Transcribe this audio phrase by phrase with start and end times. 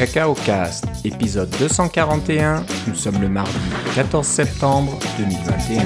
[0.00, 2.64] Cacao Cast, épisode 241.
[2.88, 3.52] Nous sommes le mardi
[3.94, 5.82] 14 septembre 2021.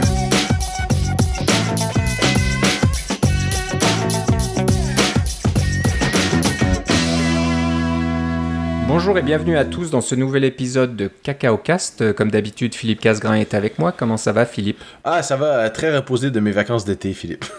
[8.87, 12.13] Bonjour et bienvenue à tous dans ce nouvel épisode de Cacao Cast.
[12.13, 13.91] Comme d'habitude, Philippe Casgrain est avec moi.
[13.91, 14.79] Comment ça va, Philippe?
[15.03, 17.47] Ah, ça va très reposé de mes vacances d'été, Philippe.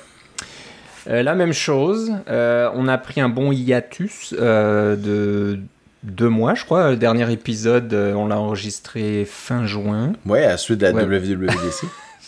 [1.08, 5.60] Euh, la même chose, euh, on a pris un bon hiatus euh, de
[6.06, 6.92] deux mois, je crois.
[6.92, 10.94] Le dernier épisode, euh, on l'a enregistré fin juin, Ouais, à la suite de la
[10.94, 11.04] Ouais.
[11.04, 11.86] WWDC.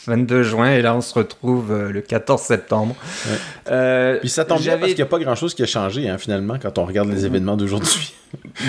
[0.07, 2.95] 22 juin, et là on se retrouve euh, le 14 septembre.
[3.27, 3.37] Ouais.
[3.71, 6.17] Euh, Puis ça tombe bien parce qu'il n'y a pas grand-chose qui a changé, hein,
[6.17, 8.13] finalement, quand on regarde les événements d'aujourd'hui.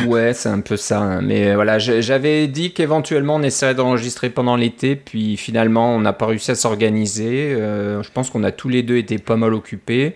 [0.06, 1.00] Ouais, c'est un peu ça.
[1.00, 1.20] hein.
[1.20, 6.27] Mais voilà, j'avais dit qu'éventuellement on essaierait d'enregistrer pendant l'été, puis finalement on n'a pas
[6.27, 7.56] réussi à s'organiser.
[7.58, 10.14] Euh, je pense qu'on a tous les deux été pas mal occupés.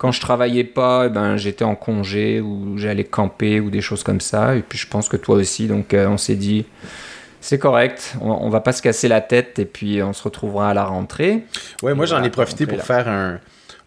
[0.00, 4.02] Quand je travaillais pas, eh ben, j'étais en congé ou j'allais camper ou des choses
[4.02, 4.56] comme ça.
[4.56, 5.66] Et puis je pense que toi aussi.
[5.66, 6.64] Donc euh, on s'est dit,
[7.42, 10.70] c'est correct, on, on va pas se casser la tête et puis on se retrouvera
[10.70, 11.44] à la rentrée.
[11.82, 12.82] Ouais, moi j'en ai profité pour là.
[12.82, 13.40] faire un,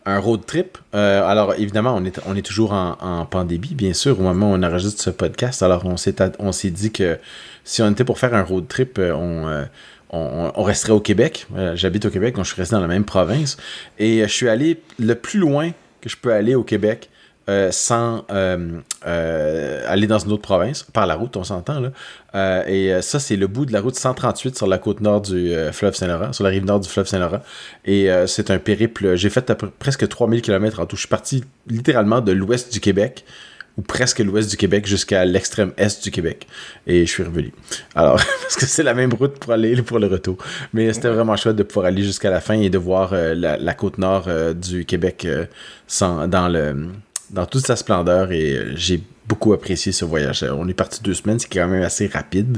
[0.05, 0.77] un road trip.
[0.93, 4.51] Euh, alors évidemment, on est, on est toujours en, en pandémie, bien sûr, au moment
[4.51, 5.63] où on enregistre ce podcast.
[5.63, 7.17] Alors on s'est, on s'est dit que
[7.63, 9.63] si on était pour faire un road trip, euh, on, euh,
[10.11, 11.47] on, on resterait au Québec.
[11.73, 13.57] J'habite au Québec, donc je suis resté dans la même province.
[13.97, 15.71] Et je suis allé le plus loin
[16.03, 17.09] que je peux aller au Québec.
[17.49, 21.91] euh, sans euh, euh, aller dans une autre province, par la route, on s'entend là.
[22.69, 25.93] Et ça, c'est le bout de la route 138 sur la côte nord du fleuve
[25.93, 27.41] Saint-Laurent, sur la rive nord du fleuve Saint-Laurent.
[27.85, 29.15] Et c'est un périple.
[29.15, 30.95] J'ai fait presque 3000 km en tout.
[30.95, 33.25] Je suis parti littéralement de l'ouest du Québec,
[33.77, 36.47] ou presque l'ouest du Québec, jusqu'à l'extrême est du Québec.
[36.85, 37.51] Et je suis revenu.
[37.95, 40.37] Alors, parce que c'est la même route pour aller et pour le retour.
[40.73, 43.57] Mais c'était vraiment chouette de pouvoir aller jusqu'à la fin et de voir euh, la,
[43.57, 45.45] la côte nord euh, du Québec euh,
[45.87, 46.87] sans, dans, le,
[47.31, 48.31] dans toute sa splendeur.
[48.31, 50.43] Et j'ai beaucoup apprécié ce voyage.
[50.43, 52.57] Euh, On est parti deux semaines, c'est quand même assez rapide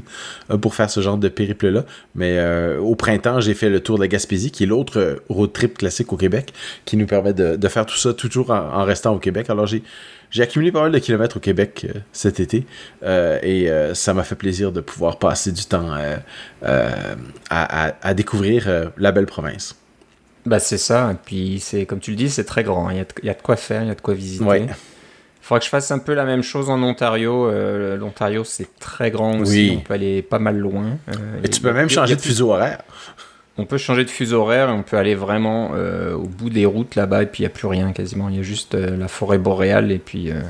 [0.50, 1.86] euh, pour faire ce genre de périple-là.
[2.16, 5.54] Mais euh, au printemps, j'ai fait le tour de la Gaspésie, qui est l'autre road
[5.54, 6.54] trip classique au Québec,
[6.86, 9.50] qui nous permet de, de faire tout ça toujours en, en restant au Québec.
[9.50, 9.84] Alors j'ai
[10.32, 12.66] j'ai accumulé pas mal de kilomètres au Québec euh, cet été
[13.04, 17.16] euh, et euh, ça m'a fait plaisir de pouvoir passer du temps à,
[17.50, 19.76] à- à découvrir la belle province.
[20.46, 21.12] Bah c'est ça.
[21.12, 22.88] Et puis c'est comme tu le dis, c'est très grand.
[22.88, 22.92] hein.
[22.94, 24.14] Il y, a de, il y a de quoi faire, il y a de quoi
[24.14, 24.44] visiter.
[24.44, 24.68] Ouais.
[25.46, 27.46] Il faudra que je fasse un peu la même chose en Ontario.
[27.46, 29.70] Euh, L'Ontario, c'est très grand aussi.
[29.70, 29.78] Oui.
[29.78, 30.98] On peut aller pas mal loin.
[31.10, 31.14] Euh,
[31.44, 32.80] Et tu peux même changer de fuseau horaire.
[33.60, 36.66] On peut changer de fuseau horaire et on peut aller vraiment euh, au bout des
[36.66, 38.28] routes là-bas et puis il n'y a plus rien quasiment.
[38.30, 40.42] Il y a juste euh, la forêt boréale et puis, euh,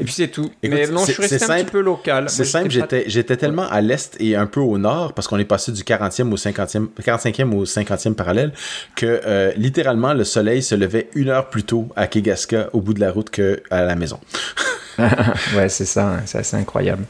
[0.00, 0.50] et puis c'est tout.
[0.62, 1.70] Écoute, Mais non, je c'est- suis resté c'est un petit simple.
[1.72, 2.24] peu local.
[2.28, 5.72] C'est simple, j'étais tellement à l'est et un peu au nord, parce qu'on est passé
[5.72, 8.52] du 40e au 50e, 45e au 50e parallèle,
[8.96, 12.94] que euh, littéralement le soleil se levait une heure plus tôt à Kegaska au bout
[12.94, 14.18] de la route qu'à la maison.
[14.98, 17.04] ouais, c'est ça, hein, c'est assez incroyable.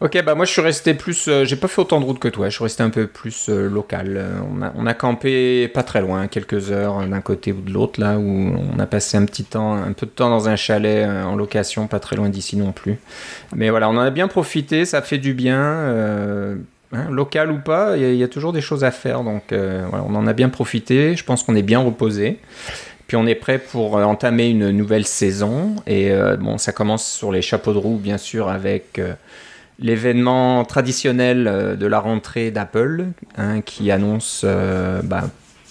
[0.00, 1.26] Ok, bah moi je suis resté plus.
[1.26, 3.48] euh, J'ai pas fait autant de route que toi, je suis resté un peu plus
[3.48, 4.14] euh, local.
[4.16, 4.30] Euh,
[4.76, 8.22] on, a, campé pas très loin, quelques heures d'un côté ou de l'autre, là où
[8.22, 11.88] on a passé un petit temps, un peu de temps dans un chalet en location,
[11.88, 12.98] pas très loin d'ici non plus.
[13.56, 15.58] Mais voilà, on en a bien profité, ça fait du bien.
[16.92, 20.14] hein, local ou pas, il y, a- toujours des choses à faire, donc voilà, on
[20.14, 21.16] en a bien profité.
[21.16, 22.38] Je pense qu'on est bien reposé.
[23.08, 25.74] Puis on est prêt pour entamer une nouvelle saison.
[25.88, 29.00] Et bon, ça commence sur les chapeaux de roue, bien sûr, avec
[29.78, 33.06] l'événement traditionnel euh, de la rentrée d'Apple,
[33.36, 35.30] hein, qui annonce euh, bah,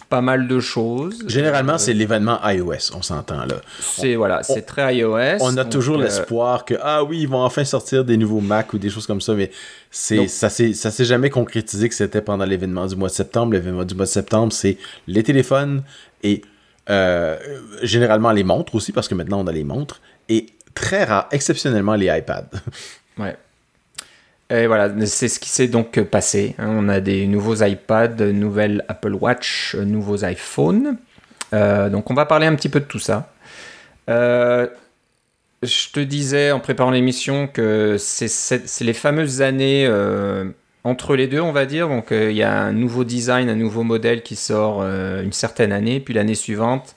[0.09, 1.25] pas mal de choses.
[1.27, 3.55] Généralement, Euh, c'est l'événement iOS, on s'entend là.
[3.81, 5.37] c'est voilà, c'est très iOS.
[5.41, 8.77] On a toujours l'espoir que ah oui, ils vont enfin sortir des nouveaux Mac ou
[8.77, 9.51] des choses comme ça, mais
[9.91, 13.51] c'est ça s'est ça s'est jamais concrétisé que c'était pendant l'événement du mois de septembre.
[13.53, 15.83] L'événement du mois de septembre, c'est les téléphones
[16.23, 16.41] et
[16.89, 17.35] euh,
[17.83, 21.95] généralement les montres aussi parce que maintenant on a les montres et très rare, exceptionnellement
[21.95, 22.49] les iPads.
[23.17, 23.35] Ouais.
[24.49, 26.55] Et voilà, c'est ce qui s'est donc passé.
[26.57, 26.67] hein.
[26.69, 30.97] On a des nouveaux iPads, nouvelles Apple Watch, nouveaux iPhones.
[31.53, 33.33] Euh, donc on va parler un petit peu de tout ça.
[34.09, 34.67] Euh,
[35.63, 40.45] je te disais en préparant l'émission que c'est les fameuses années euh,
[40.83, 41.89] entre les deux, on va dire.
[41.89, 45.99] Donc il y a un nouveau design, un nouveau modèle qui sort une certaine année,
[45.99, 46.95] puis l'année suivante,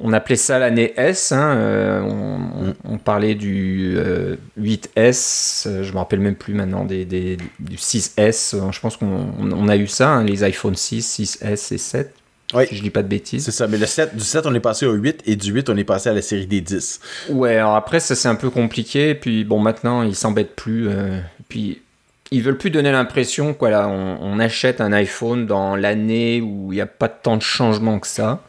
[0.00, 1.32] on appelait ça l'année S.
[1.32, 6.54] hein, euh, on, on- on parlait du euh, 8S, euh, je me rappelle même plus
[6.54, 8.54] maintenant des, des- du 6S.
[8.54, 9.06] euh, Je pense qu'on
[9.38, 12.14] on- on a eu ça, hein, les iPhone 6, 6S et 7.
[12.52, 12.64] Oui.
[12.68, 13.44] Si je dis pas de bêtises.
[13.44, 15.70] C'est ça, mais le 7, du 7 on est passé au 8 et du 8
[15.70, 17.00] on est passé à la série des 10.
[17.28, 19.14] Ouais, alors après, ça c'est un peu compliqué.
[19.14, 20.88] Puis bon, maintenant, ils s'embêtent plus.
[20.88, 21.80] euh, puis
[22.32, 26.76] ils veulent plus donner l'impression qu'on on, on achète un iPhone dans l'année où il
[26.76, 28.42] n'y a pas tant de changements que ça.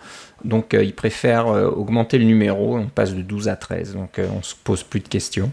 [0.45, 4.55] Donc ils préfèrent augmenter le numéro, on passe de 12 à 13, donc on se
[4.63, 5.51] pose plus de questions.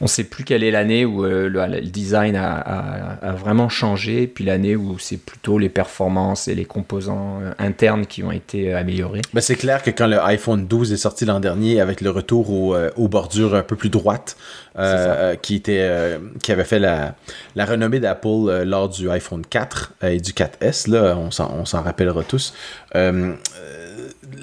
[0.00, 4.98] On sait plus quelle est l'année où le, design a, vraiment changé, puis l'année où
[4.98, 9.22] c'est plutôt les performances et les composants internes qui ont été améliorés.
[9.32, 12.50] Ben, c'est clair que quand le iPhone 12 est sorti l'an dernier avec le retour
[12.50, 14.36] aux bordures un peu plus droites,
[14.78, 17.16] euh, qui, était, euh, qui avait fait la,
[17.56, 20.88] la renommée d'Apple euh, lors du iPhone 4 et du 4S.
[20.88, 22.54] Là, on s'en rappellera tous.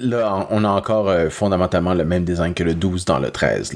[0.00, 3.72] Là, on a encore fondamentalement le même design que le 12 dans le 13.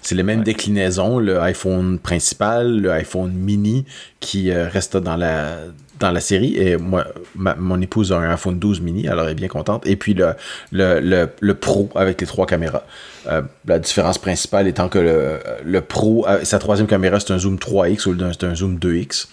[0.00, 3.84] C'est les mêmes déclinaisons, le iPhone principal, le iPhone mini
[4.20, 5.56] qui reste dans la
[6.02, 6.56] dans la série.
[6.56, 9.86] Et moi, mon épouse a un iPhone 12 mini, alors elle est bien contente.
[9.86, 10.34] Et puis le,
[10.70, 12.84] le, le, le Pro avec les trois caméras.
[13.28, 17.38] Euh, la différence principale étant que le, le Pro, euh, sa troisième caméra, c'est un
[17.38, 19.28] zoom 3X ou c'est un zoom 2X.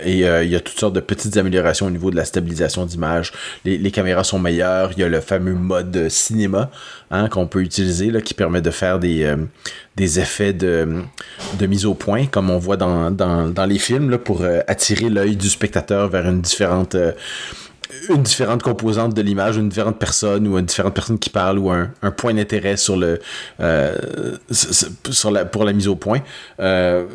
[0.00, 2.86] Euh, et il y a toutes sortes de petites améliorations au niveau de la stabilisation
[2.86, 3.32] d'image.
[3.64, 4.92] Les, caméras sont meilleures.
[4.92, 6.70] Il y a le fameux mode cinéma
[7.10, 9.34] hein, qu'on peut utiliser là, qui permet de faire des,
[9.96, 11.02] des effets de,
[11.58, 15.10] de, mise au point, comme on voit dans, dans, dans les films, là, pour attirer
[15.10, 16.96] l'œil du spectateur vers une différente
[18.08, 21.70] une différente composante de l'image, une différente personne ou une différente personne qui parle ou
[21.70, 23.20] un, point d'intérêt sur le
[23.60, 23.96] euh,
[24.50, 26.20] sur la, pour la mise au point.
[26.60, 27.06] Euh,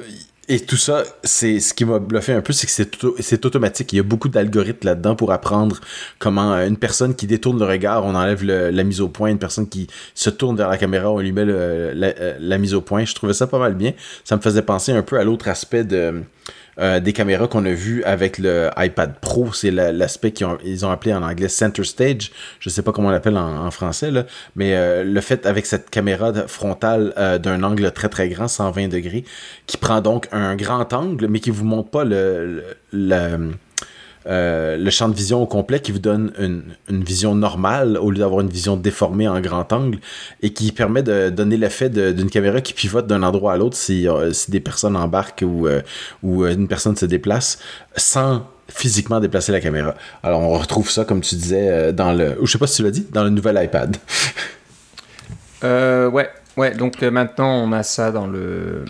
[0.49, 3.91] et tout ça, c'est ce qui m'a bluffé un peu, c'est que c'est automatique.
[3.91, 5.81] Il y a beaucoup d'algorithmes là-dedans pour apprendre
[6.19, 9.29] comment une personne qui détourne le regard, on enlève la mise au point.
[9.29, 11.93] Une personne qui se tourne vers la caméra, on lui met la,
[12.39, 13.03] la, mise au point.
[13.03, 13.91] Je trouvais ça pas mal bien.
[14.23, 16.23] Ça me faisait penser un peu à l'autre aspect de
[16.79, 19.51] euh, des caméras qu'on a vues avec le iPad Pro.
[19.53, 22.31] C'est l'aspect qu'ils ont, appelé en anglais Center Stage.
[22.59, 24.25] Je sais pas comment on l'appelle en, français, là.
[24.55, 28.87] mais euh, le fait avec cette caméra frontale euh, d'un angle très très grand, 120
[28.87, 29.23] degrés,
[29.65, 32.63] qui prend donc un grand angle, mais qui vous montre pas le,
[32.93, 33.51] le
[34.27, 38.19] euh, le champ de vision au complet qui vous donne une, vision normale au lieu
[38.19, 39.99] d'avoir une vision déformée en grand angle
[40.41, 44.07] et qui permet de donner l'effet d'une caméra qui pivote d'un endroit à l'autre si,
[44.07, 45.81] euh, des personnes embarquent ou, euh,
[46.23, 47.59] ou une personne se déplace
[47.95, 49.95] sans physiquement déplacer la caméra.
[50.23, 52.37] Alors on retrouve ça, comme tu disais, dans le...
[52.41, 53.95] Je sais pas si tu l'as dit, dans le nouvel iPad.
[55.63, 58.83] ouais, ouais, donc maintenant on a ça dans le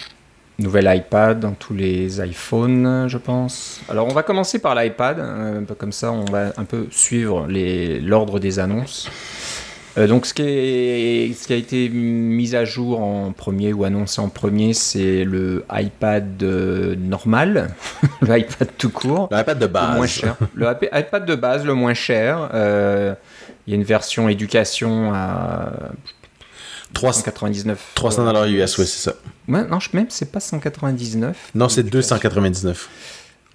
[0.59, 3.81] nouvel iPad, dans tous les iPhones, je pense.
[3.89, 7.47] Alors, on va commencer par l'iPad, euh, comme ça, on va un peu suivre
[8.01, 9.09] l'ordre des annonces.
[9.97, 13.83] Euh, donc, ce qui, est, ce qui, a été mis à jour en premier ou
[13.83, 17.69] annoncé en premier, c'est le iPad euh, normal,
[18.21, 19.29] l'iPad tout court.
[19.31, 19.89] L'iPad de base.
[19.89, 20.35] Le moins cher.
[20.53, 22.49] Le iPad de base, le moins cher.
[22.53, 25.71] Il y a une version éducation à
[26.93, 27.91] 399.
[27.95, 29.15] 300 dollars US, oui, c'est ça.
[29.47, 31.51] Ouais, non, même c'est pas 199.
[31.55, 32.89] Non, c'est 299.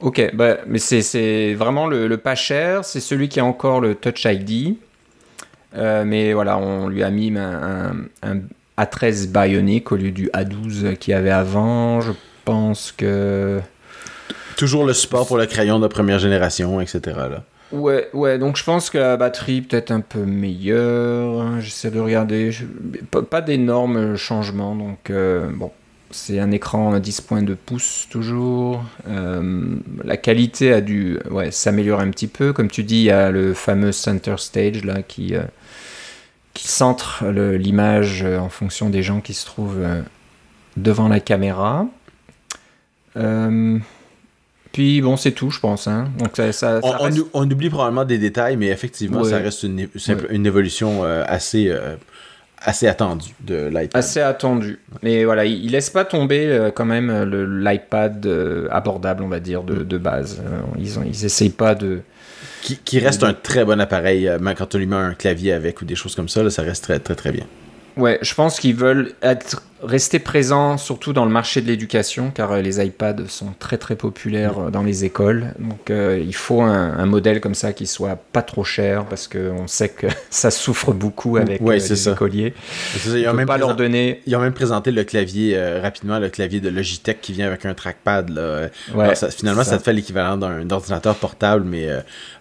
[0.00, 2.84] Ok, bah, mais c'est vraiment le, pas cher.
[2.84, 4.76] C'est celui qui a encore le Touch ID.
[5.74, 7.94] Euh, mais voilà, on lui a mis un,
[8.78, 12.00] A13 Bionic au lieu du A12 qu'il y avait avant.
[12.00, 12.12] Je
[12.44, 13.60] pense que.
[14.56, 17.00] Toujours le support pour le crayon de première génération, etc.
[17.16, 17.44] Là.
[17.72, 21.60] Ouais, donc je pense que la batterie peut-être un peu meilleure.
[21.60, 22.50] J'essaie de regarder.
[23.30, 24.76] Pas, d'énormes changements,
[25.10, 25.50] euh.
[26.14, 28.84] C'est un écran à 10.2 pouces toujours.
[29.08, 31.18] Euh, la qualité a dû
[31.50, 32.52] s'améliorer un petit peu.
[32.52, 35.40] Comme tu dis, il y a le fameux center stage qui, euh,
[36.52, 39.86] qui centre l'image en fonction des gens qui se trouvent
[40.76, 41.86] devant la caméra.
[44.72, 45.86] Puis bon, c'est tout, je pense.
[45.86, 46.08] Hein.
[46.18, 46.80] Donc, ça,
[47.34, 49.88] on, oublie probablement des détails, mais effectivement, ça reste une,
[50.30, 51.96] une évolution euh, assez, euh,
[52.58, 53.90] assez attendue de l'iPad.
[53.94, 54.80] Assez attendue.
[55.02, 57.12] Mais voilà, il, laisse pas tomber euh, quand même
[57.62, 58.26] l'iPad
[58.70, 60.42] abordable, on va dire, de, de base.
[60.78, 62.00] ils, ont, ils essayent pas de.
[62.62, 65.84] Qui, qui reste un très bon appareil, quand on lui met un clavier avec ou
[65.84, 67.44] des choses comme ça, là, ça reste très très très bien.
[67.96, 72.52] Ouais, je pense qu'ils veulent être, rester présents surtout dans le marché de l'éducation, car
[72.52, 75.54] euh, les iPads sont très très populaires euh, dans les écoles.
[75.58, 79.66] Donc euh, il faut un, modèle comme ça qui soit pas trop cher, parce qu'on
[79.66, 82.54] sait que ça souffre beaucoup avec les écoliers.
[83.06, 84.22] Ils ont même pas leur donner.
[84.26, 87.74] Ils ont même présenté le clavier rapidement, le clavier de Logitech qui vient avec un
[87.74, 88.30] trackpad.
[88.30, 88.68] Là.
[89.30, 89.78] finalement, ça.
[89.78, 91.88] te fait l'équivalent d'un ordinateur portable, mais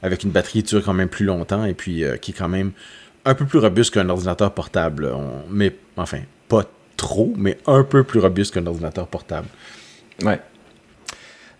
[0.04, 2.72] avec une batterie qui dure quand même plus longtemps et puis qui est quand même
[3.26, 5.12] un peu plus robuste qu'un ordinateur portable.
[5.50, 6.64] mais enfin, pas
[6.98, 9.48] trop, mais un peu plus robuste qu'un ordinateur portable.
[10.24, 10.40] Ouais.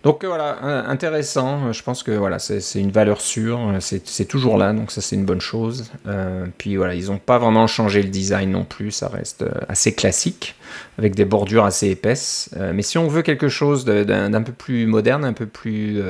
[0.02, 1.72] Donc euh, voilà, intéressant.
[1.72, 3.60] Je pense que voilà, c'est une valeur sûre.
[3.80, 5.90] C'est toujours là, donc ça c'est une bonne chose.
[6.06, 8.90] Euh, puis voilà, ils n'ont pas vraiment changé le design non plus.
[8.90, 10.56] Ça reste euh, assez classique,
[10.98, 12.50] avec des bordures assez épaisses.
[12.74, 16.02] mais si on veut quelque chose d'un peu plus moderne, un peu plus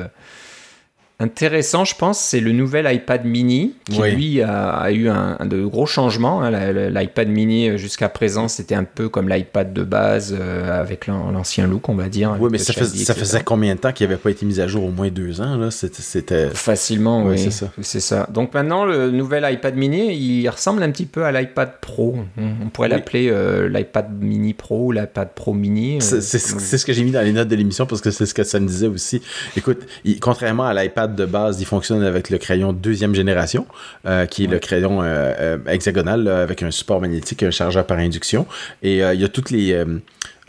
[1.23, 5.85] intéressant, je pense, c'est le nouvel iPad mini qui, lui, a, eu un, de gros
[5.85, 6.43] changements.
[6.43, 6.51] Hein.
[6.89, 11.67] L'iPad mini, euh, jusqu'à présent, c'était un peu comme l'iPad de base euh, avec l'ancien
[11.67, 12.35] look, on va dire.
[12.39, 14.83] Oui, mais ça, ça faisait combien de temps qu'il n'avait pas été mis à jour
[14.83, 15.69] Au moins deux ans, là?
[15.71, 16.49] C'était.
[16.49, 17.49] Facilement, oui.
[17.81, 18.27] C'est ça.
[18.31, 22.17] Donc maintenant, le nouvel iPad mini, il ressemble un petit peu à l'iPad Pro.
[22.37, 26.01] On pourrait l'appeler euh, l'iPad mini Pro ou l'iPad Pro mini.
[26.01, 28.43] C'est ce que j'ai mis dans les notes de l'émission parce que c'est ce que
[28.43, 29.21] ça me disait aussi.
[29.55, 29.79] Écoute,
[30.19, 33.65] contrairement à l'iPad de base, il fonctionne avec le crayon deuxième génération,
[34.05, 37.97] euh, qui est le crayon euh, euh, hexagonal avec un support magnétique, un chargeur par
[37.97, 38.45] induction.
[38.81, 39.83] Et il y a toutes les...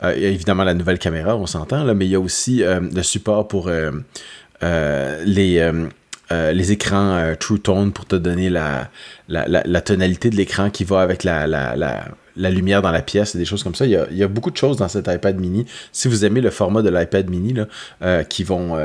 [0.03, 3.71] évidemment la nouvelle caméra, on s'entend, mais il y a aussi le support pour
[4.61, 5.73] les...
[6.31, 8.91] les écrans True Tone pour te donner la,
[9.29, 13.45] la, tonalité de l'écran qui va avec la, la, lumière dans la pièce et des
[13.45, 13.87] choses comme ça.
[13.87, 15.67] Il y, a, beaucoup de choses dans cet iPad mini.
[15.93, 18.77] Si vous aimez le format de l'iPad mini, là, qui vont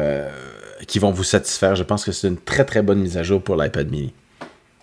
[0.87, 1.75] qui vont vous satisfaire.
[1.75, 4.13] Je pense que c'est une très très bonne mise à jour pour l'iPad mini.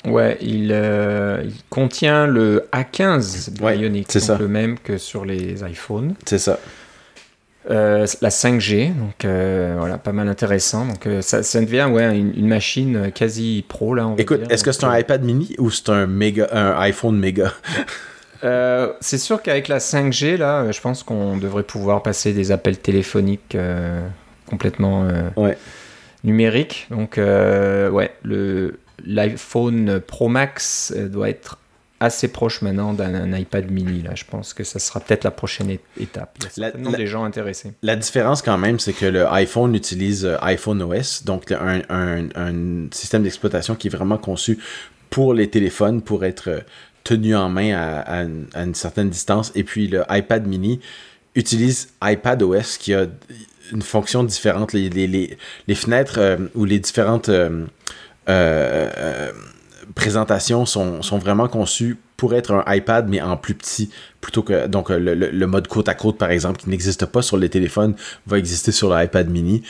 [0.07, 6.15] Ouais, il, euh, contient le A15 Bionic, c'est le même que sur les iPhones.
[6.25, 6.61] C'est ça.
[7.69, 10.87] Euh, la 5G, donc euh, voilà, pas mal intéressant.
[10.87, 14.15] Donc ça, ça, devient ouais, une, machine quasi pro là.
[14.19, 17.53] Écoute, est-ce que c'est un iPad mini ou c'est un méga, un iPhone méga?
[19.01, 23.57] C'est sûr qu'avec la 5G là, je pense qu'on devrait pouvoir passer des appels téléphoniques
[24.49, 25.09] complètement.
[25.37, 25.59] ouais
[26.25, 26.87] numérique.
[26.91, 31.59] Donc, euh, ouais, le, l'iPhone Pro Max euh, doit être
[31.99, 34.03] assez proche maintenant d'un iPad mini.
[34.03, 34.11] Là.
[34.15, 36.37] Je pense que ça sera peut-être la prochaine étape.
[36.41, 37.73] Il y a certainement des gens intéressés.
[37.83, 42.89] La différence quand même, c'est que le iPhone utilise euh, iPhone OS, donc un, un,
[42.91, 44.59] système d'exploitation qui est vraiment conçu
[45.09, 46.65] pour les téléphones, pour être
[47.03, 49.51] tenu en main à, à, à une certaine distance.
[49.55, 50.81] Et puis le iPad mini
[51.35, 53.07] utilise iPad OS qui a
[53.73, 54.73] une fonction différente.
[54.73, 57.65] Les, les, les, fenêtres euh, ou les différentes euh,
[58.29, 59.33] euh,
[59.95, 64.67] présentations sont, sont, vraiment conçues pour être un iPad, mais en plus petit, plutôt que
[64.67, 67.95] donc le, le, mode côte à côte, par exemple, qui n'existe pas sur les téléphones,
[68.27, 69.63] va exister sur l'iPad mini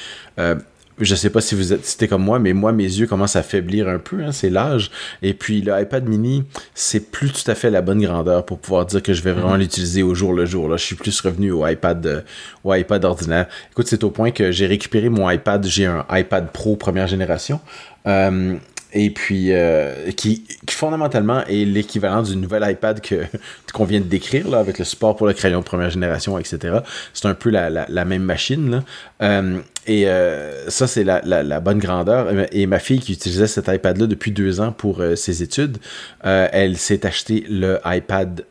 [0.99, 3.43] je sais pas si vous êtes c'était comme moi, mais moi, mes yeux commencent à
[3.43, 4.91] faiblir un peu, hein, c'est l'âge.
[5.23, 8.87] Et puis le iPad mini, c'est plus tout à fait la bonne grandeur pour pouvoir
[8.87, 9.61] dire que je vais vraiment mhm.
[9.61, 10.69] l'utiliser au jour le jour.
[10.69, 12.21] Là, je suis plus revenu au iPad, euh,
[12.65, 13.47] au iPad ordinaire.
[13.73, 17.61] Écoute, c'est au point que j'ai récupéré mon iPad, j'ai un iPad Pro première génération.
[18.07, 18.57] Euh,
[18.93, 23.25] et puis euh, qui, fondamentalement est l'équivalent du nouvel iPad que
[23.73, 26.79] qu'on vient de décrire avec le support pour le crayon de première génération, etc.
[27.13, 28.83] C'est un peu la, même machine.
[29.23, 32.29] Euh, et euh, ça, c'est la, la, bonne grandeur.
[32.53, 35.79] Et ma fille qui utilisait cet iPad-là depuis deux ans pour ses études,
[36.23, 38.45] elle s'est acheté le iPad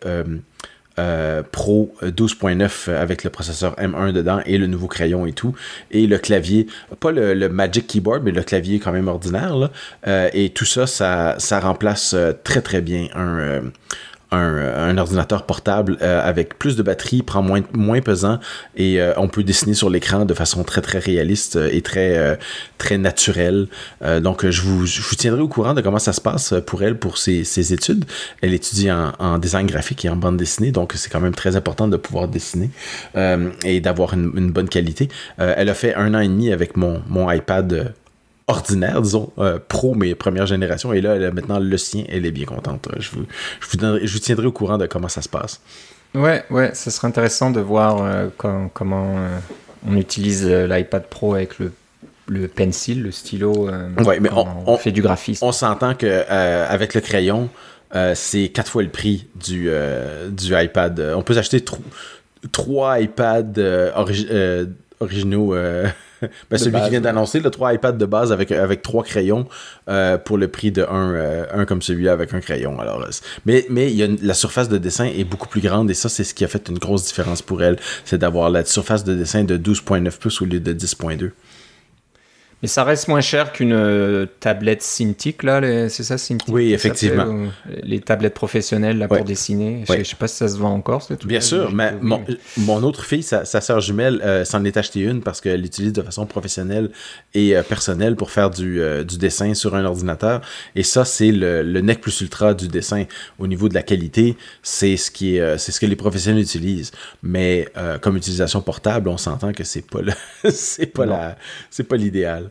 [0.97, 5.53] euh, Pro 12.9 euh, avec le processeur M1 dedans et le nouveau crayon et tout.
[5.91, 6.67] Et le clavier,
[6.99, 9.69] pas le, Magic Keyboard, mais le clavier quand même ordinaire.
[10.07, 13.63] Euh, et tout ça, ça, ça remplace très très bien un,
[14.35, 18.39] un, ordinateur portable euh, avec plus de batterie, prend moins, moins pesant
[18.75, 22.35] et euh, on peut dessiner sur l'écran de façon très très réaliste et très, euh,
[22.77, 23.67] très naturelle.
[24.21, 24.85] donc je vous,
[25.17, 28.05] tiendrai au courant de comment ça se passe pour elle pour ses, études.
[28.41, 31.87] Elle étudie en, design graphique et en bande dessinée, donc c'est quand même très important
[31.87, 32.69] de pouvoir dessiner
[33.63, 35.09] et d'avoir une, bonne qualité.
[35.37, 37.93] elle a fait un an et demi avec mon iPad
[38.47, 40.93] ordinaire, disons, euh, pro, mais première génération.
[40.93, 42.87] Et là, maintenant, le sien, elle est bien contente.
[42.99, 43.25] Je vous,
[43.59, 45.61] je vous, tiendrai au courant de comment ça se passe.
[46.13, 49.37] Ouais, ouais, ce serait intéressant de voir euh, comment euh,
[49.87, 51.73] on utilise l'iPad Pro avec le,
[52.27, 53.69] le pencil, le stylo.
[54.05, 55.43] ouais, mais on, fait du graphisme.
[55.43, 57.49] On s'entend que avec le crayon,
[58.13, 59.69] c'est quatre fois le prix du,
[60.29, 61.13] du iPad.
[61.15, 61.63] On peut acheter
[62.51, 63.91] trois iPads
[65.01, 65.53] originaux
[66.49, 69.47] ben, celui qui vient d'annoncer, le 3 iPad de base avec, avec trois crayons
[69.89, 72.79] euh, pour le prix de un, euh, un comme celui-là avec un crayon.
[72.79, 73.09] Alors, euh,
[73.45, 76.09] mais mais il y a la surface de dessin est beaucoup plus grande et ça,
[76.09, 77.77] c'est ce qui a fait une grosse différence pour elle.
[78.05, 81.31] C'est d'avoir la surface de dessin de 12.9 pouces au lieu de 10.2.
[82.65, 86.51] Mais ça reste moins cher qu'une euh, tablette Cintiq, là, c'est ça, Cintiq?
[86.51, 87.45] Oui, effectivement.
[87.83, 89.83] les tablettes professionnelles là, pour dessiner.
[89.87, 91.93] Je, ne sais pas si ça se vend encore, Bien sûr, mais
[92.57, 95.93] mon, autre fille, sa, sa soeur jumelle, euh, s'en est acheté une parce qu'elle l'utilise
[95.93, 96.89] de façon professionnelle
[97.35, 100.41] et euh, personnelle pour faire du, du, dessin sur un ordinateur.
[100.75, 103.03] Et ça, c'est le, le, nec plus ultra du dessin
[103.37, 104.37] au niveau de la qualité.
[104.63, 106.93] C'est ce, qui est, c'est ce que les professionnels utilisent.
[107.21, 107.67] Mais
[108.01, 109.99] comme utilisation portable, on s'entend que c'est pas,
[110.49, 111.37] c'est pas, la,
[111.69, 112.49] c'est pas l'idéal.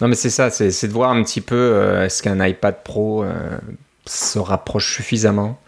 [0.00, 3.24] Non, mais c'est ça, c'est de voir un petit peu euh, est-ce qu'un iPad Pro
[3.24, 3.32] euh,
[4.06, 5.58] se rapproche suffisamment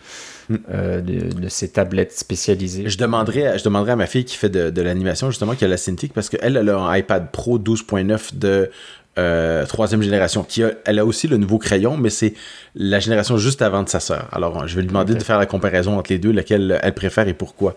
[0.51, 0.57] Mm.
[0.73, 2.89] euh, de, de ces tablettes spécialisées?
[2.89, 5.63] Je demanderais, à- je demanderais à ma fille qui fait de, de l'animation, justement, qui
[5.67, 8.71] a la Cintiq, parce qu'elle, elle a un iPad Pro 12.9 de
[9.19, 10.43] euh, troisième génération.
[10.45, 12.33] Qui a, elle a aussi le nouveau crayon, mais c'est
[12.75, 14.27] la génération juste avant de sa sœur.
[14.33, 17.29] Alors, je vais lui demander de faire la comparaison entre les deux, laquelle elle préfère
[17.29, 17.77] et pourquoi.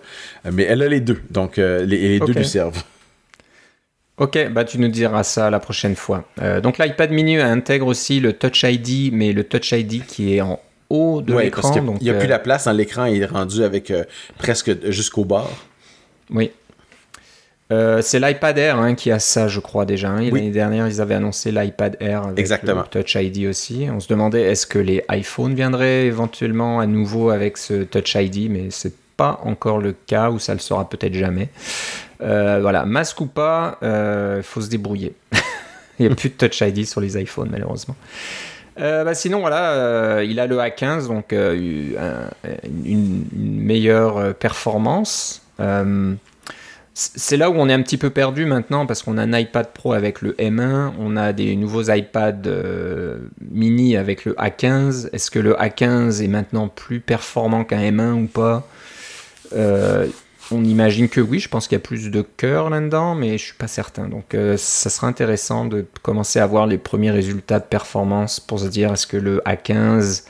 [0.49, 2.81] Mais elle a les deux, donc euh, les, deux lui servent.
[4.21, 6.25] Ok, bah tu nous diras ça la prochaine fois.
[6.43, 10.41] Euh, donc l'iPad mini intègre aussi le Touch ID, mais le Touch ID qui est
[10.41, 10.59] en
[10.91, 11.75] haut de Ouais, l'écran.
[11.81, 14.03] donc, n'y a euh, plus la place dans l'écran, il est rendu avec euh,
[14.37, 15.51] presque jusqu'au bord.
[16.29, 16.51] Oui.
[17.71, 20.09] Euh, c'est l'iPad Air hein, qui a ça, je crois déjà.
[20.09, 20.19] hein.
[20.19, 20.31] Oui.
[20.31, 22.83] L'année dernière, ils avaient annoncé l'iPad Air avec Exactement.
[22.93, 23.87] le Touch ID aussi.
[23.91, 28.51] On se demandait est-ce que les iPhones viendraient éventuellement à nouveau avec ce Touch ID,
[28.51, 31.49] mais c'est pas encore le cas ou ça le sera peut-être jamais.
[32.21, 35.13] Euh, voilà, masque ou pas, il faut se débrouiller.
[35.99, 37.95] Il n'y a plus de Touch ID sur les iPhones malheureusement.
[38.79, 42.49] Euh, bah, sinon, voilà, euh, il a le A15, donc euh, un-
[42.85, 45.43] une, une meilleure euh, performance.
[45.59, 46.13] Euh,
[46.93, 49.67] c'est là où on est un petit peu perdu maintenant parce qu'on a un iPad
[49.73, 53.19] Pro avec le M1, on a des nouveaux iPad euh,
[53.51, 55.09] mini avec le A15.
[55.13, 58.67] Est-ce que le A15 est maintenant plus performant qu'un M1 ou pas?
[59.55, 60.07] Euh,
[60.51, 63.45] On imagine que oui, je pense qu'il y a plus de cœur là-dedans, mais je
[63.45, 64.07] suis pas certain.
[64.07, 68.59] Donc euh, ça sera intéressant de commencer à voir les premiers résultats de performance pour
[68.59, 70.23] se dire est-ce que le A15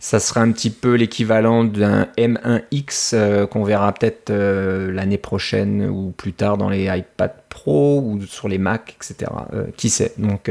[0.00, 5.88] ça sera un petit peu l'équivalent d'un M1X euh, qu'on verra peut-être euh, l'année prochaine
[5.88, 9.30] ou plus tard dans les iPad Pro ou sur les Mac, etc.
[9.76, 10.48] Qui sait Donc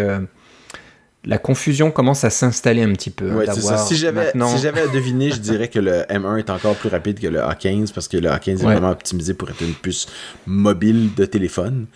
[1.25, 3.31] la confusion commence à s'installer un petit peu.
[3.31, 3.77] hein, Ouais, ça.
[3.77, 7.19] Si j'avais, maintenant- si à deviner, je dirais que le M1 est encore plus rapide
[7.19, 8.73] que le A15 parce que le A15 est Ouais.
[8.73, 10.07] vraiment optimisé pour être une puce
[10.45, 11.87] mobile de téléphone.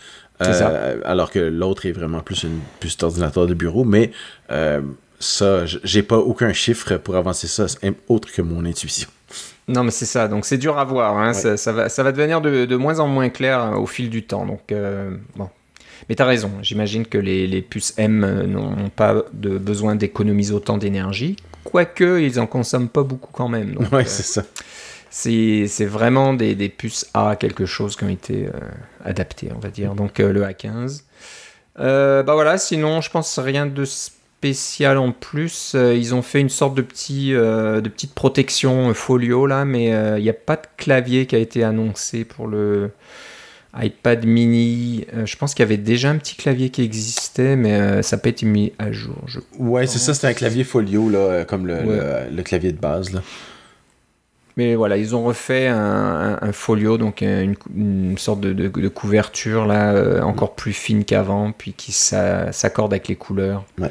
[0.42, 0.70] Ça.
[0.72, 3.84] Euh, alors que l'autre est vraiment plus une puce d'ordinateur de bureau.
[3.84, 4.12] Mais
[4.50, 4.82] euh,
[5.20, 7.68] ça, j'ai pas aucun chiffre pour avancer ça
[8.08, 9.08] autre que mon intuition.
[9.68, 10.28] Non, mais c'est ça.
[10.28, 11.16] Donc c'est dur à voir.
[11.18, 11.28] hein.
[11.28, 11.34] Ouais.
[11.36, 14.10] Ça, ça va, ça va devenir de, de moins en moins clair euh, au fil
[14.10, 14.46] du temps.
[14.48, 15.48] Donc euh, bon.
[16.10, 16.52] Mais t'as raison.
[16.62, 21.36] J'imagine que les, les puces M euh, n'ont pas de besoin d'économiser autant d'énergie.
[21.64, 23.74] Quoique, ils en consomment pas beaucoup quand même.
[23.76, 24.44] Donc, Ouais, euh, c'est ça.
[25.10, 28.52] c'est c'est vraiment des, des puces A quelque chose qui ont été euh,
[29.06, 29.94] adaptées, on va dire.
[29.96, 31.04] Donc euh, le A15.
[31.80, 35.74] Euh, bah voilà, sinon je pense rien de spécial en plus.
[35.76, 39.64] Euh, ils ont fait une sorte de, petit, euh, de petite protection euh, folio là,
[39.66, 42.92] mais euh, il n'y a pas de clavier qui a été annoncé pour le
[43.80, 45.06] iPad mini.
[45.14, 48.16] Euh, je pense qu'il y avait déjà un petit clavier qui existait, mais euh, ça
[48.18, 49.16] n'a pas été mis à jour.
[49.28, 52.28] Je Ouais, c'est ça, c'est un clavier folio, là, euh, comme le, Ouais.
[52.30, 53.14] le- le clavier de base.
[53.14, 53.22] Là.
[54.58, 58.68] Mais voilà, ils ont refait un, un- un folio, donc euh, une, sorte de, de-
[58.68, 63.64] de couverture là, euh, encore plus fine qu'avant, puis qui s'a- s'accorde avec les couleurs
[63.80, 63.90] Ouais.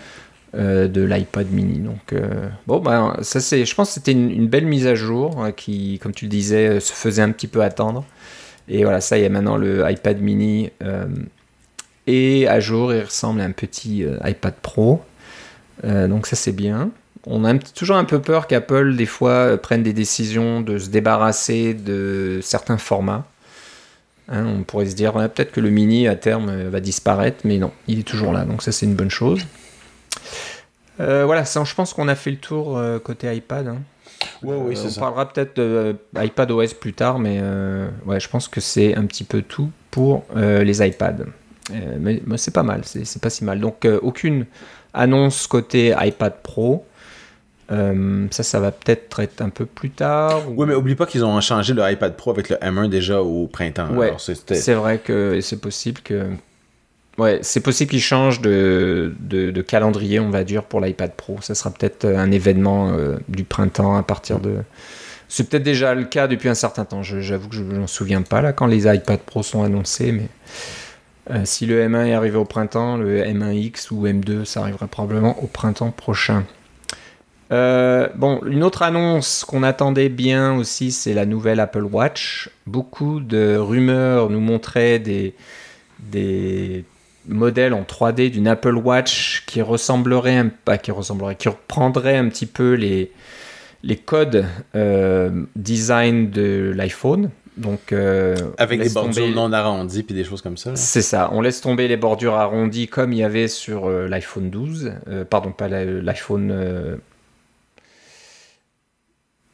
[0.55, 1.79] euh, de l'iPad mini.
[1.79, 4.95] Donc euh, bon, ben ça c'est, je pense que c'était une, une belle mise à
[4.95, 8.05] jour euh, qui, comme tu le disais, se faisait un petit peu attendre.
[8.73, 11.07] Et voilà, ça il y a maintenant le iPad mini euh,
[12.07, 15.03] et à jour, il ressemble à un petit euh, iPad Pro.
[15.85, 16.91] Euh, donc ça c'est bien.
[17.27, 21.75] On a toujours un peu peur qu'Apple, des fois, prenne des décisions de se débarrasser
[21.75, 23.27] de certains formats.
[24.29, 27.73] Hein, on pourrait se dire, peut-être que le mini, à terme, va disparaître, mais non,
[27.89, 29.45] il est toujours là, donc ça, c'est une bonne chose.
[30.97, 33.69] Voilà, je pense qu'on a fait le tour côté iPad.
[33.69, 33.83] hein.
[34.43, 35.01] Ouais, oui, Euh, on ça.
[35.01, 35.63] parlera peut-être de
[36.17, 39.43] euh, iPad OS plus tard, mais euh, ouais, je pense que c'est un petit peu
[39.43, 41.25] tout pour les iPads.
[41.99, 43.61] Mais, mais c'est pas mal, c'est pas si mal.
[43.61, 44.47] Donc aucune
[44.93, 46.85] annonce côté iPad Pro.
[47.71, 50.49] Euh, ça, ça va peut-être être un peu plus tard.
[50.49, 53.23] ou- Oui, mais oublie pas qu'ils ont changé le iPad Pro avec le M1 déjà
[53.23, 53.95] au printemps.
[53.95, 56.27] Ouais, C'est vrai que c'est possible que.
[57.19, 59.13] Ouais, c'est possible qu'ils changent de,
[59.67, 61.39] calendrier, on va dire, pour l'iPad Pro.
[61.41, 64.57] Ça sera peut-être un événement euh, du printemps à partir de.
[65.29, 67.03] C'est peut-être déjà le cas depuis un certain temps.
[67.03, 70.29] J'avoue que je ne m'en souviens pas là quand les iPad Pro sont annoncés, mais
[71.31, 75.41] euh, si le M1 est arrivé au printemps, le M1X ou M2, ça arrivera probablement
[75.43, 76.45] au printemps prochain.
[77.53, 82.51] Euh, bon, une autre annonce qu'on attendait bien aussi, c'est la nouvelle Apple Watch.
[82.67, 85.35] Beaucoup de rumeurs nous montraient des,
[85.99, 86.85] des
[87.29, 92.29] modèles en 3D d'une Apple Watch qui ressemblerait, un, pas qui ressemblerait, qui reprendrait un
[92.29, 93.13] petit peu les,
[93.83, 97.31] les codes euh, design de l'iPhone.
[97.57, 100.75] Donc, euh, Avec des bordures tomber- non arrondies puis des choses comme ça.
[100.77, 104.49] c'est ça, on laisse tomber les bordures arrondies comme il y avait sur euh, l'iPhone
[104.49, 104.93] 12.
[105.09, 106.51] Euh, pardon, pas l'iPhone.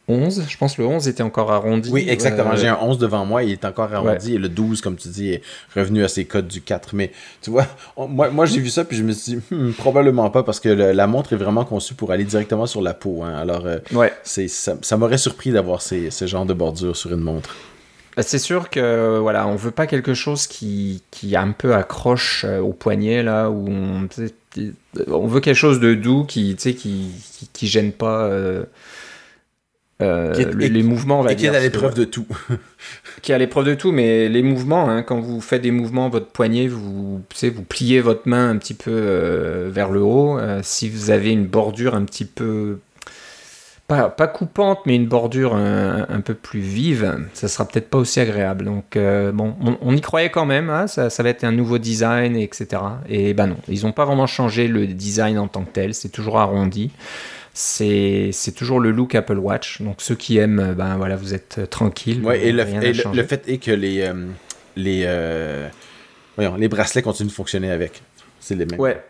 [0.09, 0.45] Euh, 11.
[0.49, 1.91] Je pense que le 11 était encore arrondi.
[1.93, 2.53] Oui, exactement.
[2.53, 4.35] Euh, J'ai un 11 devant moi, il est encore arrondi.
[4.35, 5.43] Et le 12, comme tu dis, est
[5.75, 6.95] revenu à ses codes du 4.
[6.95, 7.11] Mais
[7.43, 7.67] tu vois,
[7.97, 10.61] on- moi, moi j'ai vu ça, puis je me suis dit, Hmm, probablement pas, parce
[10.61, 13.23] que le- la montre est vraiment conçue pour aller directement sur la peau.
[13.23, 13.35] hein.
[13.37, 14.13] Alors, euh, Ouais.
[14.23, 17.55] c'est ça, ça m'aurait surpris d'avoir ces- ce genre de bordure sur une montre.
[18.17, 22.45] Bah, C'est sûr que voilà, on veut pas quelque chose qui, qui un peu accroche
[22.49, 24.09] euh, au poignet là, où on,
[25.09, 28.65] on veut quelque chose de doux qui, tu sais, qui, qui, qui gêne pas euh,
[30.03, 31.59] euh, Qui est- le- et- les mouvements, on va Et qui est dire.
[31.59, 32.27] à l'épreuve de tout.
[33.23, 36.09] qui est à l'épreuve de tout, mais les mouvements, hein, quand vous faites des mouvements,
[36.11, 40.39] votre poignet, vous, sais, vous pliez votre main un petit peu euh, vers le haut.
[40.39, 42.79] Euh, si vous avez une bordure un petit peu,
[43.89, 47.99] pas, pas coupante, mais une bordure un, un peu plus vive, ça sera peut-être pas
[47.99, 48.65] aussi agréable.
[48.65, 51.53] Donc, euh, bon, on, on y croyait quand même, hein, ça, ça va être un
[51.53, 52.67] nouveau design, etc.
[53.09, 56.09] Et ben non, ils n'ont pas vraiment changé le design en tant que tel, c'est
[56.11, 56.91] toujours arrondi.
[57.59, 59.81] C'est toujours le look Apple Watch.
[59.81, 62.23] Donc ceux qui aiment, euh, ben voilà, vous êtes euh, tranquille.
[62.23, 64.13] Ouais, et le, et le- fait est que les, euh,
[64.77, 65.67] les, euh,
[66.37, 68.03] voyons, les bracelets continuent de fonctionner avec.
[68.41, 68.79] C'est les mêmes.
[68.79, 69.03] Ouais.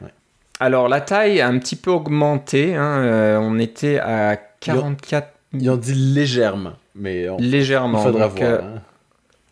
[0.61, 2.77] Alors la taille a un petit peu augmenté.
[2.77, 7.99] hein, euh, on était à 44 Ils ont dit légèrement, mais on, il légèrement.
[8.01, 8.61] faudra donc, voir.
[8.63, 8.83] hein.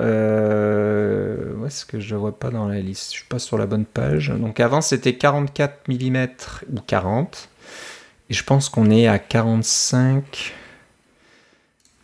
[0.02, 3.12] euh, où est-ce que je ne vois pas dans la liste?
[3.12, 4.28] Je suis pas sur la bonne page.
[4.30, 6.26] Donc avant c'était 44 mm
[6.72, 7.48] ou 40.
[8.30, 10.54] Et je pense qu'on est à 45.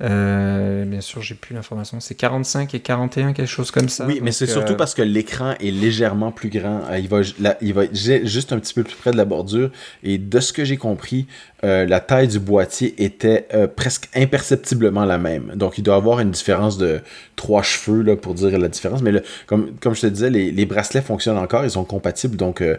[0.03, 2.01] Euh, bien sûr, j'ai plus l'information.
[2.01, 4.07] C'est 45 et 41, quelque chose comme ça.
[4.07, 6.81] Oui, mais c'est surtout euh, parce que l'écran est légèrement plus grand.
[6.91, 9.19] Euh, Il va, là, il va être ju- juste un petit peu plus près de
[9.19, 9.71] la bordure.
[10.03, 11.27] Et de ce que j'ai compris,
[11.65, 15.53] euh, la taille du boîtier était euh, presque imperceptiblement la même.
[15.57, 17.01] Donc, il doit y avoir une différence de
[17.37, 19.03] trois cheveux là, pour dire la différence.
[19.03, 21.65] Mais le- comme, comme je te disais, les, les bracelets fonctionnent encore.
[21.65, 22.37] Ils sont compatibles.
[22.37, 22.77] Donc, euh,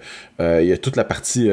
[0.61, 1.49] il y a toute la partie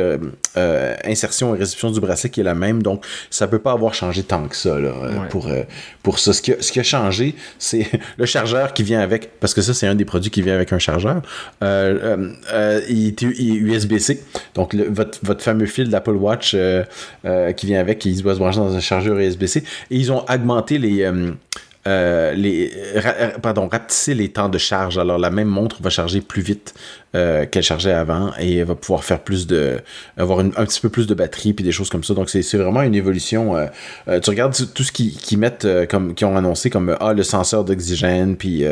[1.05, 2.83] insertion et réception du bracelet qui est la même.
[2.83, 5.29] Donc, ça peut pas avoir changé tant que ça là, Ouais.
[5.31, 5.49] pour,
[6.03, 6.33] pour ça.
[6.33, 7.87] Ce qui a, ce qui a changé, c'est
[8.17, 10.73] le chargeur qui vient avec, parce que ça, c'est un des produits qui vient avec
[10.73, 11.23] un chargeur.
[11.63, 11.67] Il
[13.09, 14.23] est il est USB-C,
[14.55, 16.55] donc le- votre, votre fameux fil d'Apple Watch
[17.25, 19.63] euh, qui vient avec, il doit se brancher dans un chargeur USB-C.
[19.91, 21.03] Et ils ont augmenté les.
[21.03, 21.33] euh,
[21.87, 24.99] euh, pardon, rapetisser les temps de charge.
[24.99, 26.75] Alors, la même montre va charger plus vite
[27.15, 29.79] euh, qu'elle chargeait avant et va pouvoir faire plus de.
[30.19, 32.13] avoir un petit peu plus de batterie puis des choses comme ça.
[32.13, 33.57] Donc, c'est vraiment une évolution.
[33.57, 33.67] euh,
[34.09, 37.23] euh, tu regardes tout ce qu'ils qu'ils mettent, comme, qu'ils ont annoncé, comme ah, le
[37.23, 38.63] senseur d'oxygène, puis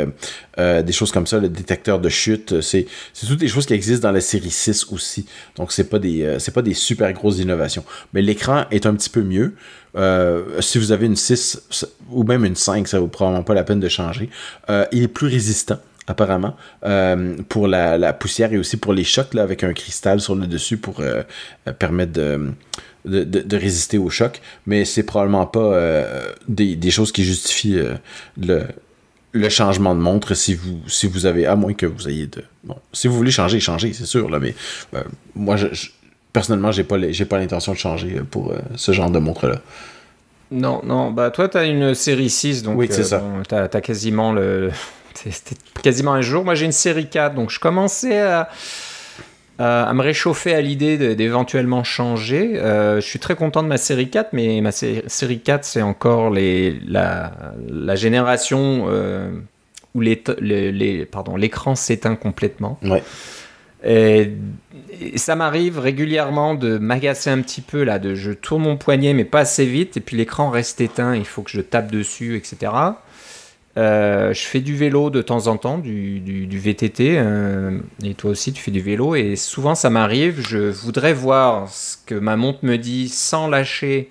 [0.58, 2.60] des choses comme ça, le détecteur de chute.
[2.60, 2.86] C'est
[3.26, 5.24] toutes des choses qui existent dans la série 6 aussi.
[5.56, 7.84] Donc, c'est pas, des, pas des super grosses innovations.
[8.12, 9.54] Mais l'écran est un petit peu mieux.
[10.60, 13.64] Si vous avez une 6 ça- ou même une 5, ça vaut probablement pas la
[13.64, 14.28] peine de changer.
[14.92, 19.34] Il est plus résistant apparemment, euh, pour la, la poussière et aussi pour les chocs,
[19.34, 21.22] là, avec un cristal sur le dessus pour euh,
[21.78, 22.52] permettre de,
[23.04, 24.40] de, de- de résister aux chocs.
[24.66, 27.80] Mais c'est probablement pas euh, des, des choses qui justifient
[28.40, 28.62] le,
[29.32, 32.42] le changement de montre si vous, si vous avez, à moins que vous ayez de...
[32.64, 34.54] Bon, si vous voulez changer, changez, c'est sûr, là, mais
[35.34, 35.90] moi, je, je-
[36.32, 39.60] personnellement, j'ai pas, les- j'ai pas l'intention de changer pour ce genre de montre-là.
[40.52, 43.18] Non, non, bah toi t'as une série 6, donc Oui, c'est ça.
[43.18, 44.70] bon, t'as, t'as quasiment le.
[45.24, 46.44] T'es quasiment un jour.
[46.44, 48.48] Moi j'ai une série 4, donc je commençais à,
[49.58, 52.58] me réchauffer à l'idée d'éventuellement changer.
[52.58, 55.82] Euh, je suis très content de ma série 4, mais ma sé- série 4 c'est
[55.82, 57.32] encore les, la,
[57.70, 59.30] la génération euh,
[59.94, 62.78] où les, les- l'écran s'éteint complètement.
[62.82, 63.02] Ouais.
[63.84, 64.32] Et,
[65.00, 69.12] et ça m'arrive régulièrement de m'agacer un petit peu là, de je tourne mon poignet
[69.12, 72.36] mais pas assez vite et puis l'écran reste éteint, il faut que je tape dessus,
[72.36, 72.72] etc.
[73.76, 78.14] Euh, je fais du vélo de temps en temps, du, du- du VTT, euh, et
[78.14, 82.14] toi aussi tu fais du vélo, et souvent ça m'arrive, je voudrais voir ce que
[82.14, 84.10] ma montre me dit sans lâcher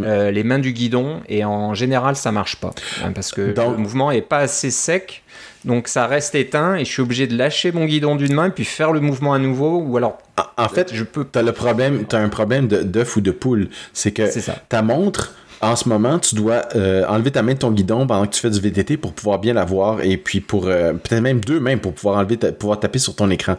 [0.00, 2.70] euh, les mains du guidon, et en général ça marche pas,
[3.02, 5.22] hein, parce que Dans- le mouvement est pas assez sec,
[5.64, 8.64] donc ça reste éteint, et je suis obligé de lâcher mon guidon d'une main, puis
[8.66, 11.24] faire le mouvement à nouveau, ou alors En, en fait, je peux...
[11.24, 13.70] t'as le problème, t'as un problème de- d'œuf ou de poule.
[13.94, 14.24] C'est que
[14.68, 18.26] ta montre, en ce moment, tu dois euh, enlever ta main de ton guidon pendant
[18.26, 21.20] que tu fais du VTT pour pouvoir bien la voir et puis pour euh, peut-être
[21.20, 23.56] même deux mains pour pouvoir enlever ta- pouvoir taper sur ton écran.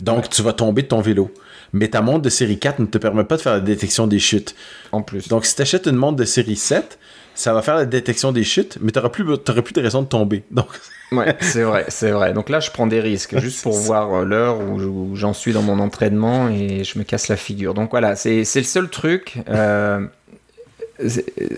[0.00, 1.32] Donc tu vas tomber de ton vélo.
[1.72, 4.18] Mais ta montre de série 4 ne te permet pas de faire la détection des
[4.18, 4.54] chutes.
[4.92, 5.28] En plus.
[5.28, 6.98] Donc si tu achètes une montre de série 7,
[7.34, 10.44] ça va faire la détection des chutes, mais tu n'auras plus, de raison de tomber.
[10.50, 10.66] Donc
[11.12, 12.34] Ouais, c'est vrai, c'est vrai.
[12.34, 15.62] Donc là, je prends des risques juste pour voir euh, l'heure où, j'en suis dans
[15.62, 17.72] mon entraînement et je me casse la figure.
[17.74, 19.38] Donc voilà, c'est le seul truc.
[19.48, 20.06] Euh,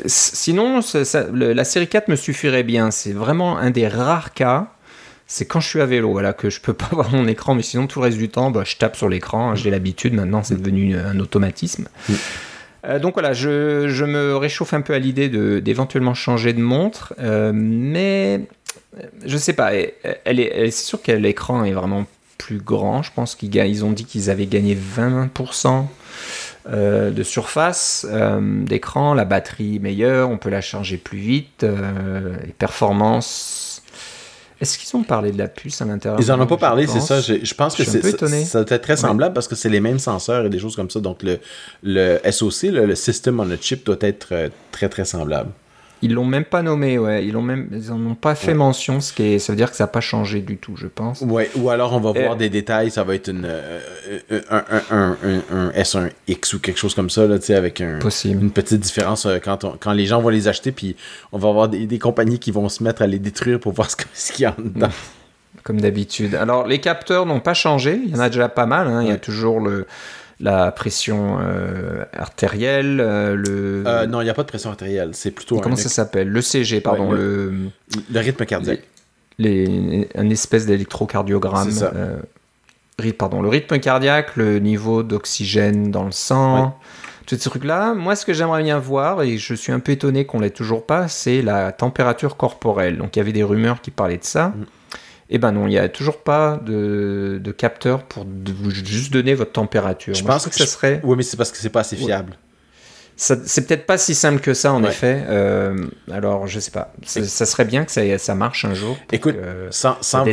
[0.06, 2.90] sinon, ça- ça- le- la série 4 me suffirait bien.
[2.90, 4.68] C'est vraiment un des rares cas.
[5.26, 7.62] C'est quand je suis à vélo, voilà, que je peux pas voir mon écran, mais
[7.62, 9.50] sinon tout le reste du temps, bah, je tape sur l'écran.
[9.50, 11.88] hein, J'ai l'habitude maintenant, c'est devenu un automatisme.
[12.86, 15.28] Euh, donc voilà, je, je, me réchauffe un peu à l'idée
[15.60, 18.40] d'éventuellement changer de montre, euh, mais
[19.24, 22.06] je sais pas, elle, est, c'est sûr que l'écran est vraiment
[22.38, 23.02] plus grand.
[23.02, 25.86] Je pense qu'ils ils ont dit qu'ils avaient gagné 20%
[26.70, 28.06] euh, de surface
[28.62, 33.70] d'écran, la batterie meilleure, on peut la charger plus vite, les performances
[34.60, 36.20] est-ce qu'ils ont parlé de la puce à l'intérieur?
[36.20, 37.20] Ils en ont pas parlé, c'est ça.
[37.20, 38.02] Je, pense que c'est
[38.44, 40.90] ça doit être très semblable parce que c'est les mêmes senseurs et des choses comme
[40.90, 41.00] ça.
[41.00, 41.38] Donc le,
[41.82, 45.50] le SOC, le, System on a Chip, doit être euh, très très semblable.
[46.02, 47.26] Ils l'ont même pas nommé, ouais.
[47.26, 49.70] Ils l'ont même, ils en ont pas fait mention, ce qui est, ça veut dire
[49.70, 51.20] que ça n'a pas changé du tout, je pense.
[51.20, 51.50] Ouais.
[51.56, 53.80] Ou alors on va voir des détails, ça va être une, euh,
[54.32, 57.82] euh, un, un, un, un, S1X ou quelque chose comme ça, là, tu sais, avec
[57.82, 60.96] un, une petite différence euh, quand, on, quand les gens vont les acheter, puis
[61.32, 63.88] on va avoir des, des, compagnies qui vont se mettre à les détruire pour voir
[64.14, 64.88] ce, qu'il y a dedans.
[65.62, 66.34] Comme d'habitude.
[66.36, 68.86] Alors les capteurs n'ont pas changé, il y en a déjà pas mal.
[68.86, 69.02] Hein.
[69.02, 69.86] Il y a toujours le
[70.40, 73.84] la pression euh, artérielle, euh, le...
[73.86, 75.60] Euh, non, il n'y a pas de pression artérielle, c'est plutôt...
[75.60, 76.28] Comment ça s'appelle?
[76.28, 77.12] Le CG, pardon.
[77.12, 77.52] le...
[78.10, 78.20] le...
[78.20, 78.82] rythme cardiaque.
[79.38, 80.08] Les...
[80.14, 81.70] Un espèce d'électrocardiogramme.
[83.18, 86.78] Pardon, le rythme cardiaque, le niveau d'oxygène dans le sang,
[87.26, 87.94] tous ces trucs-là.
[87.94, 90.84] Moi, ce que j'aimerais bien voir, et je suis un peu étonné qu'on l'ait toujours
[90.84, 92.98] pas, c'est la température corporelle.
[92.98, 94.48] Donc, il y avait des rumeurs qui parlaient de ça.
[94.48, 94.64] Mm.
[95.30, 99.52] Eh ben non, il n'y a toujours pas de, capteur pour vous juste donner votre
[99.52, 100.14] température.
[100.14, 101.00] Je pense que, ça serait.
[101.04, 102.36] Oui, mais c'est parce que c'est pas assez fiable.
[103.16, 105.22] C'est peut-être pas si simple que ça en effet.
[105.28, 106.92] Euh, alors je sais pas.
[107.04, 108.96] Ça serait bien que ça, ça marche un jour.
[109.12, 109.36] Écoute,
[109.70, 110.24] sans, sans,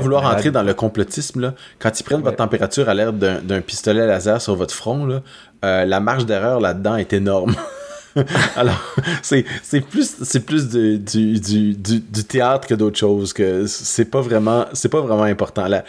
[0.00, 4.06] vouloir entrer dans le complotisme, là, quand ils prennent votre température à l'air d'un pistolet
[4.06, 5.22] laser sur votre front, là,
[5.64, 7.54] euh, la marge d'erreur là-dedans est énorme.
[8.56, 9.44] Alors, c'est
[9.80, 13.32] plus, c'est plus du, du, du, du, théâtre que d'autres choses.
[13.32, 15.66] Que c'est pas vraiment, c'est pas vraiment important.
[15.66, 15.84] Là,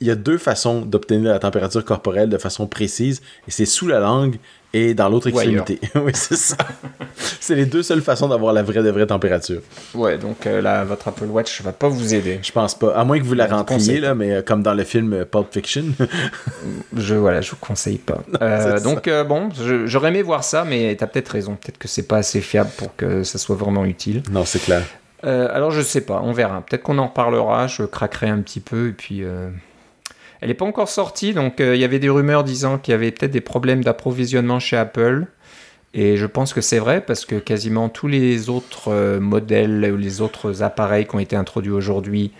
[0.00, 3.86] il y a deux façons d'obtenir la température corporelle de façon précise, et c'est sous
[3.86, 4.38] la langue
[4.72, 5.80] et dans l'autre extrémité.
[5.96, 6.56] oui, c'est ça.
[7.40, 9.60] c'est les deux seules façons d'avoir la vraie de vraie température.
[9.94, 12.38] Ouais, donc euh, là, votre Apple Watch va pas vous aider.
[12.42, 12.94] Je pense pas.
[12.94, 15.52] À moins que vous la rentriez, là, mais euh, comme dans le film euh, Pulp
[15.52, 15.84] Fiction.
[16.96, 18.20] je voilà, je vous conseille pas.
[18.84, 19.48] donc bon,
[19.86, 21.56] j'aurais aimé voir ça, mais tu as peut-être raison.
[21.56, 24.22] Peut-être que c'est pas assez fiable pour que ça soit vraiment utile.
[24.30, 24.82] Non, c'est clair.
[25.24, 26.62] alors je sais pas, on verra.
[26.62, 27.66] Peut-être qu'on en reparlera.
[27.66, 29.24] Je craquerai un petit peu et puis.
[30.40, 32.94] Elle n'est pas encore sortie, donc euh, il y avait des rumeurs disant qu'il y
[32.94, 35.26] avait peut-être des problèmes d'approvisionnement chez Apple.
[35.92, 39.96] Et je pense que c'est vrai parce que quasiment tous les autres euh, modèles ou
[39.96, 42.30] les autres appareils qui ont été introduits aujourd'hui,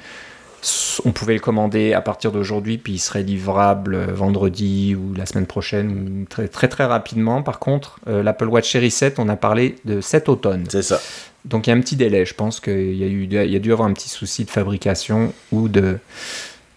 [1.04, 5.26] on pouvait le commander à partir d'aujourd'hui, puis il serait livrable euh, vendredi ou la
[5.26, 7.42] semaine prochaine, très très, très rapidement.
[7.42, 10.64] Par contre, l'Apple Watch Series 7, on a parlé de cet automne.
[10.70, 11.00] C'est ça.
[11.44, 12.24] Donc il y a un petit délai.
[12.24, 14.50] Je pense qu'il y, a eu, il y a dû avoir un petit souci de
[14.50, 15.98] fabrication ou de,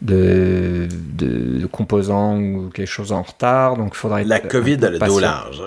[0.03, 3.77] de, de, composants ou quelque chose en retard.
[3.77, 5.63] Donc faudrait La Covid a le dos large.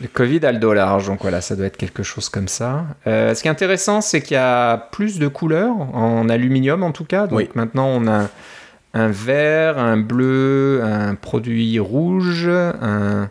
[0.00, 2.86] Le Covid a le dos large, donc voilà, ça doit être quelque chose comme ça.
[3.06, 6.92] Euh, ce qui est intéressant, c'est qu'il y a plus de couleurs, en aluminium en
[6.92, 7.26] tout cas.
[7.26, 8.28] Donc maintenant, on a
[8.94, 13.28] un vert, un bleu, un produit rouge, un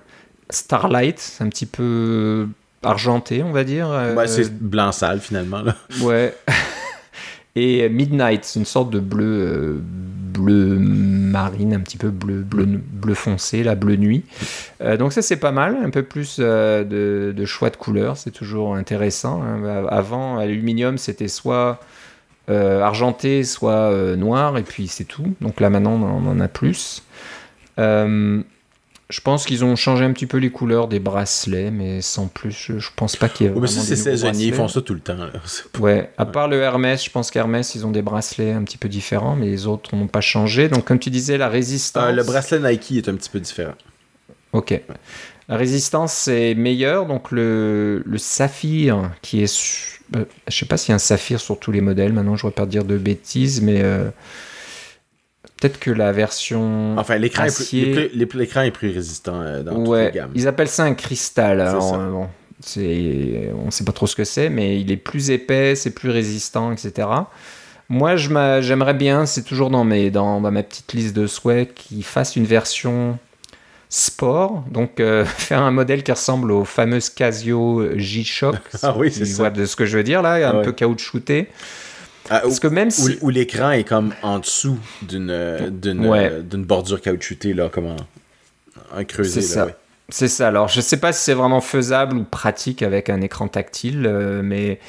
[0.51, 2.47] Starlight, un petit peu
[2.83, 3.89] argenté, on va dire.
[4.15, 5.63] Ouais, c'est blanc sale finalement.
[5.63, 5.75] Là.
[6.01, 6.35] Ouais.
[7.55, 9.81] Et Midnight, c'est une sorte de bleu, euh,
[10.39, 14.23] bleu marine, un petit peu bleu, bleu, bleu foncé, la bleu nuit.
[14.81, 16.83] Euh, donc ça c'est pas mal, un peu plus euh,
[17.33, 19.41] de, choix de couleurs, c'est toujours intéressant.
[19.43, 19.85] Hein.
[19.89, 21.79] Avant, aluminium c'était soit
[22.47, 25.35] argenté, soit noir, et puis c'est tout.
[25.39, 27.03] Donc là maintenant on en a plus.
[29.09, 32.71] Je pense qu'ils ont changé un petit peu les couleurs des bracelets, mais sans plus.
[32.77, 33.53] Je, pense pas qu'il y ait.
[33.59, 35.17] mais si c'est saisonnier, ils font ça tout le temps.
[35.79, 38.87] Ouais, à part le Hermès, je pense qu'Hermès, ils ont des bracelets un petit peu
[38.87, 40.69] différents, mais les autres n'ont pas changé.
[40.69, 42.03] Donc, comme tu disais, la résistance.
[42.03, 43.73] Euh, le bracelet Nike est un petit peu différent.
[44.53, 44.79] Ok.
[45.47, 47.07] La résistance est meilleure.
[47.07, 49.51] Donc, le, le saphir, qui est.
[50.13, 52.13] Je euh, je sais pas s'il y a un saphir sur tous les modèles.
[52.13, 53.81] Maintenant, je ne pas dire de bêtises, mais.
[53.81, 54.11] Euh,
[55.59, 56.97] Peut-être que la version.
[56.97, 57.65] Enfin, l'écran est,
[58.25, 60.31] plus, est plus résistant euh, dans toutes les gammes.
[60.33, 61.59] Ils appellent ça un cristal.
[61.59, 62.29] Euh, bon,
[62.77, 66.11] on ne sait pas trop ce que c'est, mais il est plus épais, c'est plus
[66.11, 67.07] résistant, etc.
[67.89, 72.35] Moi, j'aimerais bien, c'est toujours dans, mes, dans, ma petite liste de souhaits, qu'ils fassent
[72.35, 73.17] une version
[73.89, 78.55] sport, donc euh, faire un modèle qui ressemble au fameux Casio G-Shock.
[78.83, 79.49] ah oui, c'est ça.
[79.49, 81.49] de ce que je veux dire là, un peu caoutchouté.
[82.29, 83.17] Ah, Parce que même si...
[83.21, 87.95] Où, l'écran est comme en dessous d'une d'une bordure caoutchoutée, là, comme
[88.93, 89.41] un creusé.
[89.41, 89.67] C'est ça.
[90.09, 90.47] C'est ça.
[90.47, 94.41] Alors, je sais pas si c'est vraiment faisable ou pratique avec un écran tactile, euh,
[94.43, 94.79] mais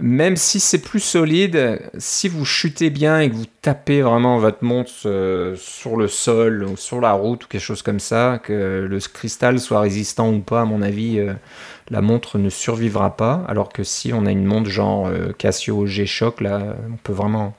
[0.00, 4.62] même si c'est plus solide, si vous chutez bien et que vous tapez vraiment votre
[4.62, 8.86] montre euh, sur le sol ou sur la route ou quelque chose comme ça, que
[8.88, 11.32] le cristal soit résistant ou pas, à mon avis, euh,
[11.90, 13.44] la montre ne survivra pas.
[13.48, 17.54] Alors que si on a une montre genre euh, Casio G-Shock, là, on peut vraiment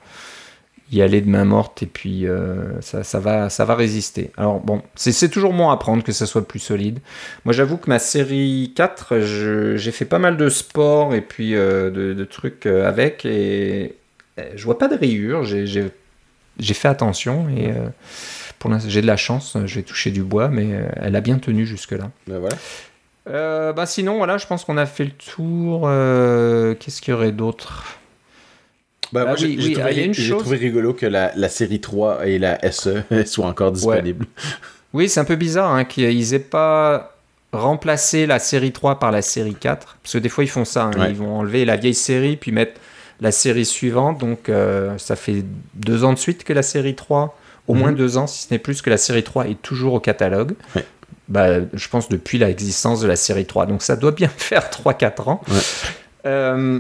[0.91, 4.32] y aller de main morte et puis euh, ça, va résister.
[4.38, 7.00] Alors bon, c'est toujours bon à prendre que ça soit plus solide.
[7.46, 9.20] Moi j'avoue que ma série 4,
[9.76, 13.96] j'ai fait pas mal de sport et puis euh, de, trucs euh, avec et
[14.56, 17.72] je vois pas de rayures, j'ai fait attention et
[18.60, 21.38] pour l'instant j'ai de la chance, je vais toucher du bois mais elle a bien
[21.38, 22.12] tenu jusque là.
[22.28, 22.58] Ben voilà.
[23.26, 25.82] Bah sinon voilà, je pense qu'on a fait le tour.
[26.80, 27.98] Qu'est-ce qu'il y aurait d'autre?
[29.12, 34.26] Bah, ah j'ai trouvé, rigolo que la, série 3 et la SE soient encore disponibles.
[34.94, 37.16] Oui, c'est un peu bizarre hein, qu'ils aient pas
[37.54, 39.98] remplacé la série 3 par la série 4.
[40.02, 40.86] Parce que des fois, ils font ça.
[40.86, 41.08] Hein.
[41.10, 42.80] Ils vont enlever la vieille série puis mettre
[43.20, 44.18] la série suivante.
[44.18, 47.98] Donc, euh, ça fait deux ans de suite que la série 3, au moins mhm.
[47.98, 50.54] deux ans, si ce n'est plus, que la série 3 est toujours au catalogue.
[51.28, 53.65] Bah, je pense depuis l'existence de la série 3.
[53.65, 55.41] Donc, ça doit bien faire 3-4 ans.
[56.26, 56.80] Euh,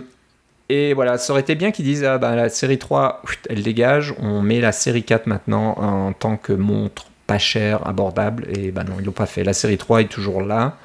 [0.69, 4.13] et voilà, ça aurait été bien qu'ils disent ah, bah, la série 3, elle dégage,
[4.19, 8.45] on met la série 4 maintenant en tant que montre pas chère, abordable.
[8.49, 9.43] Et bah non, ils l'ont pas fait.
[9.43, 10.77] La série 3 est toujours là.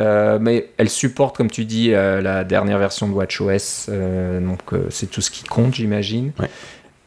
[0.00, 3.86] Euh, mais elle supporte, comme tu dis, euh, la dernière version de WatchOS.
[3.88, 4.60] Euh, donc
[4.90, 6.32] c'est tout ce qui compte, j'imagine.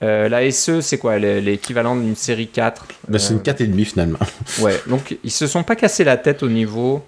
[0.01, 4.19] La SE, c'est quoi L'équivalent d'une série 4 bah, C'est une 4,5 finalement.
[4.61, 7.03] ouais, donc ils se sont pas cassés la tête au niveau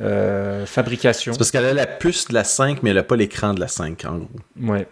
[0.00, 1.32] euh, fabrication.
[1.32, 3.60] C'est parce qu'elle a la puce de la 5, mais elle n'a pas l'écran de
[3.60, 4.28] la 5, en gros.
[4.60, 4.86] Ouais.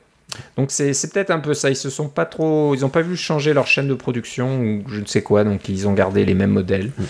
[0.56, 1.70] Donc c'est peut-être un peu ça.
[1.70, 4.82] Ils se sont pas trop, ils n'ont pas vu changer leur chaîne de production ou
[4.88, 5.44] je ne sais quoi.
[5.44, 6.90] Donc ils ont gardé les mêmes modèles.
[6.96, 7.04] Mm.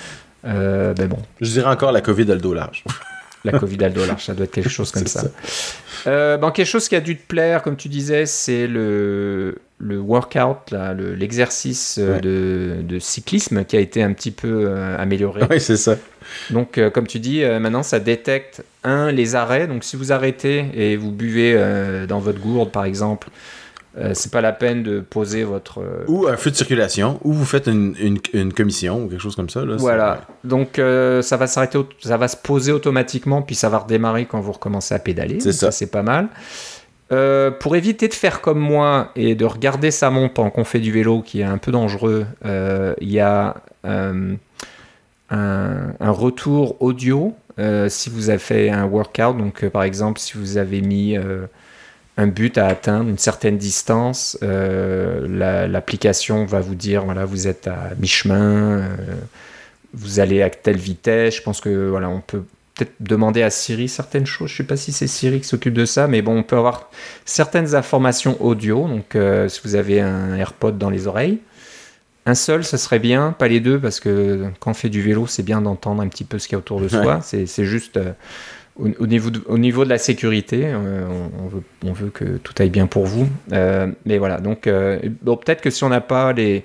[0.46, 1.18] Euh, ben bon.
[1.40, 2.84] Je dirais encore la Covid a le dos large.
[3.44, 5.24] la Covid a le ça doit être quelque chose comme ça.
[6.06, 9.98] Euh, bon, quelque chose qui a dû te plaire, comme tu disais, c'est le, le
[9.98, 15.42] workout, l'exercice de, de, cyclisme qui a été un petit peu amélioré.
[15.50, 15.96] Oui, c'est ça.
[16.50, 19.66] Donc, euh, comme tu dis, euh, maintenant, ça détecte, un, les arrêts.
[19.66, 23.28] Donc, si vous arrêtez et vous buvez euh, dans votre gourde, par exemple,
[24.12, 25.80] c'est pas la peine de poser votre.
[26.08, 29.48] Ou un feu de circulation, ou vous faites une, une, commission ou quelque chose comme
[29.48, 29.64] ça.
[29.64, 30.22] Là, voilà.
[30.42, 30.80] Donc,
[31.22, 34.96] ça va s'arrêter, ça va se poser automatiquement, puis ça va redémarrer quand vous recommencez
[34.96, 35.38] à pédaler.
[35.38, 35.70] C'est ça.
[35.70, 36.26] c'est pas mal.
[37.08, 40.90] Pour éviter de faire comme moi et de regarder sa montre pendant qu'on fait du
[40.90, 43.56] vélo, qui est un peu dangereux, il y a
[45.30, 49.36] un, retour audio euh, si vous avez fait un workout.
[49.36, 51.46] Donc, euh, par exemple, si vous avez mis euh,
[52.16, 57.90] un but à atteindre, une certaine distance, l'application va vous dire voilà, vous êtes à
[57.98, 58.88] mi-chemin,
[59.92, 61.36] vous allez à telle vitesse.
[61.36, 64.48] Je pense que voilà, on peut peut-être demander à Siri certaines choses.
[64.48, 66.56] Je ne sais pas si c'est Siri qui s'occupe de ça, mais bon, on peut
[66.56, 66.90] avoir
[67.24, 68.88] certaines informations audio.
[68.88, 69.16] Donc,
[69.48, 71.38] si vous avez un AirPod dans les oreilles,
[72.26, 75.26] un seul, ça serait bien, pas les deux, parce que quand on fait du vélo,
[75.26, 77.20] c'est bien d'entendre un petit peu ce qu'il y a autour de soi.
[77.20, 78.12] C'est juste euh,
[78.76, 81.06] au, niveau de, au niveau de la sécurité, euh,
[81.38, 83.28] on, veut, on, veut, que tout aille bien pour vous.
[83.52, 84.68] Euh, mais voilà, donc
[85.22, 86.64] bon, peut-être que si on n'a pas les,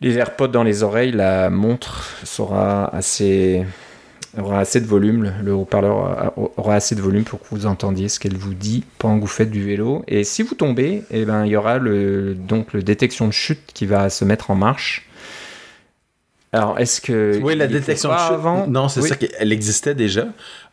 [0.00, 3.64] les AirPods dans les oreilles, la montre sera assez
[4.38, 8.20] aura assez de volume, le haut-parleur aura assez de volume pour que vous entendiez ce
[8.20, 10.04] qu'elle vous dit pendant que vous faites du vélo.
[10.08, 13.72] Et si vous tombez, eh ben, il y aura le, donc le détection de chute
[13.72, 15.08] qui va se mettre en marche.
[16.52, 17.38] Alors, est-ce que.
[17.42, 18.32] Oui, la détection de chute.
[18.32, 18.66] Avant...
[18.66, 20.26] Non, c'est ça qu'elle existait déjà.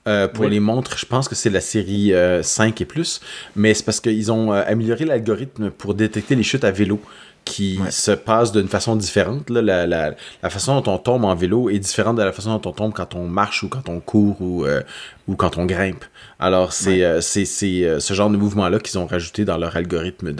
[0.06, 3.22] Euh, pour les montres, je pense que c'est la série 5 euh, et plus.
[3.56, 7.00] Mais c'est parce qu'ils ont euh, amélioré l'algorithme pour détecter les chutes à vélo
[7.46, 9.50] qui se passe d'une façon différente.
[9.50, 12.70] La, la, la, façon dont on tombe en vélo est différente de la façon dont
[12.70, 14.82] on tombe quand on marche ou quand on court ou, euh,
[15.28, 16.06] ou quand on grimpe.
[16.40, 20.34] Alors, c'est euh, c'est euh, ce genre de mouvement-là qu'ils ont rajouté dans leur algorithme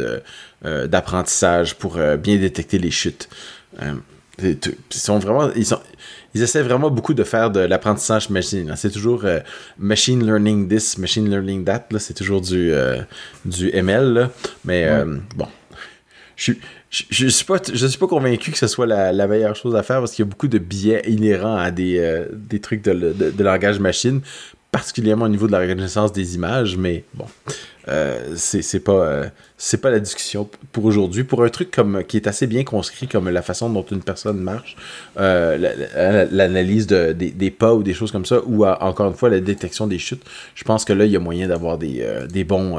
[0.64, 3.30] d'apprentissage pour bien détecter les chutes.
[4.42, 4.58] ils
[4.90, 5.52] sont vraiment...
[5.56, 5.80] Ils sont,
[6.36, 8.74] ils essaient vraiment beaucoup de faire de l'apprentissage machine.
[8.76, 9.24] C'est toujours
[9.78, 11.86] machine learning this, machine learning that.
[12.00, 12.74] C'est toujours du,
[13.46, 14.14] du ML.
[14.14, 14.30] Là.
[14.66, 14.90] Mais
[15.36, 15.48] bon,
[16.36, 16.54] je,
[16.94, 19.82] je, ne suis pas, je suis pas convaincu que ce soit la, meilleure chose à
[19.82, 22.94] faire parce qu'il y a beaucoup de biais inhérents à des, euh, des trucs de,
[22.94, 24.22] de, langage machine,
[24.72, 27.26] particulièrement au niveau de la reconnaissance des images, mais bon,
[27.88, 31.24] euh, c'est pas, euh, pas la discussion pour aujourd'hui.
[31.24, 34.38] Pour un truc comme qui est assez bien conscrit comme la façon dont une personne
[34.38, 34.78] marche,
[35.16, 39.88] l'analyse de, des, pas ou des choses comme ça, ou encore une fois la détection
[39.88, 42.78] des chutes, je pense que là, il y a moyen d'avoir des, des bons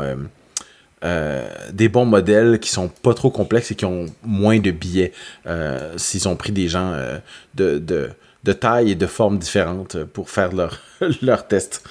[1.05, 5.13] euh, des bons modèles qui sont pas trop complexes et qui ont moins de billets
[5.47, 7.19] euh, s'ils ont pris des gens euh,
[7.55, 8.11] de, de,
[8.43, 10.81] de, taille et de forme différentes pour faire leur,
[11.23, 11.87] leur test.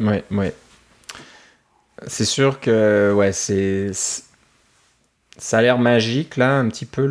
[0.00, 0.52] Ouais, ouais.
[2.08, 3.90] C'est sûr que ouais, c'est
[5.40, 7.06] ça a l'air magique là, un petit peu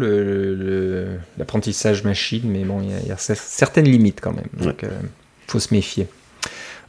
[1.37, 4.47] l'apprentissage le, machine, mais bon, il y, a certaines limites quand même.
[4.53, 4.89] Donc, il
[5.47, 6.07] faut se méfier.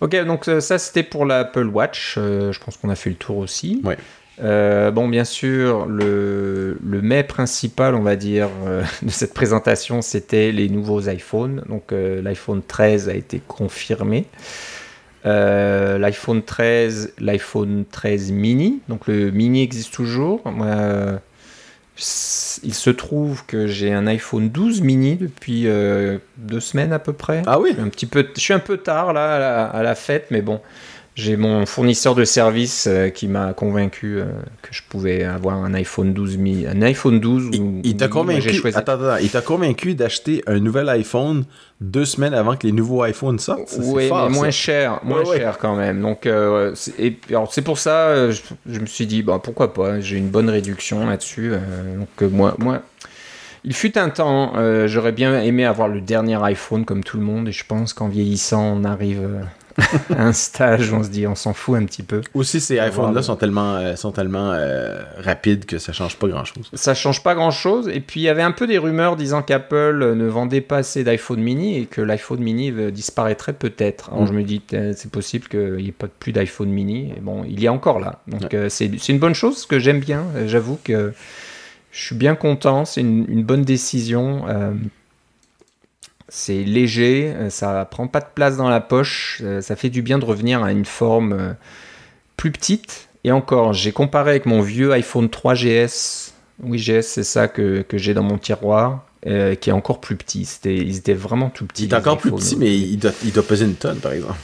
[0.01, 2.14] Ok, donc ça c'était pour l'Apple Watch.
[2.16, 3.80] je pense qu'on a fait le tour aussi.
[3.84, 3.96] Ouais.
[4.40, 10.03] Euh, bon, bien sûr, le, le mai principal, on va dire, euh, de cette présentation,
[10.03, 11.64] c'était les nouveaux iPhones.
[11.68, 14.26] Donc, euh, l'iPhone 13 a été confirmé.
[15.24, 18.80] L'iPhone 13, l'iPhone 13 mini.
[18.88, 20.42] Donc, le mini existe toujours.
[21.99, 25.66] Il se trouve que j'ai un iPhone 12 mini depuis
[26.36, 27.42] deux semaines à peu près.
[27.46, 27.74] Ah oui.
[27.78, 30.40] Un petit peu, je suis un peu tard là à la, à la fête, mais
[30.40, 30.61] bon.
[31.18, 34.26] J'ai mon fournisseur de service euh, qui m'a convaincu euh,
[34.62, 36.38] que je pouvais avoir un iPhone 12
[36.68, 37.50] un iPhone 12
[37.82, 38.62] il, t'a convaincu
[39.20, 41.44] il t'a convaincu d'acheter un nouvel iPhone
[41.80, 43.76] deux semaines avant que les nouveaux iPhones sortent?
[43.82, 46.00] Oui mais moins cher moins cher quand même.
[46.00, 50.48] Donc euh, c'est pour ça je, me suis dit bah pourquoi pas j'ai une bonne
[50.48, 51.50] réduction là-dessus
[51.98, 52.82] donc moi moi
[53.64, 54.52] il fut un temps,
[54.86, 58.06] j'aurais bien aimé avoir le dernier iPhone comme tout le monde, et je pense qu'en
[58.06, 59.28] vieillissant, on arrive
[60.10, 62.20] un stage, on se dit, on s'en fout un petit peu.
[62.34, 66.70] Aussi, ces iPhones-là sont tellement, euh, sont tellement euh, rapides que ça change pas grand-chose.
[66.74, 67.88] Ça change pas grand-chose.
[67.88, 71.04] Et puis, il y avait un peu des rumeurs disant qu'Apple ne vendait pas assez
[71.04, 74.10] d'iPhone mini et que l'iPhone mini disparaîtrait peut-être.
[74.10, 74.26] Alors, mm.
[74.26, 77.12] je me dis, c'est possible qu'il n'y ait pas plus d'iPhone mini.
[77.16, 78.20] Et bon, il y a encore là.
[78.26, 80.24] Donc, euh, c'est une bonne chose, que j'aime bien.
[80.46, 81.12] J'avoue que
[81.92, 82.84] je suis bien content.
[82.84, 84.44] C'est une, une, bonne décision.
[86.28, 90.02] C'est léger, euh, ça prend pas de place dans la poche, euh, ça fait du
[90.02, 91.52] bien de revenir à une forme euh,
[92.36, 93.08] plus petite.
[93.24, 96.32] Et encore, j'ai comparé avec mon vieux iPhone 3GS.
[96.62, 100.44] Oui, GS, c'est ça que, que j'ai dans mon tiroir, qui est encore plus petit.
[100.44, 101.84] C'était, ils étaient vraiment tout petits.
[101.84, 104.38] Il est encore plus petit, mais il doit, il doit peser une tonne, par exemple.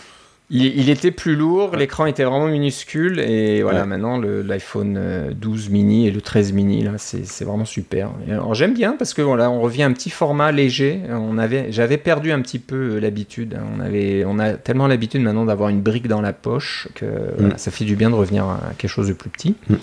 [0.51, 6.07] Il, était plus lourd, l'écran était vraiment minuscule et voilà, maintenant l'iPhone 12 euh, mini
[6.07, 8.11] et le 13 mini, là, c'est vraiment super.
[8.29, 11.01] Alors j'aime bien parce que voilà, on revient à un petit format léger.
[11.09, 13.59] On avait, J'avais perdu un petit peu euh, l'habitude.
[13.75, 17.55] On, avait, on a tellement l'habitude maintenant d'avoir une brique dans la poche que mm.
[17.57, 19.55] ça fait du bien de revenir à quelque chose de plus petit.
[19.71, 19.75] Mm.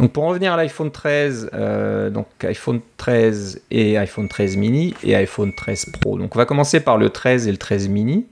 [0.00, 5.16] Donc pour revenir à l'iPhone 13, euh, donc iPhone 13 et iPhone 13 mini et
[5.16, 6.18] iPhone 13 Pro.
[6.18, 8.26] Donc on va commencer par le 13 et le 13 mini.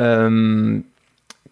[0.00, 0.80] Euh,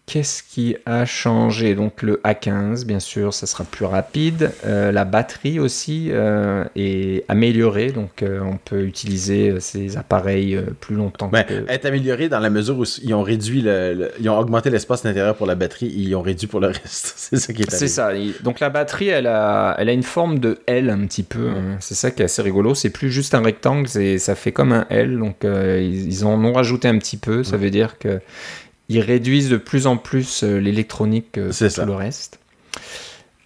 [0.09, 1.75] Qu'est-ce qui a changé?
[1.75, 4.51] Donc le A15, bien sûr, ça sera plus rapide.
[4.65, 10.95] Euh, la batterie aussi euh, est améliorée, donc euh, on peut utiliser ces appareils plus
[10.95, 11.27] longtemps.
[11.27, 15.05] Ben, Être améliorée dans la mesure où ils ont réduit, le, ils ont augmenté l'espace
[15.05, 17.13] intérieur pour la batterie, et ils ont réduit pour le reste.
[17.15, 18.09] C'est ça qui est C'est ça.
[18.41, 21.49] Donc la batterie, elle a, elle a une forme de L un petit peu.
[21.49, 21.77] Hein.
[21.81, 22.73] C'est ça qui est assez rigolo.
[22.73, 25.19] C'est plus juste un rectangle, ça fait comme un L.
[25.19, 27.43] Donc ils, ils en ont rajouté un petit peu.
[27.43, 28.19] Ça veut dire que
[28.89, 32.39] ils réduisent de plus en plus euh, l'électronique euh, que tout le reste.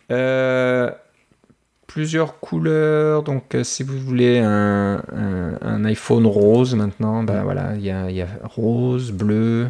[0.09, 0.89] Euh,
[1.85, 3.23] plusieurs couleurs.
[3.23, 5.01] Donc, si vous voulez un,
[5.85, 9.67] iPhone rose maintenant, ben voilà, il y a, rose, bleu,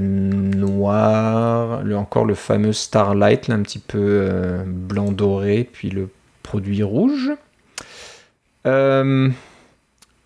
[0.00, 6.08] noir, encore le fameux Starlight, un petit peu blanc doré, puis le
[6.42, 7.32] produit rouge.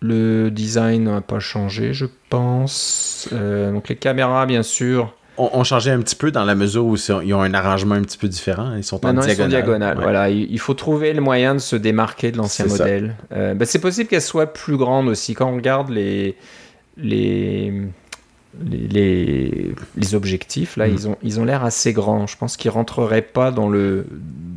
[0.01, 3.27] Le design n'a pas changé, je pense.
[3.33, 5.13] Euh, donc les caméras, bien sûr.
[5.37, 8.17] On, changé un petit peu dans la mesure où ils ont un arrangement un petit
[8.17, 8.75] peu différent.
[8.75, 9.29] Ils sont en diagonale.
[9.29, 9.97] Ils sont diagonales.
[10.01, 13.15] Voilà, il, faut trouver le moyen de se démarquer de l'ancien modèle.
[13.31, 15.35] Euh, ben, c'est possible qu'elle soit plus grande aussi.
[15.35, 16.35] Quand on regarde les
[16.97, 17.73] les
[18.61, 20.93] les, les, objectifs, là, mm.
[20.93, 22.27] ils ont ils ont l'air assez grands.
[22.27, 24.05] Je pense qu'ils rentreraient pas dans le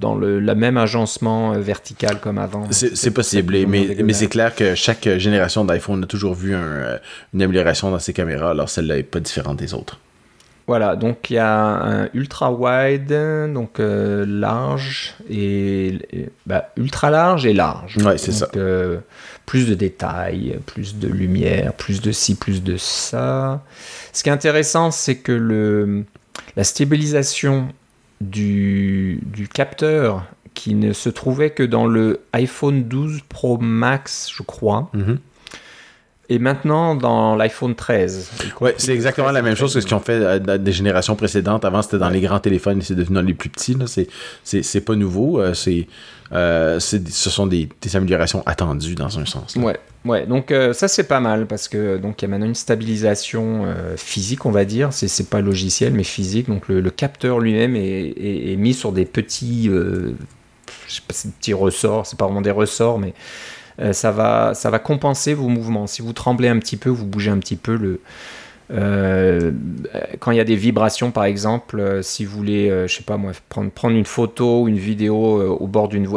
[0.01, 2.67] dans le la même agencement euh, vertical comme avant.
[2.71, 6.97] C'est possible, mais, mais c'est clair que chaque génération d'iPhone a toujours vu euh,
[7.35, 9.99] une amélioration dans ses caméras, alors celle-là n'est pas différente des autres.
[10.67, 15.99] Voilà, donc il y a un ultra wide, donc euh, large et,
[16.47, 17.97] bah, ultra large et large.
[17.99, 18.49] Ouais, c'est ça.
[19.45, 23.63] plus de détails, plus de lumière, plus de ci, plus de ça.
[24.13, 26.05] Ce qui est intéressant, c'est que le,
[26.57, 27.69] la stabilisation
[28.21, 34.43] du, du, capteur qui ne se trouvait que dans le iPhone 12 Pro Max, je
[34.43, 34.91] crois.
[34.93, 35.19] Mhm.
[36.33, 38.31] Et maintenant, dans l'iPhone 13.
[38.63, 41.67] Ouais, c'est exactement la même chose que ce qu'ils ont fait euh, des générations précédentes.
[41.67, 43.77] Avant, c'était dans les grands téléphones et c'est devenu dans les plus petits.
[44.43, 45.43] C'est pas nouveau.
[45.43, 45.87] Euh, c'est
[46.33, 49.57] euh, ce sont des, des, améliorations attendues dans un sens.
[49.57, 50.25] Ouais, ouais.
[50.25, 53.67] Donc ça, c'est pas mal parce que donc il y a maintenant une stabilisation
[53.99, 54.89] physique, on va dire.
[54.95, 56.49] C'est pas logiciel, mais physique.
[56.49, 60.15] Donc le, capteur lui-même est, est, mis sur des petits, je
[60.89, 62.07] sais pas, des petits ressorts.
[62.07, 63.13] C'est pas vraiment des ressorts, mais
[63.81, 65.87] euh, ça, va, ça va compenser vos mouvements.
[65.87, 68.01] Si vous tremblez un petit peu, vous bougez un petit peu, le,
[68.73, 69.51] euh,
[70.19, 73.03] quand il y a des vibrations, par exemple, euh, si vous voulez, euh, je sais
[73.03, 76.09] pas moi, prendre, prendre une photo ou une vidéo au bord d'une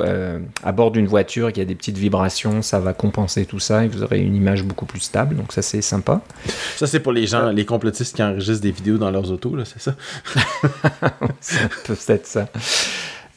[0.64, 3.84] à bord d'une voiture, qu'il y a des petites vibrations, ça va compenser tout ça
[3.84, 5.36] et vous aurez une image beaucoup plus stable.
[5.36, 6.22] Donc ça, c'est sympa.
[6.76, 9.64] Ça, c'est pour les gens, les complotistes qui enregistrent des vidéos dans leurs autos, là,
[9.66, 9.96] c'est ça?
[11.86, 12.48] Peut-être ça.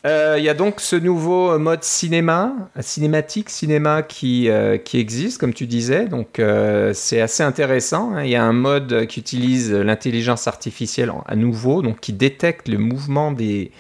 [0.06, 5.38] Euh, il y a donc ce nouveau mode cinéma, cinématique, cinéma qui, euh, qui existe,
[5.38, 6.06] comme tu disais.
[6.06, 8.14] Donc euh, c'est assez intéressant.
[8.14, 8.24] Hein.
[8.24, 12.78] Il y a un mode qui utilise l'intelligence artificielle à nouveau, donc qui détecte le
[12.78, 13.72] mouvement des,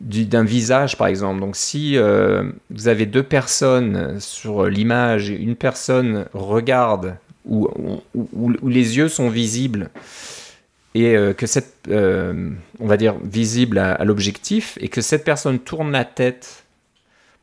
[0.00, 1.40] d'un visage, par exemple.
[1.40, 7.68] Donc si vous avez deux personnes sur l'image, une personne regarde où
[8.62, 9.90] les yeux sont visibles
[10.94, 15.58] et euh, que cette, euh, on va dire, visible à, l'objectif, et que cette personne
[15.58, 16.64] tourne la tête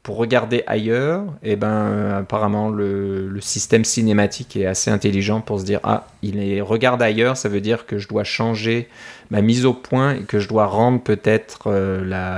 [0.03, 5.59] pour regarder ailleurs, et eh ben euh, apparemment le, système cinématique est assez intelligent pour
[5.59, 8.87] se dire ah il regarde ailleurs, ça veut dire que je dois changer
[9.31, 11.71] ma mise au point et que je dois rendre peut-être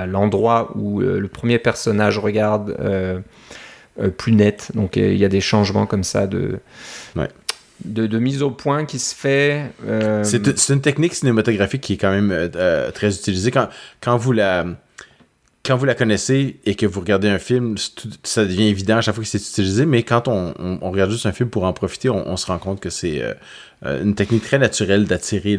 [0.07, 2.77] l'endroit où le premier personnage regarde
[4.17, 4.71] plus net.
[4.73, 6.59] Donc il y a des changements comme ça de
[7.85, 9.71] de, mise au point qui se fait.
[9.85, 13.51] Euh, c'est une technique cinématographique qui est quand même euh, euh, très utilisée.
[14.01, 14.75] Quand, vous la
[15.97, 17.75] connaissez et que vous regardez un film,
[18.23, 21.25] ça devient évident à chaque fois que c'est utilisé, mais quand on, on, regarde juste
[21.25, 23.21] un film pour en profiter, on, se rend compte que c'est
[23.83, 25.57] une technique très naturelle d'attirer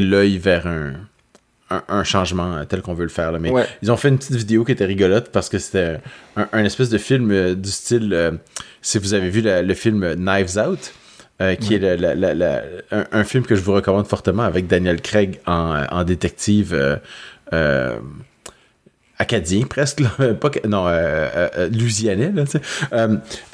[0.00, 0.94] l'œil vers un,
[1.88, 3.32] un, changement tel qu'on veut le faire.
[3.32, 3.38] Là.
[3.38, 3.52] Mais
[3.82, 6.00] ils ont fait une petite vidéo qui était rigolote parce que c'était
[6.36, 8.40] un, espèce de film du style
[8.80, 10.92] si vous avez vu le film Knives Out,
[11.42, 11.84] euh, qui est
[12.90, 16.96] un, film que je vous recommande fortement avec Daniel Craig en, détective euh,
[17.52, 17.96] euh,
[19.18, 20.02] acadien presque,
[20.40, 20.86] pas, non,
[21.70, 22.32] louisianais,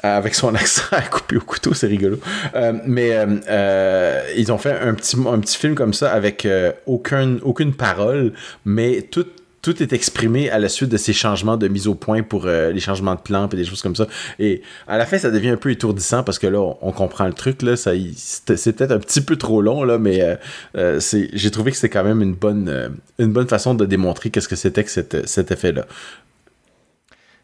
[0.03, 2.19] avec son accent à couper au couteau, c'est rigolo.
[2.85, 3.15] mais
[4.35, 6.47] ils ont fait un petit, un petit film comme ça avec
[6.85, 8.33] aucun, aucune parole,
[8.65, 9.25] mais tout
[9.61, 12.71] tout est exprimé à la suite de ces changements de mise au point pour euh,
[12.71, 14.07] les changements de plan et des choses comme ça.
[14.39, 17.33] Et à la fin, ça devient un peu étourdissant parce que là, on, comprend le
[17.33, 17.61] truc.
[17.61, 20.35] Là, ça, c'est peut-être un petit peu trop long, là, mais euh,
[20.77, 20.99] euh,
[21.33, 24.55] j'ai trouvé que c'était quand même une bonne, une bonne façon de démontrer qu'est-ce que
[24.55, 25.85] c'était que cet effet-là.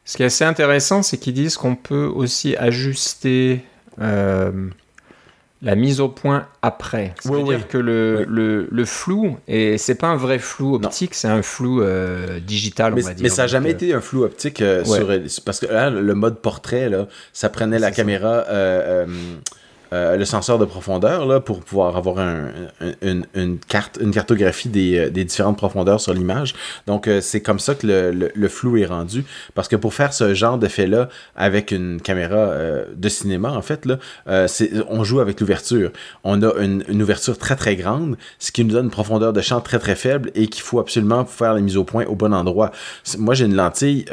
[0.04, 3.64] Ce qui est assez intéressant, c'est qu'ils disent qu'on peut aussi ajuster
[5.66, 7.16] la mise au point après.
[7.20, 11.42] C'est-à-dire que le, le, le, flou, et c'est pas un vrai flou optique, c'est un
[11.42, 13.24] flou euh, digital, on va dire.
[13.24, 15.12] Mais ça n'a jamais euh, été un flou optique euh, sur,
[15.44, 19.08] parce que là, le mode portrait, là, ça prenait la caméra euh,
[20.18, 22.18] le senseur de profondeur là, pour pouvoir avoir
[23.02, 26.54] une, carte, une cartographie euh, des, différentes profondeurs sur l'image.
[26.88, 29.26] Donc, euh, c'est comme ça que le, flou est rendu.
[29.54, 32.52] Parce que pour faire ce genre d'effet-là avec une caméra
[32.96, 33.98] de cinéma, en fait, là,
[34.90, 35.92] on joue avec l'ouverture.
[36.24, 39.62] On a une, ouverture très très grande, ce qui nous donne une profondeur de champ
[39.62, 42.72] très très faible et qu'il faut absolument faire la mise au point au bon endroit.
[43.18, 44.06] Moi, j'ai une lentille,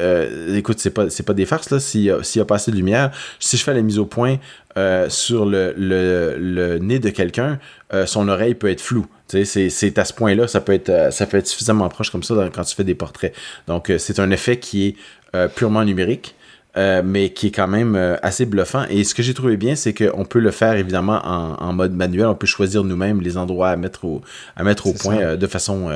[0.54, 3.62] écoute, c'est pas, pas des farces, s'il y, a pas assez de lumière, si je
[3.62, 4.38] fais la mise au point
[4.76, 7.58] euh, sur le, nez de quelqu'un,
[7.92, 9.06] euh, son oreille peut être floue.
[9.28, 12.34] C'est à ce point-là, ça, peut être, euh, ça peut être suffisamment proche comme ça
[12.52, 13.34] quand tu fais des portraits.
[13.66, 16.34] Donc, c'est un effet qui est purement numérique.
[16.78, 18.84] Euh, mais qui est quand même euh, assez bluffant.
[18.88, 22.26] Et ce que j'ai trouvé bien, c'est qu'on peut le faire évidemment en, mode manuel.
[22.26, 24.22] On peut choisir nous-mêmes les endroits à mettre au,
[24.56, 25.90] à mettre au point euh, de façon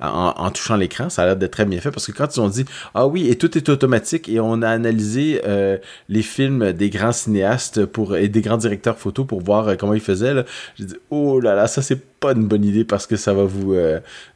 [0.00, 1.10] en, touchant l'écran.
[1.10, 2.64] Ça a l'air d'être très bien fait parce que quand ils ont dit
[2.94, 5.40] ah oui et tout est automatique et on a analysé
[6.08, 10.00] les films des grands cinéastes pour et des grands directeurs photo pour voir comment ils
[10.00, 10.44] faisaient,
[10.76, 13.44] j'ai dit oh là là ça c'est pas une bonne idée parce que ça va
[13.44, 13.76] vous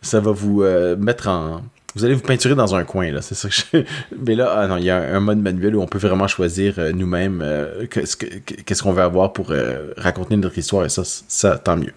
[0.03, 0.62] ça va vous
[0.99, 1.62] mettre en
[1.95, 3.84] vous allez vous peinturer dans un coin, là, c'est ça que je...
[4.24, 6.74] Mais là, ah non, il y a un, mode manuel où on peut vraiment choisir
[6.78, 11.59] euh, nous-mêmes euh, qu'est-ce qu'on veut avoir pour euh, raconter notre histoire, et ça, ça
[11.59, 11.93] tant mieux.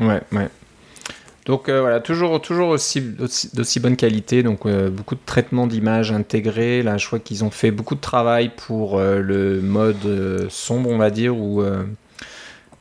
[0.00, 0.48] Ouais, ouais.
[1.44, 6.82] Donc voilà, toujours, toujours aussi, d'aussi bonne qualité, donc beaucoup de traitement d'images intégrés.
[6.82, 11.10] Là, je crois qu'ils ont fait beaucoup de travail pour le mode sombre, on va
[11.10, 11.62] dire, où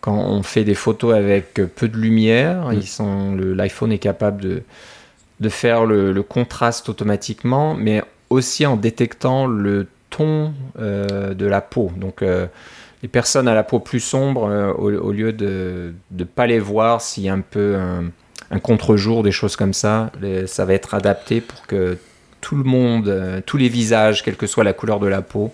[0.01, 3.53] quand on fait des photos avec peu de lumière, mm.
[3.53, 4.63] l'iPhone est capable de
[5.39, 11.91] de faire le, contraste automatiquement, mais aussi en détectant le ton euh, de la peau.
[11.97, 12.47] Donc euh,
[13.03, 17.01] les personnes à la peau plus sombre, euh, au, lieu de ne pas les voir
[17.01, 17.75] s'il y a un peu
[18.51, 20.11] un, contre-jour, des choses comme ça,
[20.45, 21.97] ça va être adapté pour que
[22.39, 25.51] tout le monde, tous les visages, quelle que soit la couleur de la peau,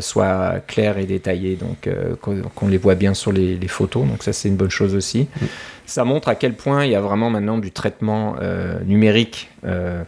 [0.00, 1.90] soient clairs et détaillés, donc
[2.22, 4.06] qu'on les voit bien sur les, photos.
[4.06, 5.28] Donc ça c'est une bonne chose aussi.
[5.88, 10.02] Ça montre à quel point il y a vraiment maintenant du traitement euh, numérique euh,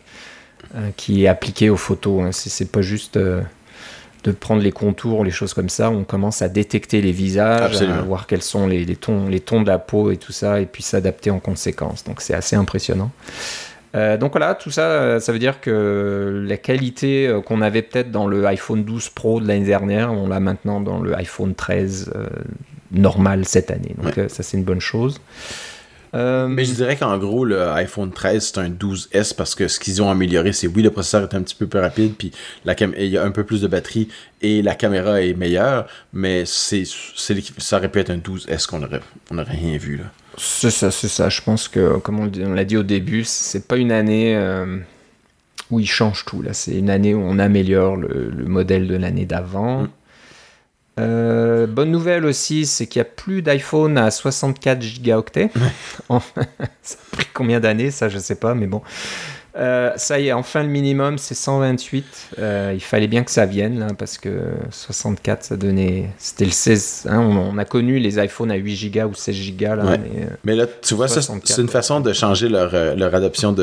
[0.77, 2.23] euh, qui est appliqué aux photos.
[2.23, 2.31] Hein.
[2.33, 5.91] C'est pas juste de prendre les contours, les choses comme ça.
[5.91, 7.99] On commence à détecter les visages, Absolument.
[7.99, 10.61] à voir quels sont les, les tons, les tons de la peau et tout ça,
[10.61, 12.05] et puis s'adapter en conséquence.
[12.05, 13.11] Donc c'est assez impressionnant.
[13.97, 18.27] Euh, donc voilà, tout ça, ça veut dire que la qualité qu'on avait peut-être dans
[18.27, 22.27] le iPhone 12 Pro de l'année dernière, on l'a maintenant dans le iPhone 13 euh,
[22.93, 23.95] normal cette année.
[24.01, 24.29] Donc Ouais.
[24.29, 25.21] ça c'est une bonne chose.
[26.15, 29.79] Euh, Mais je dirais qu'en gros, le iPhone 13, c'est un 12S parce que ce
[29.79, 32.33] qu'ils ont amélioré, c'est oui, le processeur est un petit peu plus rapide, puis
[32.65, 34.09] la cam- il y a un peu plus de batterie
[34.43, 39.01] et la caméra est meilleure, mais c'est, ça aurait pu être un 12S qu'on aurait,
[39.31, 40.05] on aurait rien vu là.
[40.37, 41.29] C'est ça, c'est ça.
[41.29, 44.79] Je pense que, comme on, l'a dit au début, c'est pas une année euh,
[45.71, 46.41] où il change tout.
[46.41, 49.83] Là, c'est une année où on améliore le, le modèle de l'année d'avant.
[49.83, 49.89] Mm.
[51.01, 55.51] Euh, bonne nouvelle aussi, c'est qu'il n'y a plus d'iPhone à 64 gigaoctets.
[56.83, 58.83] Ça a pris combien d'années, ça je sais pas, mais bon.
[59.57, 62.05] Euh, ça y est, enfin le minimum c'est 128.
[62.39, 66.11] Euh, il fallait bien que ça vienne là, parce que 64 ça donnait.
[66.19, 67.09] C'était le 16.
[67.11, 69.99] hein, on, a connu les iPhones à 8 Go ou 16 Go là, Ouais.
[69.99, 73.55] mais, Mais là, tu vois, ça, 64, c'est une façon de changer leur, leur adoption,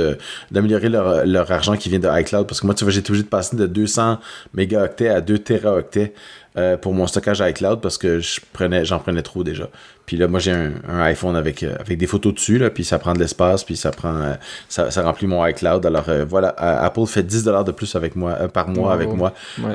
[0.52, 2.48] d'améliorer leur, leur argent qui vient de iCloud.
[2.48, 4.20] Parce que moi, tu vois, j'ai été obligé de passer de 200
[4.54, 6.14] mégaoctets à 2 téraoctets
[6.58, 9.70] euh, pour mon stockage iCloud parce que je prenais, j'en prenais trop déjà.
[10.06, 12.84] Puis là, moi, j'ai un, un iPhone avec, euh, avec des photos dessus, là, puis
[12.84, 14.34] ça prend de l'espace, puis ça prend, euh,
[14.70, 15.86] ça, ça remplit mon iCloud.
[15.86, 19.74] Alors voilà, Apple fait 10$ de plus avec moi, par mois avec moi Ouais.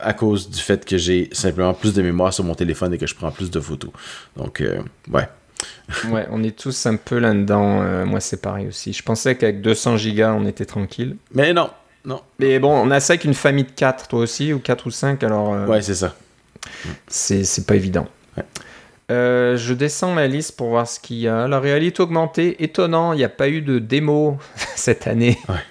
[0.00, 3.06] à cause du fait que j'ai simplement plus de mémoire sur mon téléphone et que
[3.06, 3.90] je prends plus de photos.
[4.36, 4.62] Donc,
[5.12, 5.28] ouais.
[6.10, 8.04] Ouais, on est tous un peu là-dedans.
[8.06, 8.92] moi, c'est pareil aussi.
[8.92, 11.16] Je pensais qu'avec 200 gigas, on était tranquille.
[11.34, 11.68] Mais non,
[12.04, 12.20] non.
[12.38, 14.90] Mais bon, on a ça avec une famille de 4, toi aussi, ou 4 ou
[14.90, 16.14] 5, alors euh, Ouais, c'est ça.
[17.08, 18.06] c'est pas évident.
[18.36, 18.44] Ouais.
[19.10, 21.48] Euh, je descends la liste pour voir ce qu'il y a.
[21.48, 24.38] La réalité augmentée, étonnant, il n'y a pas eu de démo
[24.76, 25.38] cette année.
[25.48, 25.54] Ouais.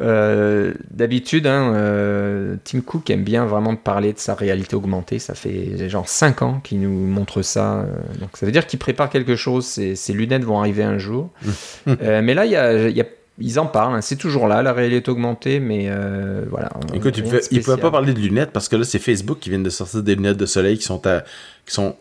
[0.00, 5.18] Euh, D'habitude, hein, euh, Tim Cook aime bien vraiment parler de sa réalité augmentée.
[5.18, 7.84] Ça fait genre 5 ans qu'il nous montre ça.
[8.18, 9.66] donc ça veut dire qu'il prépare quelque chose.
[9.66, 11.28] Ses, ses lunettes vont arriver un jour.
[11.86, 13.04] Mais là, il y a, y a-
[13.38, 13.94] ils en parlent.
[13.94, 14.00] hein.
[14.00, 15.60] C'est toujours là, la réalité augmentée.
[15.60, 16.70] Mais euh, voilà.
[16.94, 19.58] Écoute, il ne pouvait pas parler de lunettes parce que là, c'est Facebook qui vient
[19.58, 21.20] de sortir des lunettes de soleil qui sont, à,
[21.66, 21.96] qui sont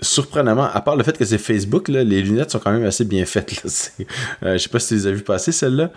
[0.00, 3.04] surprenamment, à part le fait que c'est Facebook, là, les lunettes sont quand même assez
[3.04, 3.52] bien faites.
[4.42, 5.90] Euh, je sais pas si tu les as vues passer, celles-là.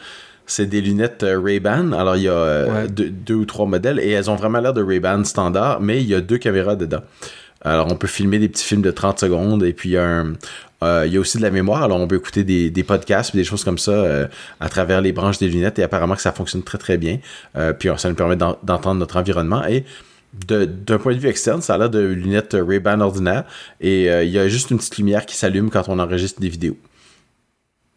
[0.46, 1.92] C'est des lunettes euh, Ray-Ban.
[1.92, 2.88] Alors, il y a euh, Ouais.
[2.88, 6.08] deux, deux ou trois modèles et elles ont vraiment l'air de Ray-Ban standard, mais il
[6.08, 7.02] y a deux caméras dedans.
[7.62, 10.06] Alors, on peut filmer des petits films de 30 secondes et puis il y a
[10.08, 10.34] un,
[10.82, 13.38] il y a aussi de la mémoire, alors on peut écouter des, des podcasts et
[13.38, 14.28] des choses comme ça euh,
[14.60, 17.20] à travers les branches des lunettes et apparemment que ça fonctionne très très bien.
[17.56, 19.86] Euh, puis ça nous permet d'en- d'entendre notre environnement et
[20.48, 23.46] d'un point de vue externe, ça a l'air de lunettes Ray-Ban ordinaires
[23.82, 26.50] et euh, il y a juste une petite lumière qui s'allume quand on enregistre des
[26.50, 26.78] vidéos.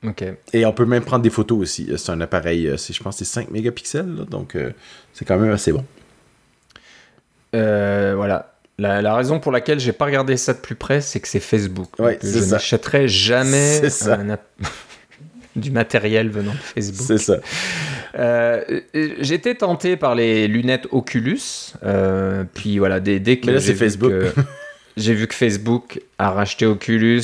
[0.02, 0.24] Ok.
[0.54, 1.90] Et on peut même prendre des photos aussi.
[1.98, 4.70] C'est un appareil, euh, je pense c'est 5 mégapixels, là, donc euh,
[5.12, 5.84] c'est quand même assez bon.
[7.54, 8.54] Euh, voilà.
[8.80, 11.38] La, la raison pour laquelle j'ai pas regardé ça de plus près, c'est que c'est
[11.40, 11.88] Facebook.
[11.98, 14.48] Ouais, je n'achèterai jamais un app-
[15.56, 17.06] du matériel venant de Facebook.
[17.06, 17.36] C'est ça.
[18.18, 18.62] Euh,
[18.94, 21.40] euh, J'étais tenté par les lunettes Oculus.
[21.84, 24.10] euh, puis voilà, dès, dès que Mais là, j'ai Facebook.
[24.10, 24.32] que-
[24.96, 27.22] J'ai vu que Facebook a racheté Oculus.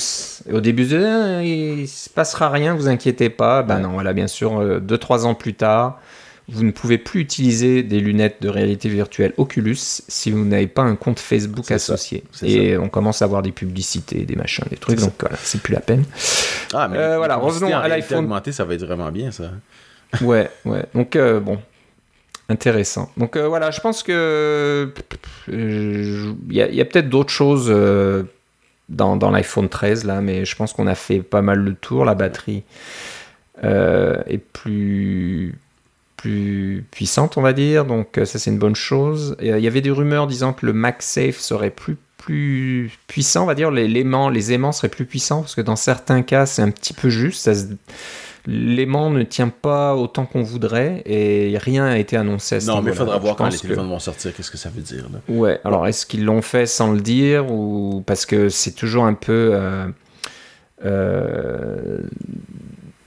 [0.51, 3.63] Au début, je disais, Ah, il se passera rien, vous inquiétez pas.
[3.63, 6.01] Ben non, voilà, bien sûr, 2-3 ans plus tard,
[6.49, 10.83] vous ne pouvez plus utiliser des lunettes de réalité virtuelle Oculus si vous n'avez pas
[10.83, 12.23] un compte Facebook ça, associé.
[12.43, 15.01] Et on commence à avoir des publicités, des machins, des trucs.
[15.01, 16.05] Donc voilà, c'est plus la peine.
[16.73, 18.31] Ah, mais Euh, voilà, revenons en à l'iPhone.
[18.53, 19.51] ça va être vraiment bien, ça.
[20.23, 20.85] Ouais, ouais.
[20.95, 21.59] Donc, euh, bon.
[22.49, 23.11] Intéressant.
[23.17, 24.93] Donc, euh, voilà, je pense que.
[25.49, 28.23] euh, Il y a, peut-être d'autres choses euh,
[28.89, 32.05] dans, dans l'iPhone 13, là, mais je pense qu'on a fait pas mal le tour.
[32.05, 32.63] La batterie
[33.65, 35.55] est plus
[36.27, 37.85] plus puissante, on va dire.
[37.85, 39.37] Donc, euh, ça, c'est une bonne chose.
[39.43, 43.47] Euh, Il y avait des rumeurs disant que le MagSafe serait plus plus puissant, on
[43.47, 46.61] va dire, les, l'aimant- les aimants seraient plus puissants, parce que dans certains cas, c'est
[46.63, 47.43] un petit peu juste.
[47.45, 47.67] Ça se-
[48.49, 52.81] L'aimant ne tient pas autant qu'on voudrait, et rien n'a été annoncé à ce Non,
[52.83, 54.83] mais il faudra voir quand les pense que- téléphones vont sortir, qu'est-ce que ça veut
[54.83, 55.05] dire.
[55.13, 55.19] Là.
[55.29, 59.15] Ouais, alors est-ce qu'ils l'ont fait sans le dire ou parce que c'est toujours un
[59.15, 59.87] peu euh,
[60.85, 61.99] euh,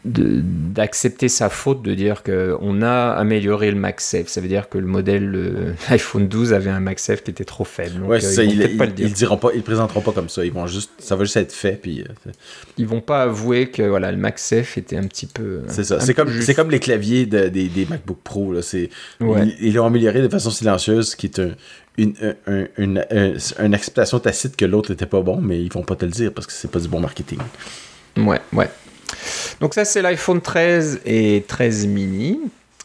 [0.06, 4.28] d'accepter sa faute de dire que on a amélioré le MagSafe.
[4.28, 7.66] Ça veut dire que le modèle euh, iPhone 12 avait un MagSafe qui était trop
[7.66, 8.00] faible.
[8.00, 9.08] Donc, ouais, euh, ils ils, pas le dire.
[9.08, 10.45] ils diront pas, ils présenteront pas comme ça.
[10.45, 12.32] Ils vont juste, ça va juste être fait, puis euh,
[12.78, 15.62] Ils vont pas avouer que voilà le MagSafe était un petit peu.
[15.68, 16.00] c'est ça.
[16.00, 18.54] C'est comme, c'est comme les claviers de- des, des MacBook Pro.
[18.54, 18.62] Là.
[18.62, 18.89] C'est,
[19.20, 19.54] Ouais.
[19.60, 21.56] ils, l'ont amélioré de façon silencieuse, ce qui est un-
[21.97, 25.72] une, un- un- une, un- une acceptation tacite que l'autre n'était pas bon, mais ils
[25.72, 27.39] vont pas te le dire parce que c'est pas du bon marketing.
[28.18, 28.70] Ouais, ouais.
[29.62, 32.39] Donc ça, c'est l'iPhone 13 et 13 mini.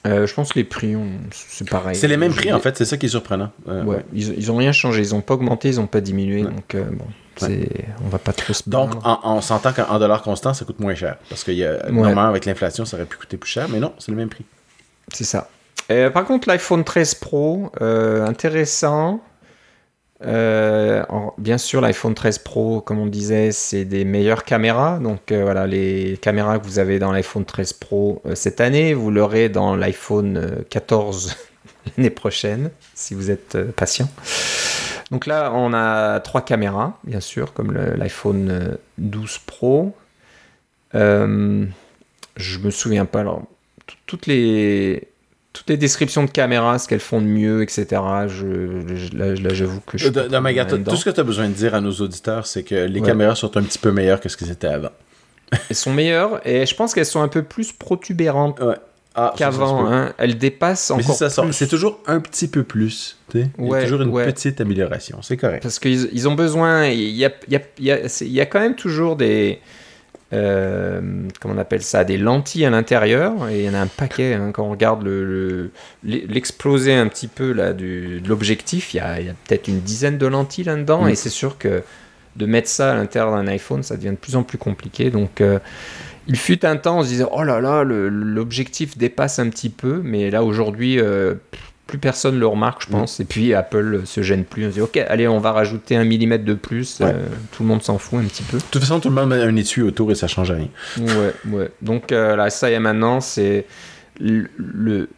[0.06, 1.96] Euh, je pense que les prix, ont- c'est pareil.
[1.96, 3.50] C'est les mêmes prix, en fait, c'est ça qui est surprenant.
[3.68, 6.44] Euh, Ouais, ils, ils ont rien changé, ils ont pas augmenté, ils ont pas diminué,
[6.44, 6.50] Ouais.
[6.50, 7.06] donc euh, bon,
[8.04, 10.94] on va pas trop se Donc, en- on s'entend qu'en dollars constants, ça coûte moins
[10.94, 11.16] cher.
[11.30, 13.92] Parce que y a, normalement, avec l'inflation, ça aurait pu coûter plus cher, mais non,
[13.98, 14.44] c'est le même prix.
[15.12, 15.48] C'est ça.
[15.90, 19.22] Euh, par contre, l'iPhone 13 Pro, euh, intéressant.
[20.22, 24.98] Euh, en- bien sûr, l'iPhone 13 Pro, comme on disait, c'est des meilleures caméras.
[24.98, 28.94] Donc euh, voilà, les caméras que vous avez dans l'iPhone 13 Pro euh, cette année,
[28.94, 31.36] vous l'aurez dans l'iPhone euh, 14
[31.96, 34.08] l'année prochaine, si vous êtes patient.
[35.10, 39.94] Donc là, on a trois caméras, bien sûr, comme l'iPhone euh, 12 Pro.
[42.36, 43.20] Je me souviens pas.
[43.20, 43.42] Alors,
[44.06, 45.08] toutes les
[45.54, 47.86] toutes les descriptions de caméras, ce qu'elles font de mieux, etc.
[48.26, 50.08] Je, je- là, j'avoue que je.
[50.08, 51.80] suis Euh, pas non, mais regarde, tout ce que tu as besoin de dire à
[51.80, 53.06] nos auditeurs, c'est que les Ouais.
[53.06, 54.90] caméras sont un petit peu meilleures que ce que c'était avant.
[55.70, 58.74] Elles sont meilleures et je pense qu'elles sont un peu plus protubérantes Ouais.
[59.16, 59.86] Ah, qu'avant.
[59.86, 60.12] hein.
[60.18, 61.52] Elles dépassent Mais encore c'est ça, plus.
[61.52, 63.16] c'est toujours un petit peu plus.
[63.30, 63.48] tu sais.
[63.58, 64.26] Il y a Ouais, toujours une ouais.
[64.26, 65.18] petite amélioration.
[65.22, 65.62] C'est correct.
[65.62, 66.86] Parce qu'ils ils ont besoin.
[66.88, 69.60] Il y a, y, a, y, a, y a quand même toujours des.
[70.34, 71.00] Euh,
[71.40, 73.48] comment on appelle ça Des lentilles à l'intérieur.
[73.48, 74.34] Et il y en a un paquet.
[74.34, 75.70] hein, quand on regarde le- le-
[76.28, 79.16] l'explosé un petit peu là, du, de l'objectif, il y a,
[79.46, 81.04] peut-être une dizaine de lentilles là-dedans.
[81.04, 81.08] Mm.
[81.10, 81.82] Et c'est sûr que
[82.36, 85.10] de mettre ça à l'intérieur d'un iPhone, ça devient de plus en plus compliqué.
[85.10, 85.40] Donc.
[85.40, 85.58] euh,
[86.26, 90.00] il fut un temps, on se disait, oh là là, l'objectif dépasse un petit peu,
[90.02, 91.34] mais là aujourd'hui, euh,
[91.86, 92.98] plus personne le remarque, je Mm.
[93.00, 93.20] pense.
[93.20, 94.66] Et puis Apple se gêne plus.
[94.66, 97.00] On se dit, ok, allez, on va rajouter un millimètre de plus.
[97.00, 97.06] Ouais.
[97.06, 98.56] euh, tout le monde s'en fout un petit peu.
[98.58, 100.68] De toute façon, tout le monde met un étui autour et ça change rien.
[100.98, 101.70] Ouais, ouais.
[101.82, 103.66] Donc euh, là, ça y est maintenant, c'est
[104.18, 105.08] le, le,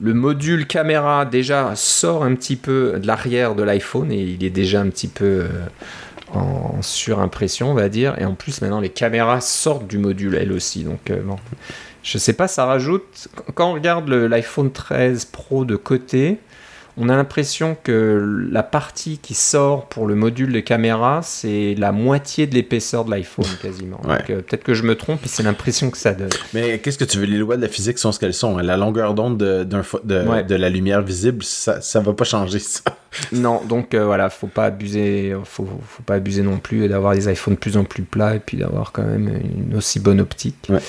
[0.00, 4.50] le module caméra déjà sort un petit peu de l'arrière de l'iPhone et il est
[4.50, 5.48] déjà un petit peu euh,
[6.34, 8.14] en surimpression, on va dire.
[8.20, 10.82] Et en plus, maintenant, les caméras sortent du module elles aussi.
[10.82, 11.36] Donc euh, bon,
[12.06, 13.28] je sais pas, ça rajoute.
[13.54, 16.38] Quand on regarde l'iPhone 13 Pro de côté.
[16.98, 21.92] On a l'impression que la partie qui sort pour le module de caméra, c'est la
[21.92, 24.00] moitié de l'épaisseur de l'iPhone quasiment.
[24.08, 24.14] Ouais.
[24.30, 26.30] Euh, peut-être que je me trompe, mais c'est l'impression que ça donne.
[26.54, 27.26] Mais qu'est-ce que tu veux?
[27.26, 28.56] Les lois de la physique sont ce qu'elles sont.
[28.56, 30.42] La longueur d'onde de, d'un fo- de, Ouais.
[30.42, 32.80] de la lumière visible, ça, ça va pas changer ça.
[33.32, 37.30] Non, donc euh, voilà, faut pas abuser, faut, faut pas abuser non plus d'avoir des
[37.30, 40.66] iPhones de plus en plus plats et puis d'avoir quand même une aussi bonne optique.
[40.70, 40.80] Ouais.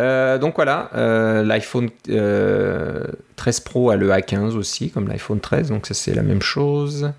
[0.00, 3.04] Euh, donc voilà, euh, l'iPhone euh,
[3.36, 7.12] 13 Pro a le A15 aussi, comme l'iPhone 13, donc ça c'est la même chose.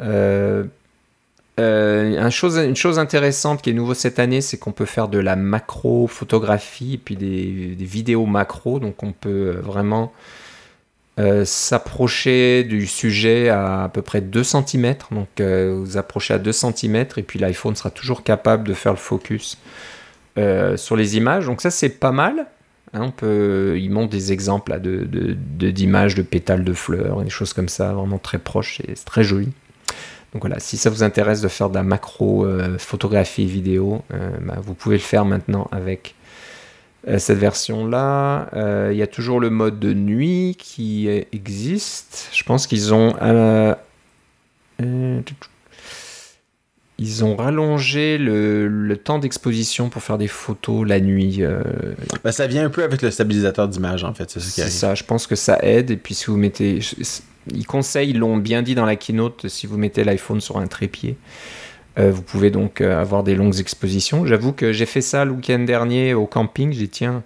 [0.00, 0.64] Euh,
[1.60, 5.08] euh, un chose, une chose intéressante qui est nouveau cette année, c'est qu'on peut faire
[5.08, 10.12] de la macro photographie et puis des, des vidéos macro, donc on peut euh, vraiment
[11.18, 14.94] euh, s'approcher du sujet à à peu près 2 cm.
[15.10, 18.92] Donc euh, vous approchez à 2 cm et puis l'iPhone sera toujours capable de faire
[18.92, 19.58] le focus
[20.38, 21.46] euh, sur les images.
[21.46, 22.46] Donc ça c'est pas mal.
[22.92, 25.04] Hein, on peut, il montre des exemples de,
[25.70, 29.22] d'images de pétales de fleurs, des choses comme ça, vraiment très proches et c'est très
[29.22, 29.48] joli.
[30.32, 34.30] Donc voilà, si ça vous intéresse de faire de la macro euh, photographie vidéo, euh,
[34.42, 36.14] bah, vous pouvez le faire maintenant avec
[37.16, 38.50] cette version-là.
[38.90, 42.28] Il y a toujours le mode de nuit qui existe.
[42.30, 43.14] Je pense qu'ils ont
[47.00, 51.38] ils ont rallongé le, le temps d'exposition pour faire des photos la nuit.
[51.40, 51.62] euh,
[52.22, 54.30] Ben, ça vient un peu avec le stabilisateur d'image, en fait.
[54.30, 55.90] C'est ça je pense que ça aide.
[55.90, 56.80] Et puis si vous mettez...
[57.54, 60.66] Ils conseillent, ils l'ont bien dit dans la keynote, si vous mettez l'iPhone sur un
[60.66, 61.16] trépied,
[61.98, 64.26] euh, vous pouvez donc euh, avoir des longues expositions.
[64.26, 66.70] J'avoue que j'ai fait ça le week-end dernier au camping.
[66.72, 67.22] J'ai dit, tiens,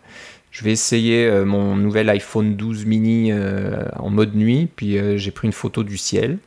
[0.52, 4.68] je vais essayer euh, mon nouvel iPhone 12 mini en mode nuit.
[4.76, 6.38] Puis j'ai pris une photo du ciel.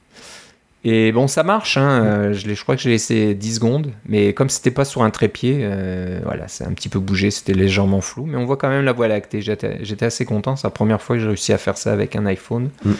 [0.83, 1.75] Et bon, ça marche.
[1.77, 2.03] Hein.
[2.05, 3.91] euh, Je, crois que j'ai laissé 10 secondes.
[4.07, 7.29] Mais comme c'était pas sur un trépied, euh, voilà, c'est un petit peu bougé.
[7.31, 8.25] C'était légèrement flou.
[8.25, 9.41] Mais on voit quand même la Voie lactée.
[9.41, 10.55] J'étais assez content.
[10.55, 12.69] C'est la première fois que j'ai réussi à faire ça avec un iPhone.
[12.85, 12.91] Mm.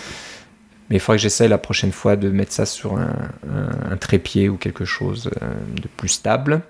[0.90, 3.14] Mais il faudrait que j'essaye la prochaine fois de mettre ça sur un,
[3.50, 6.62] un- un trépied ou quelque chose euh, de plus stable.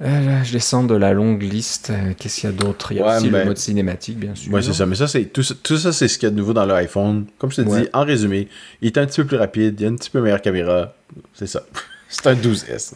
[0.00, 1.90] Euh, là, je descends de la longue liste.
[1.90, 2.92] Euh, Qu'est-ce qu'il y a d'autre?
[2.92, 4.52] Il y a Ouais, aussi mais- le mode cinématique, bien sûr.
[4.52, 4.86] Ouais, c'est ça.
[4.86, 6.64] Mais ça, c'est tout, ça- tout ça, c'est ce qu'il y a de nouveau dans
[6.66, 7.26] l'iPhone.
[7.38, 7.82] Comme je te Ouais.
[7.82, 8.46] dis, en résumé,
[8.80, 10.92] il est un petit peu plus rapide, il y a une petit peu meilleure caméra.
[11.34, 11.62] C'est ça.
[12.08, 12.94] C'est un 12S.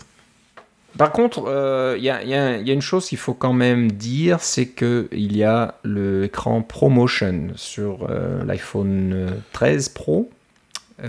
[0.96, 4.40] Par contre, euh, il y, a, y y une chose qu'il faut quand même dire,
[4.40, 10.30] c'est qu'il y a l'écran ProMotion sur euh, l'iPhone euh, 13 Pro,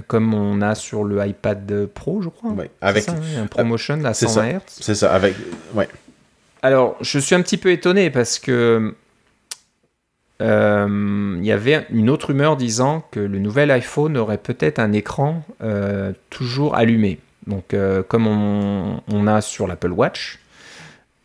[0.08, 2.52] comme on a sur le iPad Pro, je crois.
[2.52, 4.58] Ouais, avec, ça, hein, un ProMotion à c'est 120 ça.
[4.58, 4.62] Hz.
[4.68, 5.14] c'est ça.
[5.14, 5.36] Avec,
[5.74, 5.88] ouais.
[6.64, 8.96] Alors, je suis un petit peu étonné parce que
[10.42, 14.92] euh, il y avait une autre rumeur disant que le nouvel iPhone aurait peut-être un
[14.94, 17.20] écran euh, toujours allumé.
[17.48, 20.40] Donc, euh, comme on, on a sur l'Apple Watch,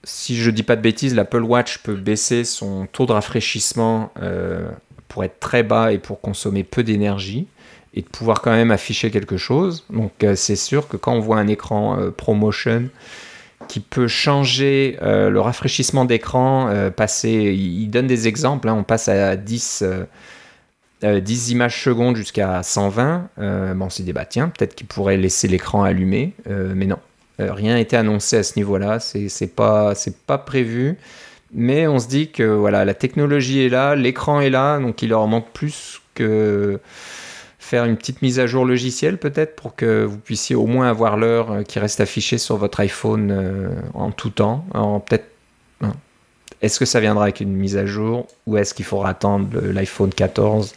[0.05, 4.12] si je dis pas de bêtises, l'Apple Watch peut baisser son taux de rafraîchissement
[5.09, 7.47] pour être très bas et pour consommer peu d'énergie
[7.95, 9.84] et de pouvoir quand même afficher quelque chose.
[9.91, 12.89] Donc c'est sûr que quand on voit un écran ProMotion
[13.66, 18.74] qui peut changer le rafraîchissement d'écran, passer, il, donne des exemples, hein.
[18.74, 19.84] on passe à 10,
[21.03, 24.86] 10 euh, images secondes jusqu'à 120, euh, bon, on s'est dit, bah tiens, peut-être qu'il
[24.86, 26.99] pourrait laisser l'écran allumé, euh, mais non.
[27.39, 29.95] rien été annoncé à ce niveau-là, c'est pas,
[30.26, 30.97] pas prévu.
[31.55, 35.11] Mais on se dit que voilà, la technologie est là, l'écran est là, donc il
[35.11, 36.78] leur manque plus que
[37.69, 41.16] faire une petite mise à jour logicielle peut-être pour que vous puissiez au moins avoir
[41.16, 45.27] l'heure qui reste affichée sur votre iPhone en tout temps, en peut-être
[46.61, 50.11] est-ce que ça viendra avec une mise à jour ou est-ce qu'il faudra attendre l'iPhone
[50.11, 50.75] 14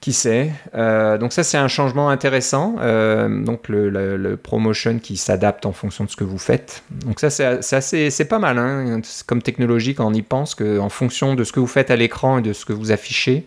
[0.00, 0.52] qui sait?
[0.74, 2.76] Euh, Donc ça c'est un changement intéressant.
[2.80, 6.82] Euh, donc le, promotion qui s'adapte en fonction de ce que vous faites.
[6.90, 11.34] Donc ça c'est c'est pas mal hein, comme technologie quand on y pense qu'en fonction
[11.34, 13.46] de ce que vous faites à l'écran et de ce que vous affichez,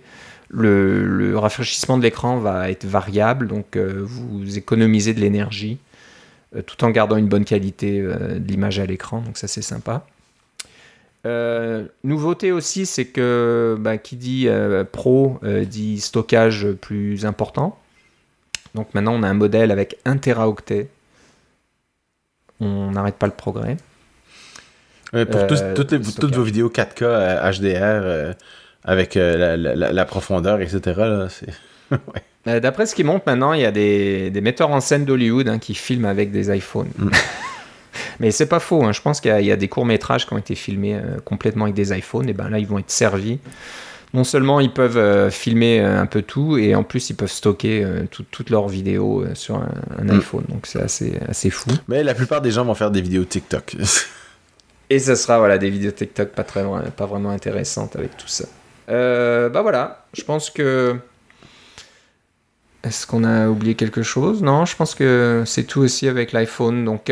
[0.50, 3.48] le, rafraîchissement de l'écran va être variable.
[3.48, 5.78] Donc euh, vous économisez de l'énergie
[6.66, 9.22] tout en gardant une bonne qualité de l'image à l'écran.
[9.22, 10.06] Donc ça c'est sympa.
[11.28, 17.78] Euh, nouveauté aussi, c'est que bah, qui dit euh, pro euh, dit stockage plus important.
[18.76, 20.90] Donc maintenant, on a un modèle avec 1 teraoctet.
[22.60, 23.78] On n'arrête pas le progrès.
[25.12, 28.36] pour toutes, les, toutes, vos vidéos 4K HDR
[28.84, 31.02] avec la, profondeur, etc.
[32.46, 35.76] D'après ce qui montre maintenant, il y a des, metteurs en scène d'Hollywood hein, qui
[35.76, 36.90] filment avec des iPhones.
[36.98, 37.10] Mm.
[38.20, 38.84] Mais c'est pas faux.
[38.84, 38.92] Hein.
[38.92, 41.76] Je pense qu'il y, a des courts métrages qui ont été filmés euh, complètement avec
[41.76, 42.30] des iPhones.
[42.30, 43.40] Et ben là, ils vont être servis.
[44.14, 47.32] Non seulement ils peuvent euh, filmer euh, un peu tout, et en plus ils peuvent
[47.32, 47.86] stocker
[48.32, 50.12] toutes leurs vidéos sur un, mm.
[50.12, 50.46] iPhone.
[50.48, 51.72] Donc c'est assez, assez fou.
[51.88, 53.76] Mais la plupart des gens vont faire des vidéos TikTok.
[54.90, 56.64] et ce sera voilà, des vidéos TikTok pas, très,
[56.96, 58.46] pas vraiment intéressantes avec tout ça.
[58.88, 60.96] Bah voilà, je pense que.
[62.84, 64.42] Est-ce qu'on a oublié quelque chose?
[64.42, 66.86] Non, je pense que c'est tout aussi avec l'iPhone.
[66.86, 67.12] Donc,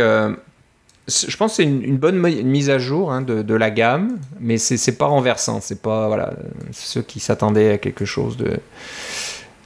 [1.07, 4.97] je pense que c'est une, bonne mise à jour hein, de, la gamme, mais c'est
[4.97, 5.61] pas renversant.
[5.61, 6.33] C'est pas voilà
[6.71, 8.59] ceux qui s'attendaient à quelque chose de,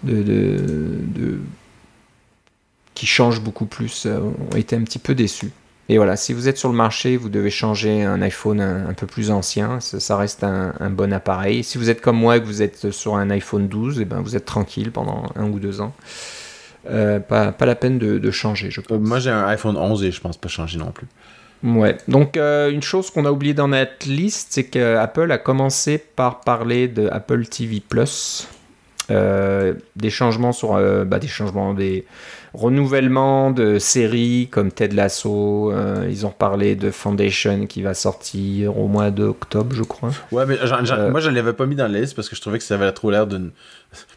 [0.04, 1.40] de,
[2.94, 5.52] qui change beaucoup plus euh, ont été un petit peu déçus.
[5.92, 9.08] Et voilà, si vous êtes sur le marché, vous devez changer un iPhone un, peu
[9.08, 11.64] plus ancien, ça, reste un, bon appareil.
[11.64, 14.22] Si vous êtes comme moi, que vous êtes sur un iPhone 12, et eh ben
[14.22, 15.94] vous êtes tranquille pendant un ou deux ans.
[16.92, 19.00] Euh, pas, pas, la peine de, changer, je pense.
[19.00, 21.08] moi, j'ai un iPhone 11 et je pense pas changer non plus.
[21.64, 21.98] Ouais.
[22.08, 26.42] Donc, euh, une chose qu'on a oublié dans notre liste, c'est qu'Apple a commencé par
[26.42, 28.48] parler de Apple TV Plus.
[29.12, 30.74] Euh, des changements sur
[31.06, 32.06] bah, des changements des
[32.54, 35.72] renouvellement de séries comme Ted Lasso.
[35.72, 40.12] Euh, ils ont parlé de Foundation qui va sortir au mois d'octobre, je crois.
[40.32, 42.42] Ouais, mais euh, moi, je ne l'avais pas mis dans la liste parce que je
[42.42, 43.52] trouvais que ça avait trop l'air d'une.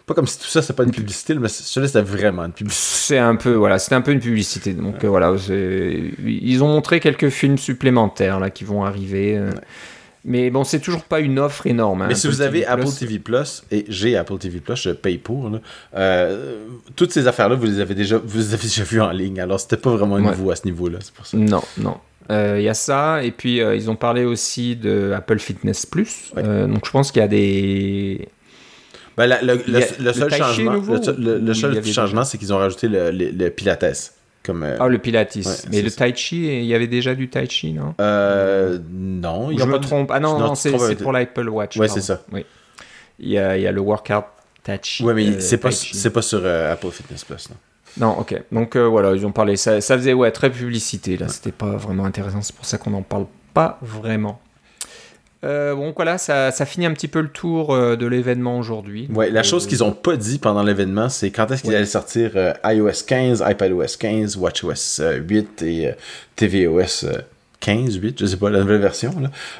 [0.06, 2.86] Pas comme si tout ça, c'est pas une publicité, mais celui-là, c'était vraiment une publicité.
[2.86, 4.72] C'est un peu, voilà, c'était un peu une publicité.
[4.72, 5.34] Donc euh, voilà,
[6.24, 9.40] ils ont montré quelques films supplémentaires là qui vont arriver.
[10.24, 12.02] Mais bon, c'est toujours pas une offre énorme.
[12.02, 15.18] Hein, mais si vous avez Apple TV Plus, et j'ai Apple TV Plus, je paye
[15.18, 15.50] pour,
[15.94, 16.64] euh,
[16.94, 19.40] toutes ces affaires-là, vous les avez déjà, vous les avez déjà vues en ligne.
[19.40, 21.36] Alors, c'était pas vraiment nouveau à ce niveau-là, c'est pour ça.
[21.36, 21.96] Non, non.
[22.30, 25.86] Il euh, y a ça, et puis euh, ils ont parlé aussi de Apple Fitness
[25.86, 26.32] Plus.
[26.36, 28.28] donc, je pense qu'il y a des.
[29.16, 30.80] Ben, le, seul changement,
[31.18, 34.14] le, seul changement, c'est qu'ils ont rajouté le, Pilates.
[34.48, 35.36] Euh, ah, le Pilates.
[35.70, 37.94] mais le Tai Chi, il y avait déjà du Tai Chi, non?
[38.00, 39.56] Euh, Non.
[39.56, 40.10] Je me trompe.
[40.12, 41.76] Ah non, non c'est pour l'Apple Watch.
[41.76, 42.22] Ouais, c'est ça.
[42.32, 42.44] Oui.
[43.18, 44.24] Il y, a, il y a le workout
[44.64, 45.04] Tai Chi.
[45.04, 47.56] Ouais, mais euh, c'est pas, pas sur euh, Apple Fitness Plus, non.
[47.98, 48.42] Non, ok.
[48.50, 49.56] Donc voilà, ils ont parlé.
[49.56, 51.28] Ça, ça faisait ouais, très publicité, là.
[51.28, 52.40] C'était pas vraiment intéressant.
[52.42, 54.40] C'est pour ça qu'on n'en parle pas vraiment.
[55.44, 59.08] Euh, bon, voilà, ça, ça, finit un petit peu le tour euh, de l'événement aujourd'hui.
[59.12, 62.32] Ouais, la chose qu'ils n'ont pas dit pendant l'événement, c'est quand est-ce qu'ils allaient sortir
[62.36, 65.94] euh, iOS 15, iPadOS 15, WatchOS 8 et
[66.36, 67.06] tvOS
[67.58, 69.12] 15, 8, je sais pas, la nouvelle version.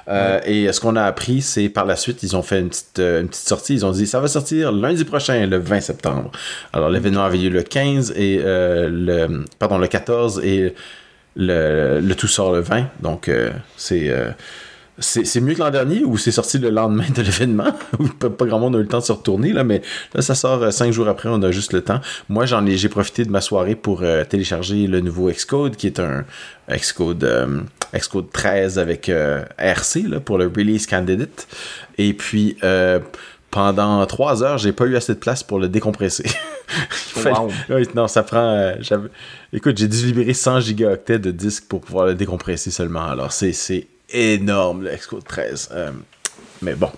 [0.07, 0.41] Là.
[0.47, 3.29] Et ce qu'on a appris, c'est par la suite, ils ont fait une petite, une
[3.29, 3.75] petite sortie.
[3.75, 6.31] Ils ont dit ça va sortir lundi prochain, le 20 septembre.
[6.73, 10.75] Alors l'événement avait lieu le 15 et le pardon le 14 et
[11.35, 12.87] le, le tout sort le 20.
[13.01, 13.31] Donc
[13.77, 14.13] c'est
[14.99, 17.73] c'est mieux que l'an dernier ou c'est sorti le lendemain de l'événement?
[18.19, 19.83] Pas, pas, grand monde a eu le temps de se retourner là mais
[20.15, 22.77] là ça sort euh, cinq jours après on a juste le temps moi j'en ai
[22.77, 26.25] j'ai profité de ma soirée pour euh, télécharger le nouveau Xcode qui est un
[26.71, 27.61] Xcode euh,
[27.95, 29.11] Xcode 13 avec
[29.59, 31.47] RC là, pour le release candidate
[31.99, 32.57] et puis
[33.53, 36.25] pendant trois heures, j'ai pas eu assez de place pour le décompresser.
[37.17, 37.51] wow.
[37.95, 38.57] non, ça prend.
[38.57, 38.75] Euh,
[39.53, 43.05] écoute, j'ai dû libérer 100 gigaoctets de disques pour pouvoir le décompresser seulement.
[43.05, 45.71] Alors, c'est énorme, le Xcode 13.
[45.73, 45.91] Euh,
[46.63, 46.91] mais bon.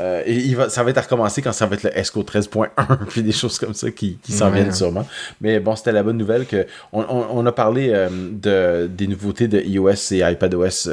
[0.00, 2.68] Euh, il va, ça va être à recommencer quand ça va être le ESCO 13.1,
[3.08, 5.06] puis des choses comme ça qui, qui s'en viennent sûrement.
[5.40, 9.60] Mais bon, c'était la bonne nouvelle que on, on, a parlé de, des nouveautés de
[9.60, 10.90] iOS et iPadOS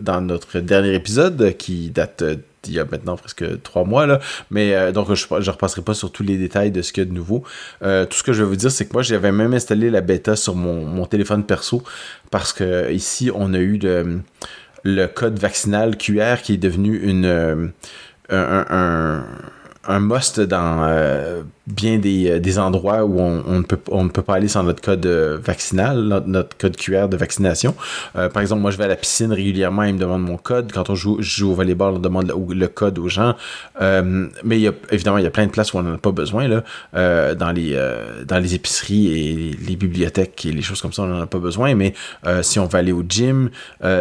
[0.00, 2.24] dans notre dernier épisode qui date
[2.66, 4.06] il y a maintenant presque trois mois.
[4.06, 4.20] Là.
[4.50, 7.06] Mais euh, donc, je ne repasserai pas sur tous les détails de ce qu'il y
[7.06, 7.44] a de nouveau.
[7.82, 10.00] Euh, tout ce que je vais vous dire, c'est que moi, j'avais même installé la
[10.00, 11.82] bêta sur mon, mon, téléphone perso
[12.30, 14.20] parce que ici, on a eu le,
[14.82, 17.66] le code vaccinal QR qui est devenu une, euh,
[18.28, 19.24] un, un,
[19.84, 20.82] un must dans
[21.70, 24.48] bien des, euh, des endroits où on, on, ne peut, on ne peut pas aller
[24.48, 27.74] sans notre code euh, vaccinal, notre, code QR de vaccination.
[28.16, 30.72] Euh, par exemple, moi, je vais à la piscine régulièrement, ils me demandent mon code.
[30.72, 33.34] Quand on joue, je joue au volleyball, on demande le, code aux gens.
[33.80, 35.98] mais il y a, évidemment, il y a plein de places où on n'en a
[35.98, 36.48] pas besoin.
[36.48, 36.62] Là.
[37.34, 37.76] dans, les,
[38.26, 41.38] dans les épiceries et les bibliothèques et les choses comme ça, on n'en a pas
[41.38, 41.74] besoin.
[41.74, 41.94] Mais
[42.42, 43.50] si on veut aller au gym,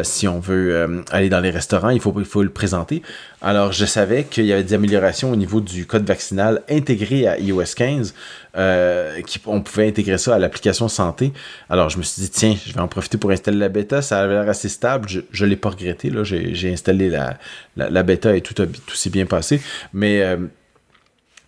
[0.04, 3.02] si on veut aller dans les restaurants, il faut, il faut le présenter.
[3.42, 7.40] Alors, je savais qu'il y avait des améliorations au niveau du code vaccinal intégré à
[7.40, 8.14] iOS 15,
[8.58, 11.34] euh, on pouvait intégrer ça à l'application santé.
[11.70, 14.02] Alors je me suis dit, tiens, je vais en profiter pour installer la bêta.
[14.02, 15.08] Ça avait l'air assez stable.
[15.10, 16.12] Je ne l'ai pas regretté.
[16.24, 17.10] J'ai installé
[17.76, 19.62] la, bêta et tout, tout s'est bien passé.
[19.94, 20.38] Mais euh,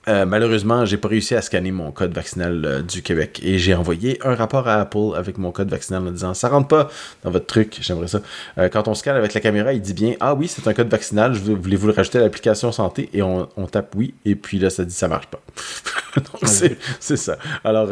[0.08, 3.76] euh, malheureusement, j'ai pas réussi à scanner mon code vaccinal euh, du Québec et j'ai
[3.76, 6.90] envoyé un rapport à Apple avec mon code vaccinal en disant ça rentre pas
[7.24, 8.22] dans votre truc, j'aimerais ça.
[8.58, 10.90] Euh, quand on scanne avec la caméra, il dit bien ah oui c'est un code
[10.90, 13.10] vaccinal, voulez-vous le rajouter à l'application santé?
[13.14, 15.40] Et on, tape oui et puis là ça dit ça marche pas.
[16.16, 16.50] Donc
[17.00, 17.38] c'est ça.
[17.64, 17.90] Alors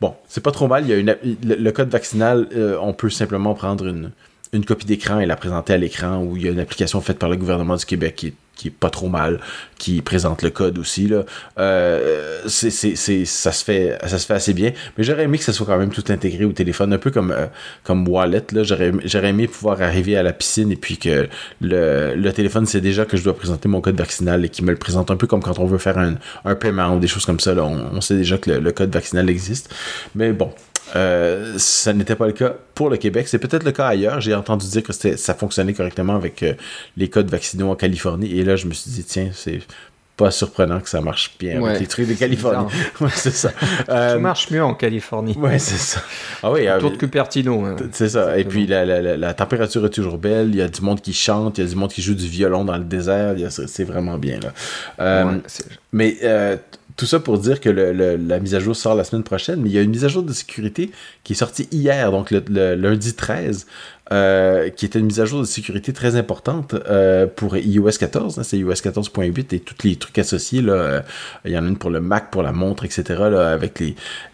[0.00, 2.48] bon c'est pas trop mal, il y a une le, code vaccinal,
[2.80, 4.12] on peut simplement prendre une
[4.52, 7.18] une copie d'écran et la présenter à l'écran où il y a une application faite
[7.18, 9.40] par le gouvernement du Québec qui est qui est pas trop mal,
[9.78, 11.10] qui présente le code aussi.
[11.58, 12.70] Euh, c'est,
[13.24, 13.98] ça, se fait,
[14.30, 14.72] assez bien.
[14.98, 17.30] Mais j'aurais aimé que ça soit quand même tout intégré au téléphone, un peu comme,
[17.30, 17.46] euh,
[17.84, 18.44] comme Wallet.
[18.62, 18.92] J'aurais,
[19.28, 21.28] aimé pouvoir arriver à la piscine et puis que
[21.60, 24.76] le, téléphone sait déjà que je dois présenter mon code vaccinal et qu'il me le
[24.76, 27.40] présente un peu comme quand on veut faire un, un paiement ou des choses comme
[27.40, 27.54] ça.
[27.54, 29.72] On, sait déjà que le code vaccinal existe.
[30.14, 30.52] Mais bon,
[30.96, 33.28] euh, ça n'était pas le cas pour le Québec.
[33.28, 34.20] C'est peut-être le cas ailleurs.
[34.20, 36.54] J'ai entendu dire que ça fonctionnait correctement avec euh,
[36.96, 38.38] les codes vaccinaux en Californie.
[38.38, 39.60] Et là, je me suis dit, tiens, c'est
[40.16, 42.72] pas surprenant que ça marche bien avec les trucs de Californie.
[43.14, 43.50] c'est ça.
[43.86, 45.36] ça euh, marche mieux en Californie.
[45.36, 46.02] Ouais, c'est ça.
[46.42, 47.64] Ah oui, Autour de Cupertino.
[47.64, 47.76] Hein.
[47.92, 48.36] C'est ça.
[48.36, 50.48] Et puis la, la, la, température est toujours belle.
[50.48, 52.26] Il y a du monde qui chante, il y a du monde qui joue du
[52.26, 53.36] violon dans le désert.
[53.48, 55.24] C'est vraiment bien là.
[55.92, 56.16] mais
[56.98, 59.72] tout ça pour dire que la mise à jour sort la semaine prochaine, mais il
[59.72, 60.90] y a une mise à jour de sécurité
[61.22, 63.68] qui est sortie hier, donc le, lundi 13,
[64.10, 68.40] euh, qui était une mise à jour de sécurité très importante euh, pour iOS 14.
[68.40, 70.60] Hein, c'est iOS 14.8 et tous les trucs associés.
[70.60, 71.04] Là,
[71.44, 73.22] il y en a une pour le Mac, pour la montre, etc.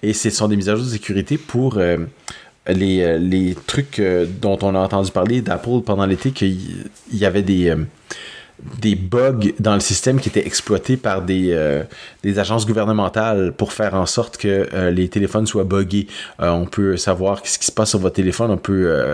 [0.03, 1.77] Et ce sont des mises à jour de sécurité pour...
[1.77, 1.99] Euh,
[2.67, 4.01] les, trucs
[4.41, 7.77] dont on a entendu parler d'Apple pendant l'été, qu'il y avait des,
[8.63, 11.83] des bugs dans le système qui étaient exploités par des, euh,
[12.37, 16.07] agences gouvernementales pour faire en sorte que euh, les téléphones soient buggés.
[16.41, 19.05] Euh, on peut savoir ce qui se passe sur votre téléphone, on peut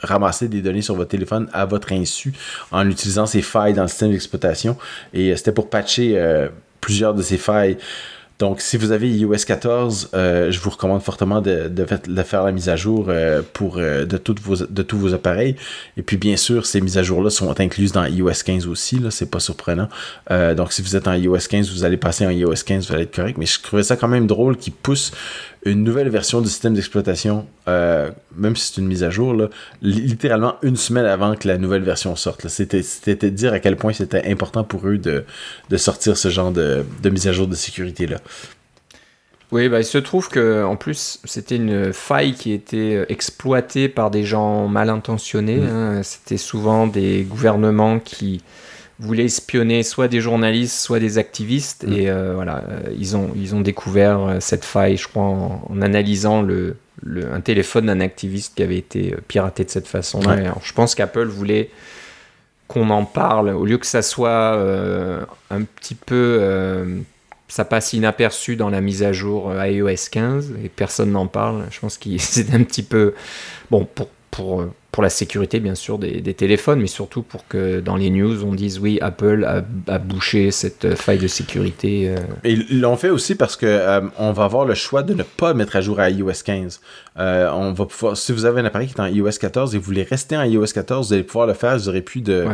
[0.00, 2.32] ramasser des données sur votre téléphone à votre insu
[2.72, 4.76] en utilisant ces failles dans le système d'exploitation.
[5.12, 6.20] Et c'était pour patcher
[6.80, 7.76] plusieurs de ces failles.
[8.42, 11.70] Donc, si vous avez iOS 14, euh, je vous recommande fortement de,
[12.24, 15.54] faire la mise à jour euh, pour, euh, de, tous vos appareils.
[15.96, 18.98] Et puis, bien sûr, ces mises à jour-là sont incluses dans iOS 15 aussi.
[18.98, 19.88] Là, c'est pas surprenant.
[20.28, 23.04] donc, si vous êtes en iOS 15, vous allez passer en iOS 15, vous allez
[23.04, 23.38] être correct.
[23.38, 25.12] Mais je trouvais ça quand même drôle qu'ils poussent
[25.64, 29.48] une nouvelle version du système d'exploitation, euh, même si c'est une mise à jour, là,
[29.80, 32.48] littéralement une semaine avant que la nouvelle version sorte.
[32.48, 35.24] C'était dire à quel point c'était important pour eux de,
[35.70, 38.18] de, sortir ce genre de, de mise à jour de sécurité-là.
[39.52, 43.88] Oui, bah, il se trouve que en plus c'était une faille qui était euh, exploitée
[43.88, 45.58] par des gens mal intentionnés.
[45.58, 45.68] Mmh.
[45.68, 46.02] Hein.
[46.02, 48.42] C'était souvent des gouvernements qui
[49.02, 51.84] voulaient espionner soit des journalistes, soit des activistes.
[51.86, 51.92] Mm.
[51.92, 55.82] Et euh, voilà, euh, ils, ont, ils ont découvert euh, cette faille, je crois, en,
[55.82, 56.76] analysant le,
[57.32, 60.54] un téléphone d'un activiste qui avait été piraté de cette façon-là.
[60.62, 61.70] Je pense qu'Apple voulait
[62.68, 64.52] qu'on en parle, au lieu que ça soit
[65.50, 67.02] un petit peu...
[67.48, 71.64] ça passe inaperçu dans la mise à jour iOS 15 et personne n'en parle.
[71.70, 73.14] Je pense que c'est un petit peu...
[73.70, 77.96] Bon, pour, pour pour la sécurité bien sûr des, téléphones, mais surtout pour que dans
[77.96, 79.44] les news on dise oui, Apple
[79.88, 82.10] a, bouché cette faille de sécurité.
[82.10, 82.20] Euh.
[82.44, 85.22] Et ils l'ont fait aussi parce que euh, on va avoir le choix de ne
[85.22, 86.80] pas mettre à jour à iOS 15.
[87.18, 89.78] Euh, on va pouvoir, si vous avez un appareil qui est en iOS 14 et
[89.78, 91.78] vous voulez rester en iOS 14, vous allez pouvoir le faire.
[91.78, 92.46] Vous n'aurez plus de,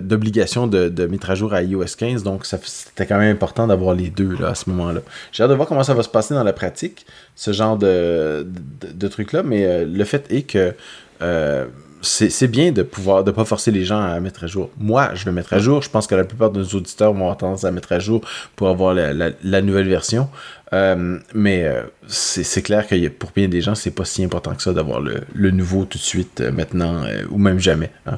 [0.00, 2.24] d'obligation de, de, mettre à jour à iOS 15.
[2.24, 5.02] Donc c'était quand même important d'avoir les deux là, à ce moment-là.
[5.30, 8.44] J'ai hâte de voir comment ça va se passer dans la pratique, ce genre de,
[8.82, 10.74] de, truc-là, mais le fait est que
[11.22, 11.66] euh,
[12.02, 14.70] c'est bien de pouvoir de pas forcer les gens à mettre à jour.
[14.78, 15.80] Moi, je vais mettre à jour.
[15.80, 18.20] Je pense que la plupart de nos auditeurs vont avoir tendance à mettre à jour
[18.56, 20.28] pour avoir la, nouvelle version.
[20.74, 24.62] Euh, mais euh, c'est clair que pour bien des gens, c'est pas si important que
[24.62, 27.90] ça d'avoir le, nouveau tout de suite, maintenant, ou même jamais.
[28.06, 28.16] Hein.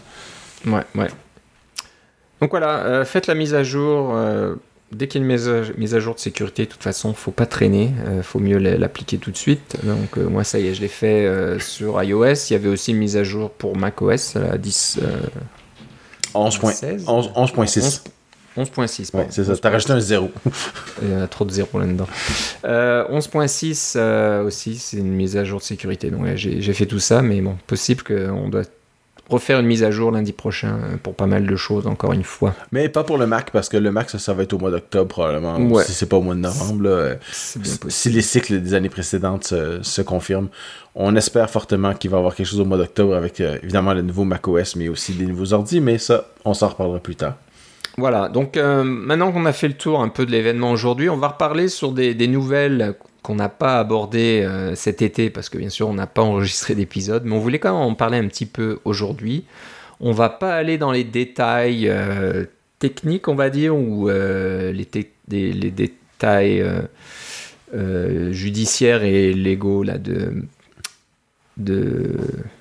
[0.66, 1.08] Ouais, ouais.
[2.40, 4.14] Donc voilà, faites la mise à jour
[4.92, 7.46] dès qu'il y a une mise à, jour de sécurité, de toute façon, faut pas
[7.46, 9.76] traîner, il euh, faut mieux l'appliquer tout de suite.
[9.84, 12.34] Donc euh, moi, ça y est, je l'ai fait euh, sur iOS.
[12.50, 15.00] Il y avait aussi une mise à jour pour macOS, la 10.
[16.34, 17.04] 11.6.
[17.04, 18.02] 11.6.
[18.56, 19.14] 11.6.
[19.14, 20.30] Ouais, c'est ça, t'as rajouté un 0.
[21.02, 22.08] Il y a trop de 0 là-dedans.
[22.64, 23.98] 11.6
[24.42, 26.10] aussi, c'est une mise à jour de sécurité.
[26.10, 28.64] Donc j'ai fait tout ça, mais bon, possible qu'on doit
[29.28, 32.22] refaire une mise à jour lundi prochain euh, pour pas mal de choses, encore une
[32.22, 32.54] fois.
[32.72, 35.08] Mais pas pour le Mac, parce que le Mac, ça, va être au mois d'octobre
[35.08, 35.80] probablement.
[35.80, 36.86] Si c'est pas au mois de novembre.
[36.86, 40.48] Euh, si les cycles des années précédentes se, confirment,
[40.94, 43.94] on espère fortement qu'il va y avoir quelque chose au mois d'octobre avec euh, évidemment
[43.94, 47.34] le nouveau macOS, mais aussi des nouveaux ordi, mais ça, on s'en reparlera plus tard.
[47.98, 51.28] Voilà, donc maintenant qu'on a fait le tour un peu de l'événement aujourd'hui, on va
[51.28, 52.94] reparler sur des, des nouvelles
[53.26, 56.76] qu'on n'a pas abordé euh, cet été, parce que bien sûr on n'a pas enregistré
[56.76, 59.42] d'épisode, mais on voulait quand même en parler un petit peu aujourd'hui.
[59.98, 62.44] On va pas aller dans les détails euh,
[62.78, 64.88] techniques, on va dire, ou euh, les,
[65.28, 66.64] les, détails
[68.30, 70.44] judiciaires et légaux là, de,
[71.56, 72.12] de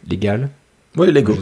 [0.10, 0.50] légal.
[0.98, 1.38] Oui, légaux,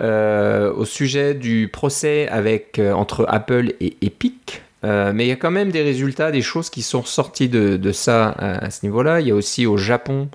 [0.00, 5.50] au sujet du procès avec, entre Apple et Epic, euh, mais il y a quand
[5.50, 9.20] même des résultats, des choses qui sont sorties de, ça à, ce niveau-là.
[9.20, 10.28] Il y a aussi au Japon,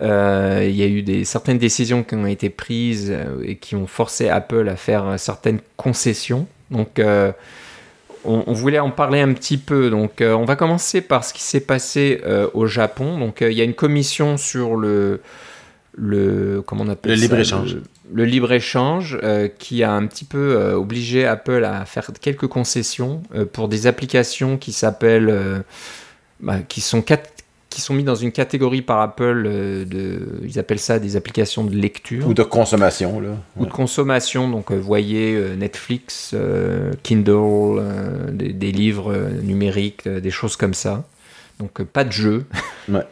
[0.00, 3.74] euh, il y a eu des, certaines décisions qui ont été prises euh, et qui
[3.74, 6.46] ont forcé Apple à faire certaines concessions.
[6.70, 7.00] Donc,
[8.24, 9.90] on, voulait en parler un petit peu.
[9.90, 12.20] Donc, on va commencer par ce qui s'est passé
[12.52, 13.18] au Japon.
[13.18, 15.22] Donc, il y a une commission sur le
[15.98, 17.76] le comment on appelle le libre échange
[18.12, 22.46] le, libre échange euh, qui a un petit peu euh, obligé Apple à faire quelques
[22.46, 25.64] concessions euh, pour des applications qui s'appellent
[26.40, 27.04] bah, qui sont
[27.70, 31.74] qui sont mis dans une catégorie par Apple de ils appellent ça des applications de
[31.74, 32.26] lecture.
[32.26, 33.36] Ou de consommation là.
[33.56, 36.34] Ou de consommation donc voyez Netflix
[37.02, 37.82] Kindle
[38.32, 41.04] des, des, livres numériques des choses comme ça
[41.58, 42.44] donc euh, pas de jeu.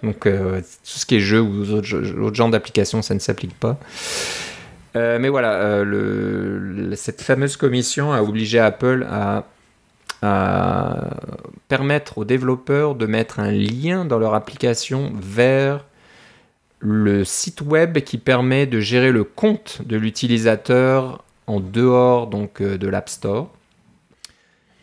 [0.03, 3.79] Donc euh, tout ce qui est jeu ou autre genre d'application, ça ne s'applique pas.
[4.97, 5.85] Euh, mais voilà,
[6.97, 9.45] cette fameuse commission a obligé Apple à,
[11.69, 15.85] permettre aux développeurs de mettre un lien dans leur application vers
[16.81, 22.89] le site web qui permet de gérer le compte de l'utilisateur en dehors donc de
[22.89, 23.51] l'App Store.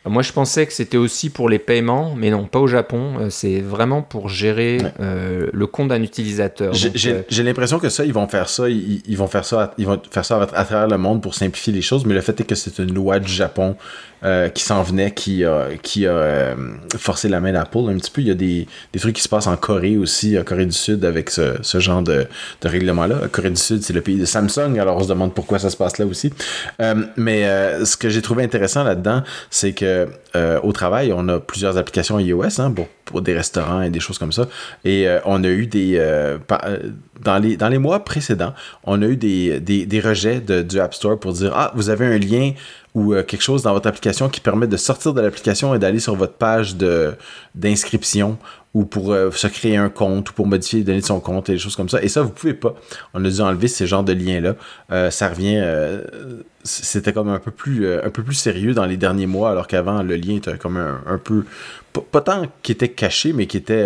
[0.06, 3.14] Moi, je pensais que c'était aussi pour les paiements, mais non, pas au Japon.
[3.20, 6.74] Euh, c'est vraiment pour gérer euh, le compte d'un utilisateur.
[6.74, 10.02] Euh, j'ai l'impression que ça, ils vont faire ça, ils, vont faire ça, ils vont
[10.12, 12.06] faire ça à, travers le monde pour simplifier les choses.
[12.06, 13.78] Mais le fait est que c'est une loi du Japon
[14.24, 16.56] euh, qui s'en venait, qui a, qui a euh,
[16.98, 18.22] forcé la main d'Apple un petit peu.
[18.22, 20.72] Il y a des, des, trucs qui se passent en Corée aussi, en Corée du
[20.72, 22.26] Sud, avec ce, ce genre de,
[22.62, 23.28] de règlement-là.
[23.32, 25.78] Corée du Sud, c'est le pays de Samsung, alors on se demande pourquoi ça se
[25.78, 26.32] passe là aussi.
[26.82, 27.44] Euh, mais
[27.86, 30.08] ce que j'ai trouvé intéressant là-dedans, c'est que
[30.64, 34.18] au travail, on a plusieurs applications iOS hein, pour, pour, des restaurants et des choses
[34.18, 34.48] comme ça.
[34.86, 35.98] Et on a eu des...
[37.22, 40.80] dans, les, dans les mois précédents, on a eu des, des, des rejets de, du
[40.80, 42.54] App Store pour dire, ah, vous avez un lien
[42.94, 46.00] ou euh, quelque chose dans votre application qui permet de sortir de l'application et d'aller
[46.00, 46.76] sur votre page
[47.56, 48.38] d'inscription
[48.74, 51.50] ou pour euh, se créer un compte ou pour modifier les données de son compte
[51.50, 52.02] et des choses comme ça.
[52.02, 52.76] Et ça, vous pouvez pas.
[53.14, 54.56] On a dû enlever ces genres de liens-là.
[54.92, 55.64] Euh, ça revient...
[56.64, 60.02] C'était comme un peu, plus, un peu plus sérieux dans les derniers mois, alors qu'avant,
[60.02, 61.44] le lien était comme un, un peu...
[61.92, 63.86] Pas, pas tant qui était caché, mais qui était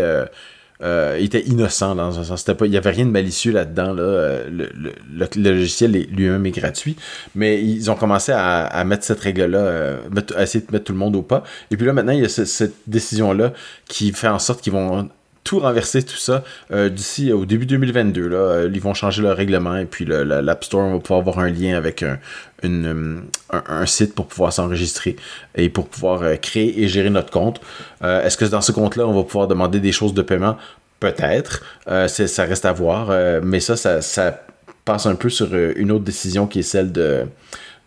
[0.83, 2.45] euh, était innocent dans un sens.
[2.61, 3.93] Il n'y avait rien de malicieux là-dedans.
[3.93, 4.03] Là.
[4.03, 6.95] Euh, le, le, logiciel lui-même est gratuit.
[7.35, 9.97] Mais ils ont commencé à, mettre cette règle-là, euh,
[10.35, 11.43] à essayer de mettre tout le monde au pas.
[11.71, 13.53] Et puis là, maintenant, il y a cette décision-là
[13.87, 15.09] qui fait en sorte qu'ils vont
[15.43, 18.27] tout renverser tout ça euh, d'ici au début 2022.
[18.27, 21.77] Là, ils vont changer leur règlement et puis l'App Store va pouvoir avoir un lien
[21.77, 22.19] avec un,
[22.63, 25.15] une, un, site pour pouvoir s'enregistrer
[25.55, 27.61] et pour pouvoir créer et gérer notre compte.
[28.03, 30.57] Est-ce que dans ce compte-là, on va pouvoir demander des choses de paiement?
[30.99, 31.63] Peut-être.
[31.85, 33.11] ça reste à voir.
[33.43, 34.43] mais ça, ça,
[34.85, 37.25] passe un peu sur une autre décision qui est celle de,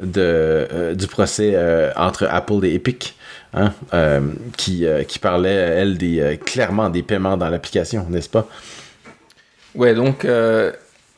[0.00, 1.56] de du procès
[1.96, 3.16] entre Apple et Epic.
[3.52, 3.72] Hein,
[4.56, 8.46] qui, qui parlait, elle, des, clairement des paiements dans l'application, n'est-ce pas?
[9.74, 10.24] Ouais, donc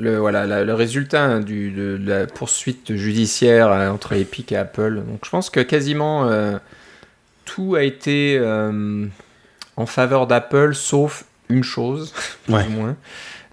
[0.02, 4.96] le, voilà, le résultat du, de, la poursuite judiciaire euh, entre Epic et Apple.
[4.96, 6.58] Donc je pense que quasiment euh,
[7.44, 9.06] tout a été euh,
[9.76, 12.12] en faveur d'Apple, sauf une chose,
[12.44, 12.96] plus ou moins.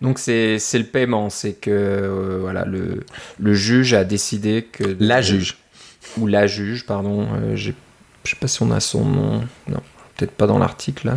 [0.01, 3.03] Donc c'est le paiement, c'est que voilà, le,
[3.37, 4.95] le juge a décidé que...
[4.99, 5.57] La juge.
[6.17, 7.27] Ou la juge, pardon.
[7.55, 7.71] je
[8.23, 9.41] sais pas si on a son nom.
[9.67, 9.81] Non,
[10.15, 11.11] peut-être pas dans l'article.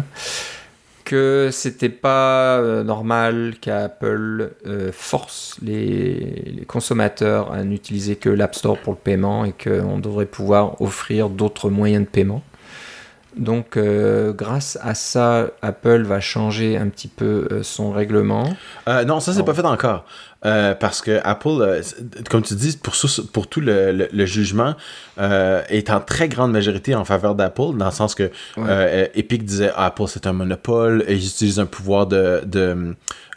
[1.04, 8.54] que c'était pas euh, normal qu'Apple euh, force les, les, consommateurs à n'utiliser que l'App
[8.54, 12.42] Store pour le paiement et qu'on devrait pouvoir offrir d'autres moyens de paiement.
[13.36, 18.54] Donc, euh, grâce à ça, Apple va changer un petit peu euh, son règlement.
[18.88, 20.04] Euh, non, ça, c'est pas fait encore.
[20.42, 21.82] parce que Apple,
[22.30, 22.94] comme tu dis, pour,
[23.32, 24.74] pour tout le, le, jugement,
[25.18, 28.30] est en très grande majorité en faveur d'Apple, dans le sens que
[29.14, 32.94] Epic disait Apple, c'est un monopole, et ils utilisent un pouvoir de, de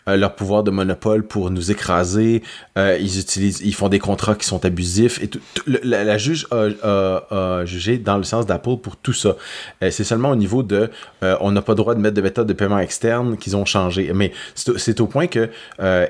[0.07, 2.43] euh, leur pouvoir de monopole pour nous écraser.
[2.77, 5.19] Euh, ils utilisent, ils font des contrats qui sont abusifs.
[5.23, 9.35] Et tout, la, juge a, jugé dans le sens d'Apple pour tout ça.
[9.81, 10.91] Euh, c'est seulement au niveau de,
[11.21, 14.11] on n'a pas le droit de mettre de méthode de paiement externe qu'ils ont changé.
[14.13, 15.49] Mais c'est au point que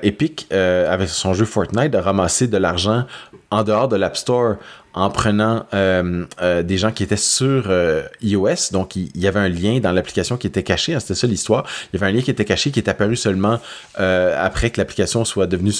[0.02, 3.06] Epic, avec son jeu Fortnite, a ramassé de l'argent
[3.50, 4.56] en dehors de l'App Store
[4.96, 8.72] en prenant euh, euh, des gens qui étaient sur euh, iOS.
[8.72, 10.94] Donc, il, y avait un lien dans l'application qui était caché.
[10.94, 11.66] Hein, c'était ça l'histoire.
[11.92, 13.60] Il y avait un lien qui était caché qui est apparu seulement
[13.96, 15.72] après que l'application soit devenue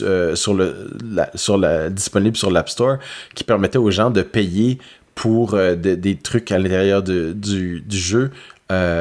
[1.91, 2.99] disponible sur l'App Store,
[3.35, 4.79] qui permettait aux gens de payer
[5.15, 8.31] pour des trucs à l'intérieur du, jeu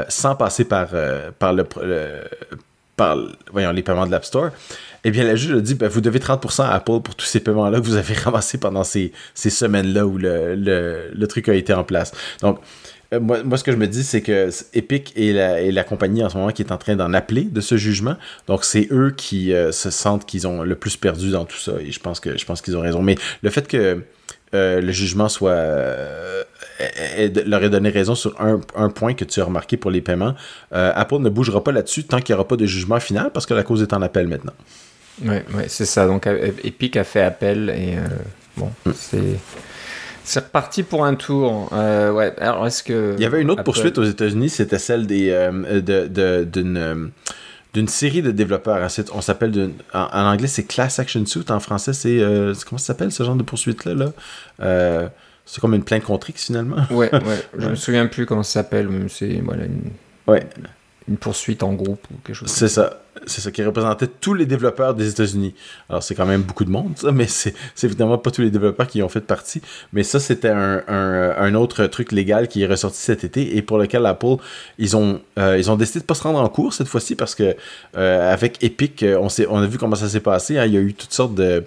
[0.08, 0.88] sans passer par,
[1.38, 1.64] par les
[3.84, 4.52] paiements de l'App Store.
[5.08, 7.40] Eh bien, la juge a dit, ben, vous devez 30% à Apple pour tous ces
[7.40, 12.12] paiements-là que vous avez ramassés pendant ces, semaines-là où le, truc a été en place.
[12.42, 12.60] Donc,
[13.14, 16.38] euh, moi, ce que je me dis, c'est que Epic est la, compagnie en ce
[16.38, 18.16] moment qui est en train d'en appeler de ce jugement.
[18.48, 21.74] Donc, c'est eux qui euh, se sentent qu'ils ont le plus perdu dans tout ça.
[21.80, 23.04] Et je pense qu'ils ont raison.
[23.04, 24.02] Mais le fait que
[24.56, 25.54] euh, le jugement soit
[27.46, 30.34] leur ait donné raison sur un, point que tu as remarqué pour les paiements.
[30.72, 33.54] Apple ne bougera pas là-dessus tant qu'il n'y aura pas de jugement final parce que
[33.54, 34.54] la cause est en appel maintenant.
[35.22, 36.08] Oui, ouais, c'est ça.
[36.08, 38.08] Donc Epic a fait appel et euh,
[38.58, 38.92] bon, mm.
[38.96, 39.40] c'est.
[40.28, 41.70] C'est reparti pour un tour.
[41.72, 42.34] Euh, ouais.
[42.40, 43.14] Alors, est-ce que.
[43.16, 47.12] Il y avait une autre poursuite aux États-Unis, c'était celle des, euh, de, d'une,
[47.76, 48.90] d'une série de développeurs.
[49.14, 49.72] On s'appelle.
[49.94, 51.46] En, en, anglais, c'est Class Action Suit.
[51.50, 52.18] En français, c'est.
[52.68, 55.10] comment ça s'appelle ce genre de poursuite-là là?
[55.46, 56.78] C'est comme une plainte contre X finalement.
[56.90, 57.46] ouais, ouais.
[57.60, 58.90] Je me souviens plus comment ça s'appelle.
[59.10, 59.92] C'est voilà, une,
[60.26, 60.44] ouais.
[61.08, 62.50] une poursuite en groupe ou quelque chose.
[62.50, 65.54] C'est ça c'est ça qui représentait tous les développeurs des États-Unis.
[65.90, 69.02] Alors, c'est quand même beaucoup de monde, mais c'est évidemment pas tous les développeurs qui
[69.02, 69.62] ont fait partie.
[69.94, 73.78] Mais ça, c'était un, un, autre truc légal qui est ressorti cet été et pour
[73.78, 74.36] lequel Apple,
[74.78, 77.36] ils ont, euh, ils ont décidé de pas se rendre en cours cette fois-ci parce
[77.36, 77.56] que
[77.96, 80.58] euh, avec Epic, euh, on, on a vu comment ça s'est passé.
[80.58, 80.66] Hein.
[80.66, 81.64] il y a eu toutes sortes de,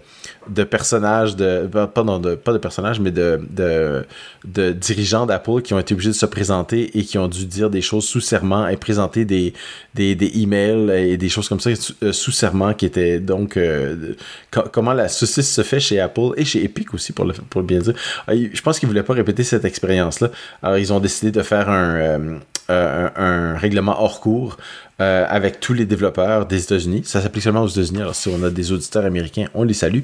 [0.49, 4.05] de personnages, de, pas, de, pas de personnages, mais de, de,
[4.45, 7.71] de dirigeants d'Apple qui ont été obligés de se présenter et qui ont dû dire
[7.71, 9.55] des choses sous serment et présenter des,
[9.95, 11.71] des, des emails et des choses comme ça
[12.03, 14.15] euh, sous serment qui était donc euh,
[14.73, 17.81] comment la saucisse se fait chez Apple et chez Epic aussi pour le, pour bien
[17.81, 17.95] dire.
[18.27, 20.31] Ah, je pense qu'ils voulaient pas répéter cette expérience là.
[20.63, 22.41] Alors ils ont décidé de faire un,
[22.71, 24.59] euh, un, règlement hors cours
[24.99, 27.03] avec tous les développeurs des États-Unis.
[27.05, 28.01] Ça s'applique seulement aux États-Unis.
[28.01, 30.03] Alors, si on a des auditeurs américains, on les salue.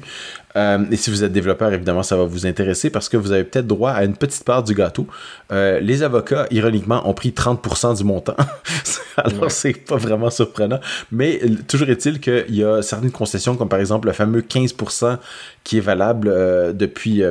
[0.55, 3.43] Euh, et si vous êtes développeur, évidemment, ça va vous intéresser parce que vous avez
[3.43, 5.05] peut-être droit à une petite part du gâteau.
[5.51, 8.35] Euh, les avocats, ironiquement, ont pris 30% du montant.
[9.17, 10.79] Alors, c'est pas vraiment surprenant.
[11.11, 15.17] Mais toujours est-il qu'il y a certaines concessions, comme par exemple le fameux 15%
[15.65, 17.23] qui est valable euh, depuis,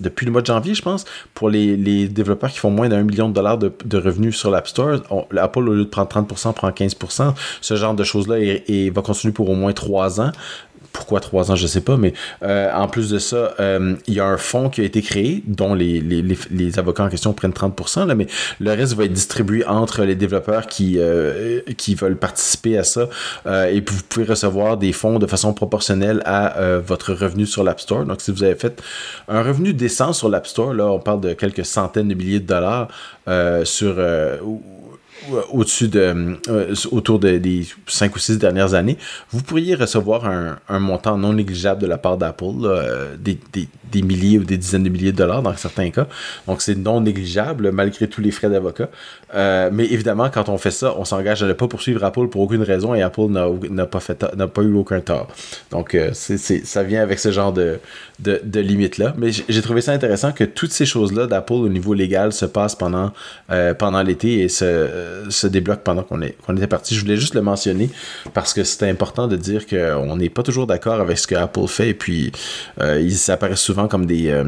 [0.00, 3.02] depuis le mois de janvier, je pense, pour les, les développeurs qui font moins d'un
[3.02, 5.00] million de dollars de, de revenus sur l'App Store.
[5.36, 7.32] Apple, au lieu de prendre 30%, prend 15%.
[7.62, 10.32] Ce genre de choses-là et, va continuer pour au moins trois ans
[10.96, 14.20] pourquoi trois ans, je sais pas, mais euh, en plus de ça, euh, il y
[14.20, 18.14] a un fonds qui a été créé dont les, avocats en question prennent 30%, là,
[18.14, 18.26] mais
[18.60, 23.08] le reste va être distribué entre les développeurs qui, euh, qui veulent participer à ça
[23.46, 28.04] et vous pouvez recevoir des fonds de façon proportionnelle à votre revenu sur l'App Store.
[28.04, 28.82] Donc, si vous avez fait
[29.28, 32.46] un revenu décent sur l'App Store, là, on parle de quelques centaines de milliers de
[32.46, 32.88] dollars
[33.64, 33.96] sur
[35.52, 36.36] au-dessus de
[36.90, 38.96] autour des 5 ou 6 dernières années,
[39.30, 44.44] vous pourriez recevoir un, montant non négligeable de la part d'Apple, des, des, milliers ou
[44.44, 46.06] des dizaines de milliers de dollars dans certains cas.
[46.46, 48.88] Donc c'est non négligeable malgré tous les frais d'avocat.
[49.34, 52.62] Mais évidemment, quand on fait ça, on s'engage à ne pas poursuivre Apple pour aucune
[52.62, 55.28] raison et Apple n'a pas, pas eu aucun tort.
[55.70, 57.78] Donc c'est, ça vient avec ce genre de,
[58.18, 59.14] de, de limites-là.
[59.18, 62.74] Mais j'ai trouvé ça intéressant que toutes ces choses-là d'Apple au niveau légal se passent
[62.74, 63.12] pendant,
[63.50, 66.94] euh, pendant l'été et se, se débloquent pendant qu'on qu'on était parti.
[66.94, 67.90] Je voulais juste le mentionner
[68.32, 71.66] parce que c'est important de dire qu'on n'est pas toujours d'accord avec ce que Apple
[71.66, 72.32] fait et puis
[72.80, 74.42] euh, ils apparaissent souvent comme des...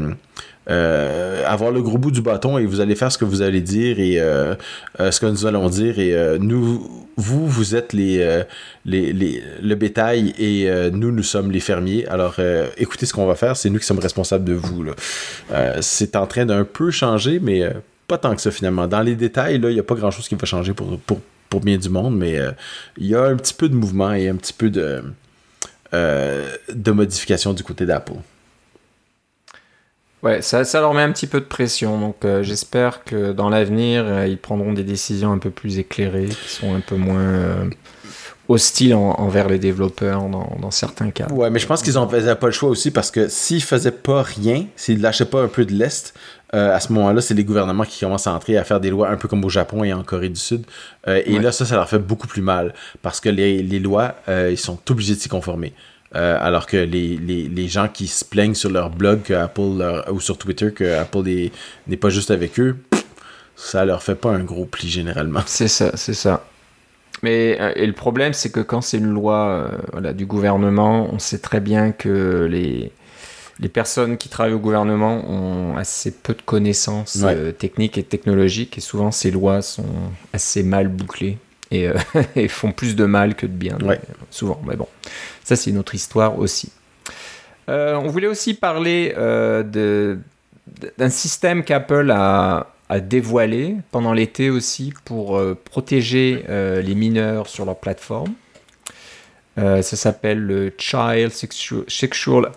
[0.69, 3.61] Euh, avoir le gros bout du bâton et vous allez faire ce que vous allez
[3.61, 4.53] dire et euh,
[4.99, 8.43] euh, ce que nous allons dire et nous vous vous êtes les,
[8.85, 12.07] les, le bétail et nous nous sommes les fermiers.
[12.07, 12.35] Alors
[12.77, 13.57] écoutez ce qu'on va faire.
[13.57, 14.85] C'est nous qui sommes responsables de vous
[15.81, 17.67] c'est en train d'un peu changer mais
[18.07, 18.87] pas tant que ça finalement.
[18.87, 21.19] Dans les détails il n'y a pas grand chose qui va changer pour, pour,
[21.49, 22.39] pour bien du monde mais
[22.97, 25.03] il y a un petit peu de mouvement et un petit peu de
[25.91, 28.13] de modification du côté d'Apple
[30.21, 31.99] Ouais, ça, ça leur met un petit peu de pression.
[31.99, 36.27] Donc euh, j'espère que dans l'avenir, euh, ils prendront des décisions un peu plus éclairées,
[36.27, 37.69] qui sont un peu moins euh,
[38.49, 41.27] hostiles envers les développeurs dans, dans, certains cas.
[41.31, 43.91] Ouais, mais je pense qu'ils n'en faisaient pas le choix aussi parce que s'ils faisaient
[43.91, 46.13] pas rien, s'ils lâchaient pas un peu de l'Est,
[46.51, 49.17] à ce moment-là, c'est les gouvernements qui commencent à entrer à faire des lois un
[49.17, 50.65] peu comme au Japon et en Corée du Sud.
[51.05, 52.73] et là, ça, ça leur fait beaucoup plus mal
[53.03, 55.75] parce que les, les lois, ils sont obligés de s'y conformer.
[56.15, 60.03] Euh, alors que les, les, les, gens qui se plaignent sur leur blog que Apple
[60.11, 61.21] ou sur Twitter que Apple
[61.87, 62.77] n'est pas juste avec eux,
[63.55, 65.41] ça leur fait pas un gros pli généralement.
[65.45, 66.45] C'est ça, c'est ça.
[67.21, 71.13] Mais euh, et le problème, c'est que quand c'est une loi euh, voilà, du gouvernement,
[71.13, 72.91] on sait très bien que les,
[73.59, 77.23] les personnes qui travaillent au gouvernement ont assez peu de connaissances
[77.59, 79.85] techniques et technologiques, et souvent ces lois sont
[80.33, 81.37] assez mal bouclées
[81.69, 81.87] et,
[82.35, 83.77] et font plus de mal que de bien,
[84.31, 84.59] souvent.
[84.65, 84.87] Mais bon,
[85.49, 86.71] ça, c'est une autre histoire aussi.
[87.69, 89.63] Euh, on voulait aussi parler euh,
[90.95, 92.67] d'un système qu'Apple a,
[93.01, 98.33] dévoilé pendant l'été aussi pour euh, protéger les mineurs sur leur plateforme.
[99.57, 101.31] ça s'appelle le Child
[101.87, 102.51] Sexual,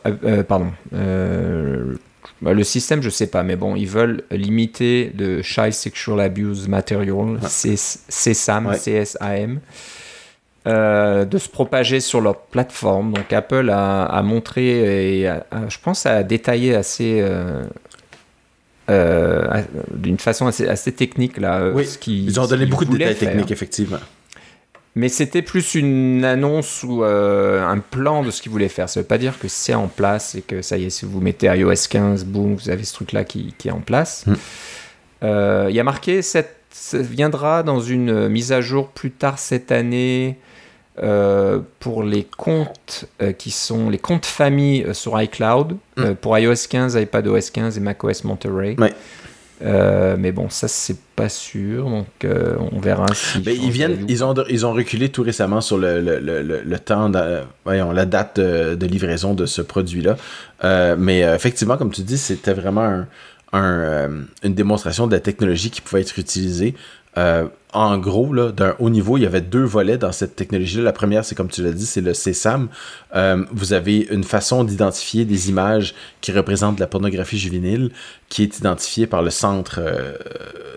[0.47, 6.69] pardon, le système, je sais pas, mais bon, ils veulent limiter le Child Sexual Abuse
[6.69, 9.61] Material, CSAM, CSAM.
[10.65, 13.15] Euh, de se propager sur leur plateforme.
[13.15, 15.31] Donc Apple a, montré et
[15.69, 17.65] je pense a détaillé assez euh,
[18.89, 19.63] euh,
[19.93, 21.69] d'une façon assez, technique là.
[21.75, 23.99] Oui, ils ont donné beaucoup de détails techniques effectivement.
[24.95, 28.89] Mais c'était plus une annonce ou un plan de ce qu'ils voulaient faire.
[28.89, 31.21] Ça veut pas dire que c'est en place et que ça y est, si vous
[31.21, 34.27] mettez iOS 15, boum, vous avez ce truc-là qui, qui, est en place.
[34.29, 35.69] Hmm.
[35.69, 39.73] Il y a marqué, cette, ça viendra dans une mise à jour plus tard cette
[39.73, 40.39] année.
[40.99, 46.13] Euh, pour les comptes euh, qui sont les comptes famille euh, sur iCloud, mm.
[46.21, 48.77] pour iOS 15, iPadOS 15 et macOS Monterey.
[49.63, 53.39] mais bon, ça c'est pas sûr, donc on verra si.
[53.41, 57.09] ils viennent, ils ont, ils ont reculé tout récemment sur le, le, le, le temps,
[57.09, 60.17] de, voyons, la date de, livraison de ce produit-là.
[60.99, 63.09] mais effectivement, comme tu dis, c'était vraiment un,
[63.55, 64.11] un,
[64.43, 66.75] une démonstration de la technologie qui pouvait être utilisée
[67.73, 70.83] en gros, d'un haut niveau, il y avait deux volets dans cette technologie-là.
[70.85, 72.69] La première, c'est comme tu l'as dit, c'est le CSAM.
[73.15, 77.91] Euh, vous avez une façon d'identifier des images qui représentent la pornographie juvénile,
[78.29, 80.15] qui est identifiée par le Centre euh,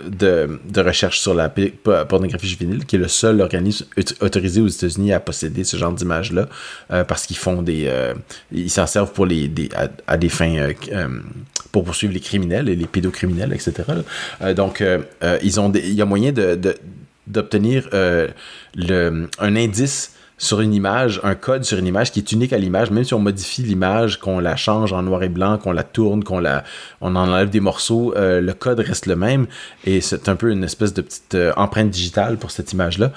[0.08, 3.86] de, de, recherche sur la pornographie juvénile, qui est le seul organisme
[4.22, 6.48] autorisé aux États-Unis à posséder ce genre d'images-là,
[6.92, 7.92] euh, parce qu'ils font des...
[8.54, 9.70] ils s'en servent pour les, des,
[10.08, 10.70] à, des fins...
[11.74, 13.84] pour poursuivre les criminels et les pédocriminels, etc.
[14.56, 14.84] donc,
[15.44, 16.56] ils ont il y a moyen de
[17.28, 18.28] d'obtenir euh,
[19.40, 22.92] un indice sur une image, un code sur une image qui est unique à l'image,
[22.92, 26.24] même si on modifie l'image, qu'on la change en noir et blanc, qu'on la tourne,
[26.24, 26.64] qu'on la,
[27.02, 29.48] enlève des morceaux, euh, le code reste le même.
[29.86, 33.12] Et c'est un peu une espèce de petite euh, empreinte digitale pour cette image-là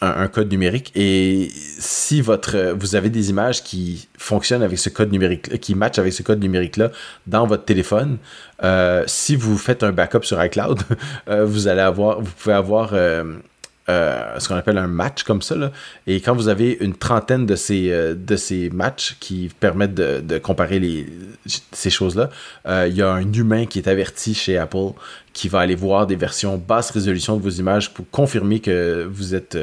[0.00, 0.92] un, code numérique.
[0.94, 5.98] Et si votre, vous avez des images qui fonctionnent avec ce code numérique, qui matchent
[5.98, 6.90] avec ce code numérique-là
[7.26, 8.18] dans votre téléphone,
[8.62, 10.80] euh, si vous faites un backup sur iCloud,
[11.28, 12.92] euh, vous allez avoir, vous pouvez avoir
[13.88, 15.56] euh, ce qu'on appelle un match comme ça.
[15.56, 15.72] Là.
[16.06, 20.38] Et quand vous avez une trentaine de ces, euh, de ces matchs qui permettent de,
[20.38, 21.06] comparer les,
[21.72, 22.28] ces choses-là,
[22.66, 24.92] euh, il y a un humain qui est averti chez Apple
[25.32, 29.34] qui va aller voir des versions basse résolution de vos images pour confirmer que vous
[29.34, 29.58] êtes,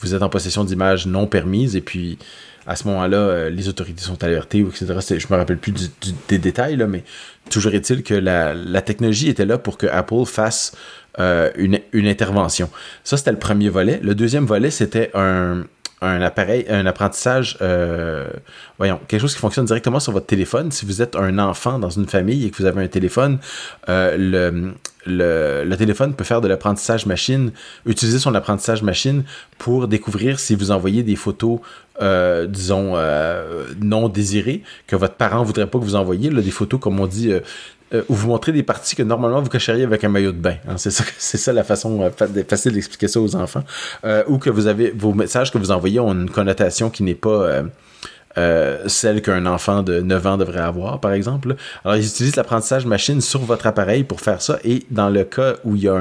[0.00, 1.76] vous êtes en possession d'images non permises.
[1.76, 2.18] Et puis,
[2.66, 5.16] à ce moment-là, les autorités sont alertées, etc.
[5.18, 5.72] Je me rappelle plus
[6.28, 7.04] des détails, là, mais
[7.50, 10.72] toujours est-il que la, la, technologie était là pour que Apple fasse
[11.18, 12.70] une, une intervention.
[13.04, 14.00] Ça, c'était le premier volet.
[14.02, 15.64] Le deuxième volet, c'était un,
[16.02, 18.28] un appareil, un apprentissage, euh,
[18.76, 20.72] voyons, quelque chose qui fonctionne directement sur votre téléphone.
[20.72, 23.38] Si vous êtes un enfant dans une famille et que vous avez un téléphone,
[23.88, 24.74] euh,
[25.06, 27.52] le, le, téléphone peut faire de l'apprentissage machine,
[27.86, 29.22] utiliser son apprentissage machine
[29.58, 31.60] pour découvrir si vous envoyez des photos,
[32.00, 32.96] euh, disons,
[33.80, 37.32] non désirées, que votre parent voudrait pas que vous envoyiez, des photos, comme on dit,
[37.32, 37.40] euh,
[38.08, 40.56] où vous montrez des parties que normalement vous cacheriez avec un maillot de bain.
[40.68, 40.76] Hein.
[40.76, 43.64] C'est ça, la façon euh, facile d'expliquer ça aux enfants.
[44.04, 47.14] Euh, ou que vous avez vos messages que vous envoyez ont une connotation qui n'est
[47.14, 47.62] pas
[48.86, 51.54] celle qu'un enfant de 9 ans devrait avoir, par exemple.
[51.84, 54.58] Alors, ils utilisent l'apprentissage machine sur votre appareil pour faire ça.
[54.64, 56.00] Et dans le cas où il y a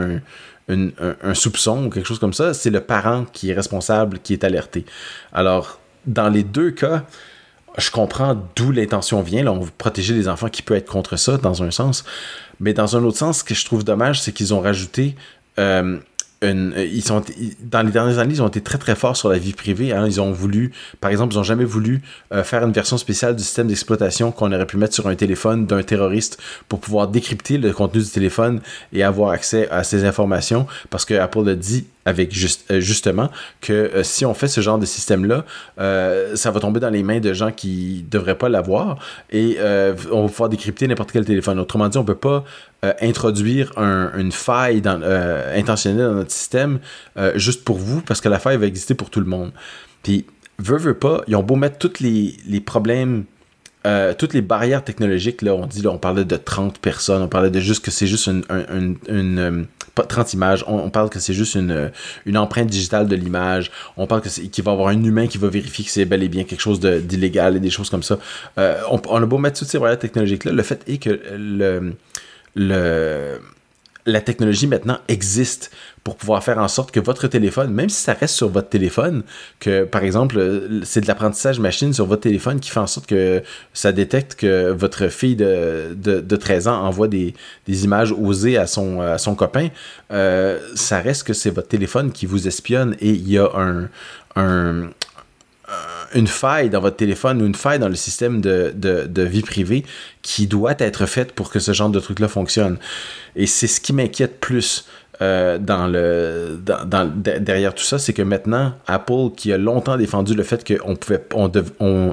[0.70, 4.46] un soupçon ou quelque chose comme ça, c'est le parent qui est responsable, qui est
[4.46, 4.86] alerté.
[5.34, 7.04] Alors, dans les deux cas,
[7.78, 9.46] je comprends d'où l'intention vient.
[9.48, 12.04] On veut protéger les enfants qui peut être contre ça, dans un sens.
[12.60, 15.16] Mais dans un autre sens, ce que je trouve dommage, c'est qu'ils ont rajouté
[15.60, 16.00] euh,
[16.44, 17.22] euh, ils sont,
[17.62, 19.92] dans les dernières années, ils ont été très très forts sur la vie privée.
[19.92, 20.06] Hein.
[20.08, 22.02] Ils ont voulu, par exemple, ils n'ont jamais voulu
[22.34, 25.68] euh, faire une version spéciale du système d'exploitation qu'on aurait pu mettre sur un téléphone
[25.68, 28.62] d'un terroriste pour pouvoir décrypter le contenu du téléphone
[28.92, 30.66] et avoir accès à ces informations.
[30.90, 33.30] Parce que Apple a dit avec juste, euh, justement
[33.62, 35.46] que si on fait ce genre de système-là,
[36.36, 38.98] ça va tomber dans les mains de gens qui devraient pas l'avoir
[39.32, 39.58] et
[40.12, 41.60] on va pouvoir décrypter n'importe quel téléphone.
[41.60, 42.44] Autrement dit, on peut pas
[42.84, 46.80] euh, introduire une faille euh, intentionnelle dans notre système
[47.16, 49.52] euh, juste pour vous, parce que la faille va exister pour tout le monde.
[50.02, 50.26] Puis,
[50.58, 53.26] veut, veut pas, ils ont beau mettre tous les, problèmes
[54.18, 57.52] toutes les barrières technologiques, là, on dit, là, on parlait de 30 personnes, on parlait
[57.52, 62.38] de juste que c'est juste une, pas 30 images, on, parle que c'est juste une,
[62.38, 65.86] empreinte digitale de l'image, on parle qu'il va y avoir un humain qui va vérifier
[65.86, 68.18] que c'est bel et bien quelque chose d'illégal et des choses comme ça.
[68.58, 71.20] on, on, a beau mettre toutes ces barrières technologiques-là, le fait est que
[72.56, 73.40] le,
[74.06, 75.72] la technologie maintenant existe
[76.04, 79.24] pour pouvoir faire en sorte que votre téléphone, même si ça reste sur votre téléphone,
[79.60, 83.44] que par exemple, c'est de l'apprentissage machine sur votre téléphone qui fait en sorte que
[83.74, 87.36] ça détecte que votre fille de, de, 13 ans envoie des,
[87.68, 89.70] images osées à son, copain,
[90.12, 93.50] euh, ça reste que c'est votre téléphone qui vous espionne et il y a
[94.36, 94.90] un,
[96.14, 99.86] une faille dans votre téléphone ou une faille dans le système de, de, vie privée
[100.22, 102.78] qui doit être faite pour que ce genre de truc-là fonctionne.
[103.36, 104.86] Et c'est ce qui m'inquiète plus.
[105.22, 105.58] Euh,
[107.40, 110.74] derrière tout ça, c'est que maintenant Apple qui a longtemps défendu le fait que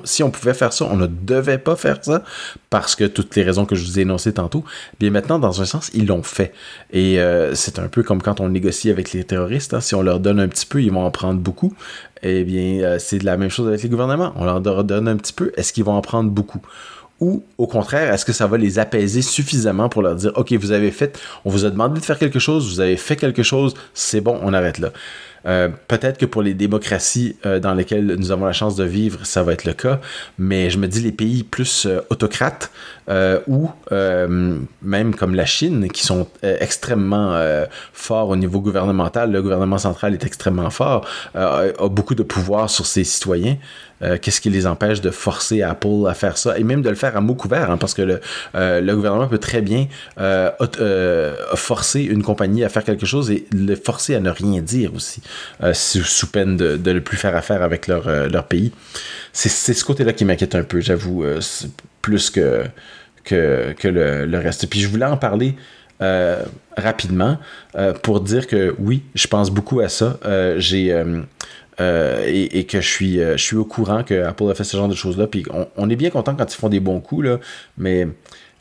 [0.04, 2.22] si on pouvait faire ça, on ne devait pas faire ça
[2.70, 4.64] parce que toutes les raisons que je vous ai énoncées tantôt,
[5.00, 6.52] bien maintenant dans un sens ils l'ont fait
[6.92, 9.80] et euh, c'est un peu comme quand on négocie avec les terroristes, hein.
[9.80, 11.72] si on leur donne un petit peu, ils vont en prendre beaucoup.
[12.22, 14.32] Eh bien, euh, c'est la même chose avec les gouvernements.
[14.36, 16.60] On leur donne un petit peu, est-ce qu'ils vont en prendre beaucoup?
[17.20, 20.70] Ou au contraire, est-ce que ça va les apaiser suffisamment pour leur dire, OK, vous
[20.70, 23.74] avez fait, on vous a demandé de faire quelque chose, vous avez fait quelque chose,
[23.92, 24.92] c'est bon, on arrête là.
[25.46, 29.24] Euh, peut-être que pour les démocraties euh, dans lesquelles nous avons la chance de vivre,
[29.24, 30.00] ça va être le cas,
[30.38, 32.70] mais je me dis les pays plus euh, autocrates
[33.46, 33.70] ou
[34.82, 37.40] même comme la Chine, qui sont extrêmement
[37.94, 42.84] forts au niveau gouvernemental, le gouvernement central est extrêmement fort, a beaucoup de pouvoir sur
[42.84, 43.56] ses citoyens.
[44.20, 46.58] qu'est-ce qui les empêche de forcer Apple à faire ça?
[46.58, 48.20] Et même de le faire à mot couvert hein, parce que le,
[48.52, 49.86] le, gouvernement peut très bien
[51.54, 55.22] forcer une compagnie à faire quelque chose et le forcer à ne rien dire aussi
[55.62, 58.72] euh, sous, peine de, ne plus faire affaire avec leur, euh, pays.
[59.32, 61.40] C'est ce côté-là qui m'inquiète un peu, j'avoue, euh,
[62.02, 62.64] plus que,
[63.30, 64.68] le, reste.
[64.68, 65.54] Puis je voulais en parler
[66.76, 67.38] rapidement
[68.02, 70.18] pour dire que oui, je pense beaucoup à ça.
[70.24, 70.92] Et,
[72.68, 75.26] que je suis, au courant que Apple a fait ce genre de choses-là.
[75.26, 75.44] Puis
[75.76, 77.26] on, est bien content quand ils font des bons coups,
[77.76, 78.08] mais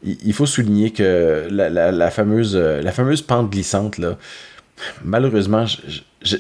[0.04, 4.00] il, faut souligner que la, fameuse, pente glissante,
[5.04, 5.66] malheureusement,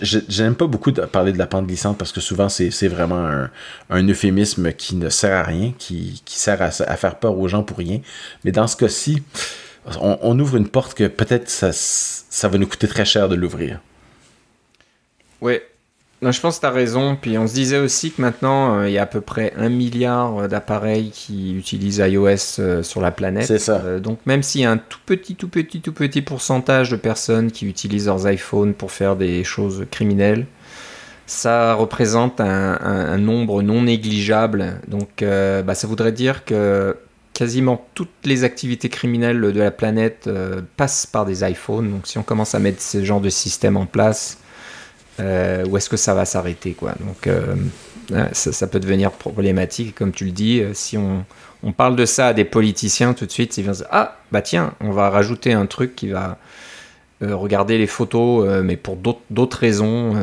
[0.01, 3.49] j'aime pas beaucoup de parler de la pente glissante parce que souvent c'est vraiment
[3.89, 7.77] un, euphémisme qui ne sert à rien, qui, sert à, faire peur aux gens pour
[7.77, 7.99] rien.
[8.43, 9.23] Mais dans ce cas-ci,
[10.01, 13.80] on, ouvre une porte que peut-être ça, ça va nous coûter très cher de l'ouvrir.
[15.41, 15.59] Oui,
[16.23, 17.15] non, je pense que tu as raison.
[17.19, 19.69] Puis on se disait aussi que maintenant, euh, il y a à peu près un
[19.69, 23.45] milliard euh, d'appareils qui utilisent iOS euh, sur la planète.
[23.45, 23.99] C'est ça.
[23.99, 27.52] donc même s'il y a un tout petit, tout petit, tout petit pourcentage de personnes
[27.52, 30.48] qui utilisent leurs iPhones pour faire des choses criminelles,
[31.27, 34.80] ça représente un, nombre non négligeable.
[34.88, 36.95] Donc bah, ça voudrait dire que
[37.34, 40.30] quasiment toutes les activités criminelles de la planète
[40.77, 41.91] passent par des iPhones.
[41.91, 44.38] Donc si on commence à mettre ce genre de système en place
[45.19, 47.56] euh, où est-ce que ça va s'arrêter quoi donc euh,
[48.34, 51.26] ça, peut devenir problématique comme tu le dis euh, si on,
[51.64, 54.18] on, parle de ça à des politiciens tout de suite ils vont se dire ah
[54.31, 56.38] bah tiens on va rajouter un truc qui va
[57.19, 60.14] regarder les photos, mais pour d'autres raisons.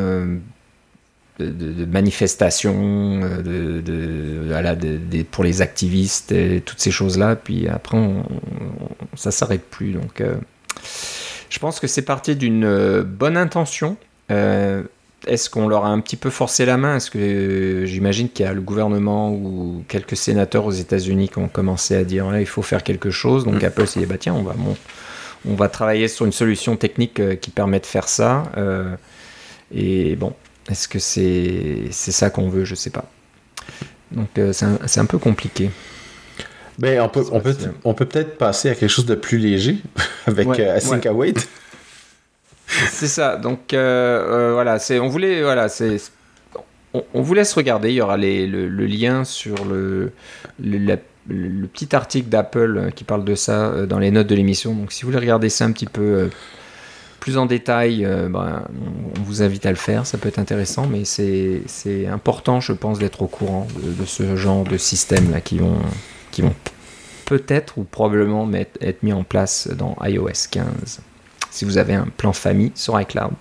[1.41, 6.33] De, manifestations, de, pour les activistes,
[6.65, 7.35] toutes ces choses-là.
[7.35, 8.23] Puis après, on,
[9.16, 9.91] ça s'arrête plus.
[9.91, 10.23] Donc,
[11.51, 13.97] je pense que c'est parti d'une bonne intention.
[14.29, 16.97] Est-ce qu'on leur a un petit peu forcé la main?
[16.97, 21.49] Est-ce que j'imagine qu'il y a le gouvernement ou quelques sénateurs aux États-Unis qui ont
[21.49, 23.45] commencé à dire là, il faut faire quelque chose.
[23.45, 23.67] Donc mm.
[23.67, 24.55] Apple s'est dit bah tiens, on va,
[25.49, 28.45] on va travailler sur une solution technique euh, qui permet de faire ça.
[28.57, 28.95] Euh,
[29.75, 30.35] et bon,
[30.71, 32.65] est-ce que c'est ça qu'on veut?
[32.65, 33.05] Je sais pas.
[34.11, 35.71] Donc euh, c'est un, peu compliqué.
[36.79, 39.79] Ben, on peut, on peut, on peut peut-être passer à quelque chose de plus léger
[40.27, 41.35] avec Async Await.
[42.91, 43.37] C'est ça.
[43.37, 45.69] Donc euh, euh, voilà, on voulait voilà,
[46.93, 47.91] on, vous laisse regarder.
[47.91, 50.13] Il y aura le, lien sur le,
[51.73, 54.75] petit article d'Apple euh, qui parle de ça dans les notes de l'émission.
[54.75, 56.31] Donc si vous voulez regarder ça un petit peu
[57.21, 58.65] plus en détail, ben,
[59.19, 60.07] on, vous invite à le faire.
[60.07, 64.65] Ça peut être intéressant, mais c'est important, je pense, d'être au courant de, ce genre
[64.65, 65.81] de système là qui vont
[67.25, 71.01] peut-être ou probablement être mis en place dans iOS 15
[71.55, 73.32] si vous avez un plan famille sur iCloud.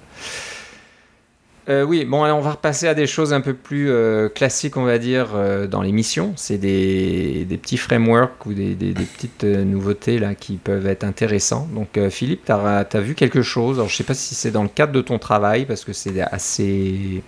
[1.70, 4.84] Euh, oui, bon, on va repasser à des choses un peu plus euh, classiques, on
[4.84, 6.34] va dire, euh, dans l'émission.
[6.36, 11.68] C'est des, petits frameworks ou des, petites nouveautés là qui peuvent être intéressants.
[11.74, 13.78] Donc, Philippe, tu as, vu quelque chose?
[13.78, 15.94] Alors, je ne sais pas si c'est dans le cadre de ton travail, parce que
[15.94, 17.24] c'est assez,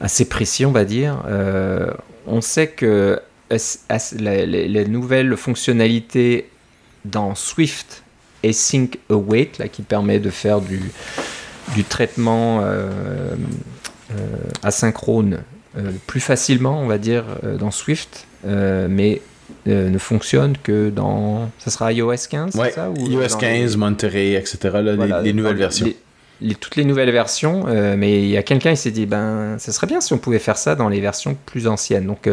[0.00, 1.24] assez précis, on va dire.
[2.26, 3.18] on sait que
[3.50, 6.50] les nouvelles fonctionnalités
[7.04, 8.01] dans Swift
[8.44, 10.80] Async Await, là, qui permet de faire du,
[11.74, 12.90] du traitement euh,
[14.12, 14.14] euh,
[14.62, 15.42] asynchrone
[15.76, 17.24] euh, plus facilement, on va dire,
[17.58, 19.22] dans Swift, mais
[19.66, 21.50] ne fonctionne que dans.
[21.58, 24.58] Ça sera iOS 15 ça, ou iOS 15, Monterey, etc.
[25.22, 25.86] les, nouvelles versions.
[26.40, 27.64] Les, toutes les nouvelles versions,
[27.96, 30.40] mais il y a quelqu'un qui s'est dit ben, ça serait bien si on pouvait
[30.40, 32.06] faire ça dans les versions plus anciennes.
[32.06, 32.28] Donc,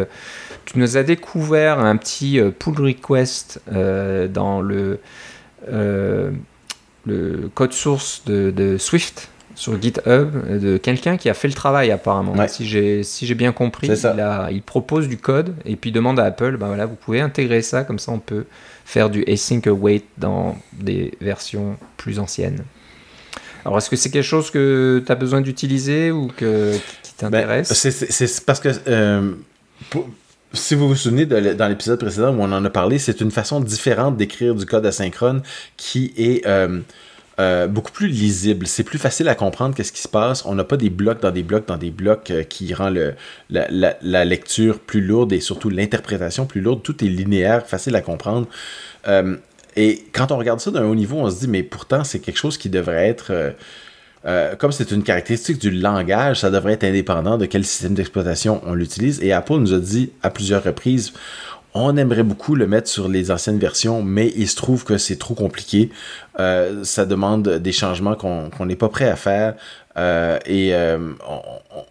[0.66, 5.00] tu nous as découvert un petit pull request dans le
[5.68, 6.32] euh,
[7.06, 12.36] le code source de, Swift sur GitHub de quelqu'un qui a fait le travail apparemment.
[12.48, 16.26] Si j'ai si j'ai bien compris, il, il, propose du code et puis demande à
[16.26, 18.46] Apple, ben voilà, vous pouvez intégrer ça comme ça on peut
[18.86, 22.64] faire du async await dans des versions plus anciennes.
[23.66, 26.74] Alors est-ce que c'est quelque chose que tu as besoin d'utiliser ou que,
[27.04, 27.74] qui ben, t'intéresse?
[27.74, 29.34] C'est parce que euh,
[30.54, 33.60] si vous vous souvenez dans l'épisode précédent où on en a parlé, c'est une façon
[33.60, 35.44] différente d'écrire du code asynchrone
[35.78, 36.80] qui est euh,
[37.40, 38.66] euh, beaucoup plus lisible.
[38.66, 40.46] C'est plus facile à comprendre qu'est-ce qui se passe.
[40.46, 43.14] On n'a pas des blocs dans des blocs dans des blocs euh, qui rend le,
[43.50, 46.82] la, lecture plus lourde et surtout l'interprétation plus lourde.
[46.82, 48.48] Tout est linéaire, facile à comprendre.
[49.76, 52.38] et quand on regarde ça d'un haut niveau, on se dit, mais pourtant, c'est quelque
[52.38, 53.54] chose qui devrait être
[54.26, 58.62] euh, comme c'est une caractéristique du langage, ça devrait être indépendant de quel système d'exploitation
[58.66, 59.22] on l'utilise.
[59.22, 61.14] Et Apple nous a dit à plusieurs reprises,
[61.74, 65.18] on aimerait beaucoup le mettre sur les anciennes versions, mais il se trouve que c'est
[65.18, 65.92] trop compliqué.
[66.40, 69.54] Euh, ça demande des changements qu'on n'est pas prêt à faire.
[69.98, 70.74] Euh, et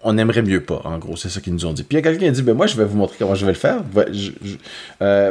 [0.03, 1.85] on, aimerait mieux pas, en gros, c'est ça qu'ils nous ont dit.
[1.85, 3.35] Puis il y a quelqu'un qui a dit, ben moi je vais vous montrer comment
[3.35, 3.83] je vais le faire.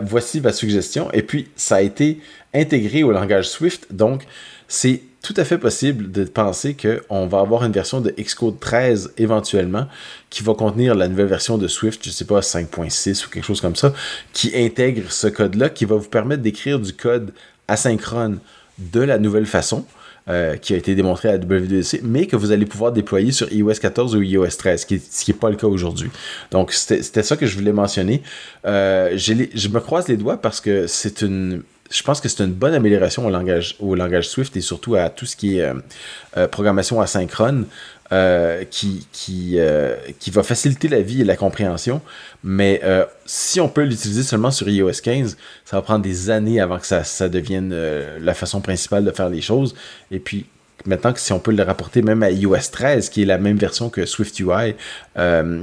[0.03, 1.11] voici ma suggestion.
[1.11, 2.21] Et puis ça a été
[2.53, 4.23] intégré au langage Swift, donc
[4.67, 9.11] c'est tout à fait possible de penser qu'on va avoir une version de Xcode 13
[9.17, 9.85] éventuellement
[10.29, 13.59] qui va contenir la nouvelle version de Swift, je sais pas, 5.6 ou quelque chose
[13.59, 13.91] comme ça,
[14.31, 17.33] qui intègre ce code-là, qui va vous permettre d'écrire du code
[17.67, 18.39] asynchrone
[18.77, 19.85] de la nouvelle façon.
[20.29, 23.49] Euh, qui a été démontré à la WWDC, mais que vous allez pouvoir déployer sur
[23.49, 24.85] iOS 14 ou iOS 13, ce
[25.23, 26.09] qui n'est pas le cas aujourd'hui.
[26.51, 28.21] Donc, c'était ça que je voulais mentionner.
[28.65, 32.53] Euh, je me croise les doigts parce que c'est une je pense que c'est une
[32.53, 35.73] bonne amélioration au langage, au langage Swift et surtout à tout ce qui est euh,
[36.37, 37.65] euh, programmation asynchrone
[38.11, 39.57] euh, qui, qui,
[40.19, 42.01] qui va faciliter la vie et la compréhension.
[42.43, 42.81] Mais
[43.25, 46.87] si on peut l'utiliser seulement sur iOS 15, ça va prendre des années avant que
[46.87, 47.75] ça, ça devienne
[48.19, 49.75] la façon principale de faire les choses.
[50.09, 50.45] Et puis,
[50.85, 53.57] maintenant que si on peut le rapporter même à iOS 13, qui est la même
[53.57, 54.75] version que SwiftUI,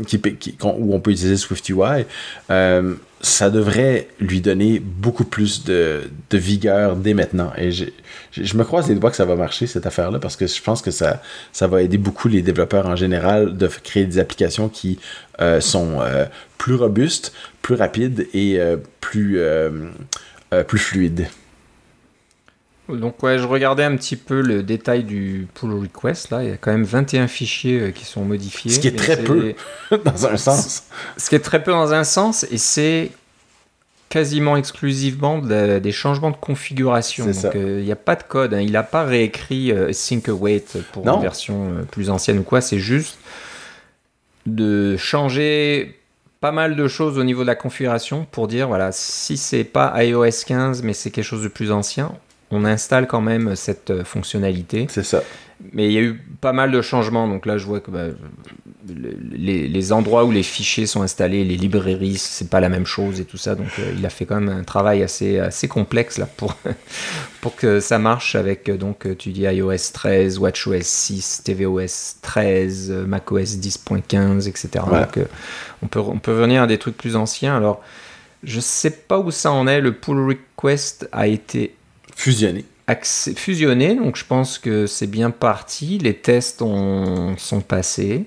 [0.06, 2.04] qui, où on peut utiliser SwiftUI,
[2.50, 2.94] euh,
[3.24, 7.52] ça devrait lui donner beaucoup plus de, vigueur dès maintenant.
[7.56, 10.60] Et je me croise les doigts que ça va marcher, cette affaire-là, parce que je
[10.60, 11.22] pense que ça,
[11.60, 14.98] va aider beaucoup les développeurs en général de créer des applications qui
[15.40, 16.26] euh, sont euh,
[16.58, 17.32] plus robustes,
[17.62, 19.38] plus rapides et euh, plus
[20.78, 21.26] fluides.
[22.88, 26.52] Donc ouais, je regardais un petit peu le détail du pull request là, il y
[26.52, 28.70] a quand même 21 fichiers qui sont modifiés.
[28.70, 29.54] Ce qui est très peu
[30.04, 30.84] dans un sens.
[31.16, 33.10] Ce qui est très peu dans un sens et c'est
[34.10, 37.26] quasiment exclusivement des changements de configuration.
[37.26, 38.54] Donc il n'y a pas de code.
[38.54, 38.60] Hein.
[38.60, 42.60] Il n'a pas réécrit Sync Await pour une version plus ancienne ou quoi.
[42.60, 43.18] C'est juste
[44.46, 45.98] de changer
[46.40, 50.04] pas mal de choses au niveau de la configuration pour dire voilà si c'est pas
[50.04, 52.12] iOS 15 mais c'est quelque chose de plus ancien
[52.50, 54.86] on installe quand même cette euh, fonctionnalité.
[54.88, 55.22] C'est ça.
[55.72, 57.26] Mais il y a eu pas mal de changements.
[57.26, 58.06] Donc là, je vois que bah,
[59.32, 63.24] les, endroits où les fichiers sont installés, les librairies, c'est pas la même chose et
[63.24, 63.54] tout ça.
[63.54, 66.56] Donc euh, il a fait quand même un travail assez, assez complexe là pour,
[67.40, 72.90] pour que ça marche avec, euh, donc tu dis iOS 13, WatchOS 6, tvOS 13,
[73.06, 74.84] macOS 10.15, etc.
[74.90, 75.26] Donc
[75.82, 77.56] on, peut, on peut venir à des trucs plus anciens.
[77.56, 77.80] Alors
[78.42, 79.80] je sais pas où ça en est.
[79.80, 81.74] Le pull request a été
[82.16, 82.64] Fusionné.
[83.36, 85.98] fusionné, donc je pense que c'est bien parti.
[85.98, 88.26] Les tests ont, sont passés.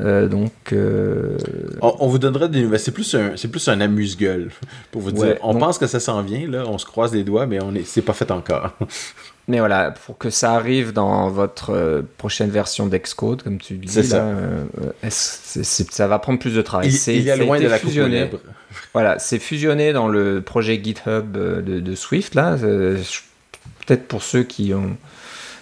[0.00, 1.38] Euh, donc, euh,
[1.80, 2.80] on, vous donnera des nouvelles.
[2.80, 4.50] C'est plus un, c'est plus un amuse-gueule
[4.90, 5.36] pour vous dire.
[5.42, 7.86] On pense que ça s'en vient là, on se croise les doigts, mais on est,
[7.86, 8.72] c'est pas fait encore.
[9.48, 13.88] mais voilà, pour que ça arrive dans votre euh, prochaine version d'Excode, comme tu dis,
[13.88, 14.26] c'est ça.
[15.10, 16.90] ça va prendre plus de travail.
[17.06, 18.30] Il, y a loin de la fusionné.
[18.92, 22.56] Voilà, c'est fusionné dans le projet GitHub de, Swift là.
[22.56, 24.96] Peut-être pour ceux qui ont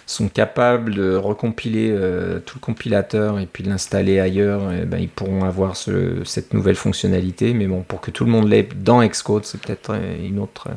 [0.05, 4.97] sont capables de recompiler euh, tout le compilateur et puis de l'installer ailleurs, eh ben,
[4.97, 7.53] ils pourront avoir cette nouvelle fonctionnalité.
[7.53, 10.69] Mais bon, pour que tout le monde l'ait dans Xcode, c'est peut-être euh, une autre,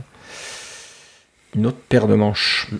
[1.54, 2.70] une autre paire de manches.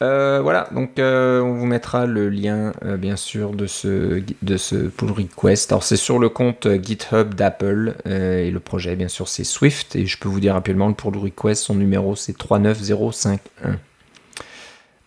[0.00, 5.10] Euh, voilà, donc on vous mettra le lien bien sûr de ce, de ce pull
[5.10, 5.72] request.
[5.72, 10.06] Alors c'est sur le compte GitHub d'Apple et le projet bien sûr c'est Swift et
[10.06, 13.80] je peux vous dire rapidement le pull request, son numéro c'est 39051.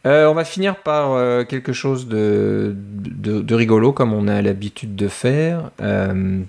[0.05, 4.95] Euh, on va finir par euh, quelque chose de, de, rigolo, comme on a l'habitude
[4.95, 5.71] de faire.
[5.81, 6.39] Euh,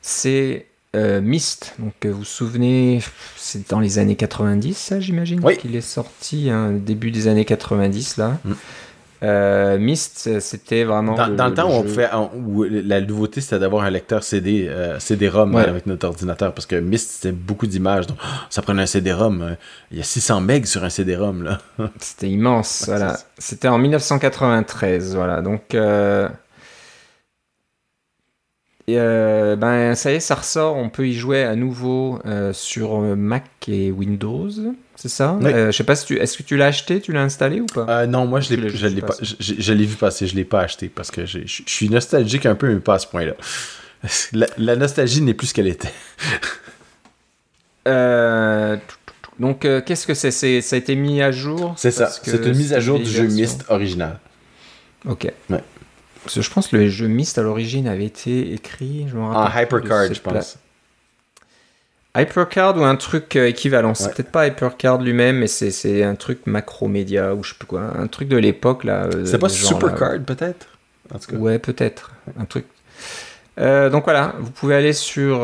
[0.00, 1.74] c'est Myst.
[1.78, 3.02] Donc, vous vous souvenez,
[3.36, 8.16] c'est dans les années 90, ça, j'imagine, qu'il est sorti, hein, début des années 90,
[8.16, 8.38] là.
[8.44, 8.52] Mm.
[9.22, 11.14] Euh, Myst, c'était vraiment.
[11.14, 14.98] Dans le, temps où, on pouvait, où, la nouveauté c'était d'avoir un lecteur CD, euh,
[14.98, 18.06] CD-ROM avec notre ordinateur parce que Myst c'était beaucoup d'images.
[18.06, 18.18] Donc,
[18.50, 19.42] ça prenait un CD-ROM.
[19.42, 19.54] Euh,
[19.90, 21.42] il y a 600 MB sur un CD-ROM.
[21.42, 21.58] là.
[21.98, 22.84] c'était immense.
[22.86, 23.18] voilà.
[23.38, 25.14] C'était en 1993.
[25.14, 25.40] Voilà.
[25.40, 25.74] Donc.
[28.88, 30.76] ben, ça y est, ça ressort.
[30.76, 32.20] On peut y jouer à nouveau
[32.52, 34.50] sur Mac et Windows.
[34.96, 36.18] C'est ça euh, Je sais pas si tu.
[36.18, 38.70] Est-ce que tu l'as acheté Tu l'as installé ou pas euh, Non, moi je l'ai,
[38.70, 39.14] je l'ai pas.
[39.20, 40.26] Je, l'ai vu passer.
[40.26, 43.06] Je l'ai pas acheté parce que je, suis nostalgique un peu, mais pas à ce
[43.06, 43.34] point-là.
[44.58, 45.92] La, nostalgie n'est plus ce qu'elle était.
[47.88, 48.76] Euh,
[49.38, 52.08] donc, qu'est-ce que c'est, Ça a été mis à jour C'est ça.
[52.08, 54.18] C'est une mise à jour du jeu Myst original.
[55.06, 55.30] Ok.
[55.50, 55.62] Ouais.
[56.24, 59.06] Parce que je pense que le jeu Myst à l'origine avait été écrit.
[59.08, 60.58] Je en Hypercard, je pense.
[62.16, 63.94] Hypercard ou un truc euh, équivalent.
[63.94, 67.92] C'est peut-être pas Hypercard lui-même, mais c'est un truc Macromedia ou je sais plus quoi.
[67.98, 69.04] Un truc de l'époque là.
[69.04, 70.66] Euh, c'est pas Supercard peut-être?
[71.32, 72.12] Ouais, peut-être.
[72.38, 72.64] Un truc.
[73.58, 75.38] Euh, donc voilà, vous pouvez aller sur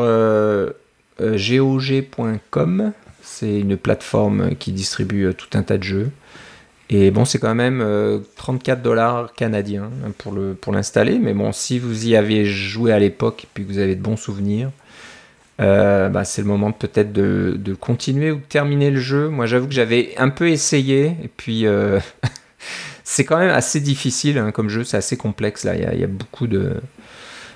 [1.19, 2.91] gog.com.
[3.21, 6.11] C'est une plateforme qui distribue tout un tas de jeux.
[6.89, 7.83] Et bon, c'est quand même
[8.35, 10.33] 34 dollars canadiens hein, pour
[10.73, 11.13] l'installer.
[11.13, 13.95] Pour mais bon, si vous y avez joué à l'époque et puis que vous avez
[13.95, 14.69] de bons souvenirs,
[15.61, 19.29] euh, bah, c'est le moment peut-être de, de, continuer ou de terminer le jeu.
[19.29, 21.99] Moi, j'avoue que j'avais un peu essayé, et puis euh,
[23.03, 25.63] c'est quand même assez difficile hein, comme jeu, c'est assez complexe.
[25.63, 26.73] Là, il y, a beaucoup de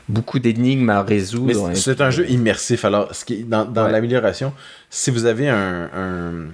[0.10, 1.72] beaucoup d'énigmes à résoudre.
[1.74, 2.86] C'est un jeu immersif.
[2.86, 4.54] Alors, ce qui, dans, dans l'amélioration,
[4.90, 6.46] si vous avez un,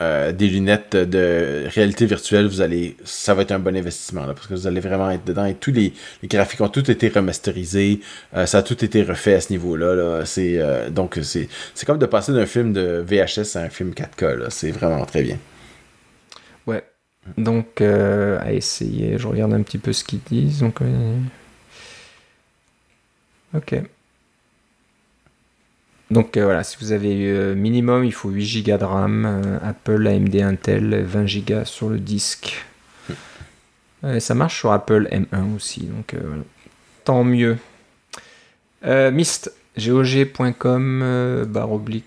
[0.00, 4.46] euh, des lunettes de réalité virtuelle, vous allez, ça va être un bon investissement parce
[4.46, 5.92] que vous allez vraiment être dedans et tous les,
[6.22, 8.00] graphiques ont tout été remasterisés,
[8.36, 9.96] euh, ça a tout été refait à ce niveau-là.
[9.96, 10.24] Là.
[10.24, 11.48] C'est euh, donc c'est
[11.84, 14.50] comme de passer d'un film de VHS à un film 4K.
[14.50, 15.38] C'est vraiment très bien.
[16.66, 16.84] Ouais.
[17.36, 19.18] Donc à essayer.
[19.18, 20.60] Je regarde un petit peu ce qu'ils disent.
[20.60, 20.78] Donc,
[23.52, 23.82] ok.
[26.10, 29.58] Donc euh, voilà, si vous avez euh, minimum, il faut 8 Go de RAM, euh,
[29.62, 32.64] Apple, AMD, Intel, 20 Go sur le disque.
[34.18, 36.42] ça marche sur Apple M1 aussi, donc voilà.
[37.04, 37.58] tant mieux.
[38.84, 42.04] Myst, gog.com, barre oblique,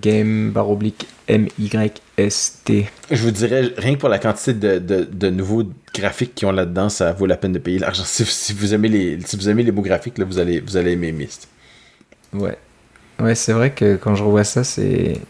[0.00, 2.72] game, barre oblique, MYST.
[3.10, 5.64] Je vous dirais, rien que pour la quantité de, nouveaux
[5.94, 8.04] graphiques qui ont là-dedans, ça vaut la peine de payer l'argent.
[8.06, 10.92] Si, vous aimez les, si vous aimez les beaux graphiques, là, vous, allez, vous allez
[10.92, 11.48] aimer Myst.
[12.32, 12.56] Ouais,
[13.20, 15.20] Ouais, c'est vrai que quand je revois ça, c'est.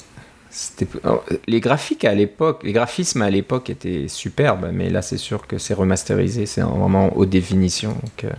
[1.46, 5.58] les graphiques à l'époque, les graphismes à l'époque étaient superbes, mais là c'est sûr que
[5.58, 7.90] c'est remasterisé, c'est vraiment haute définition.
[7.90, 8.30] Donc euh,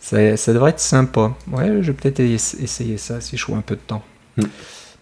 [0.00, 1.32] ça, ça, devrait être sympa.
[1.50, 4.02] Ouais, je vais peut-être essayer ça si je trouve un peu de temps.
[4.36, 4.44] Mm.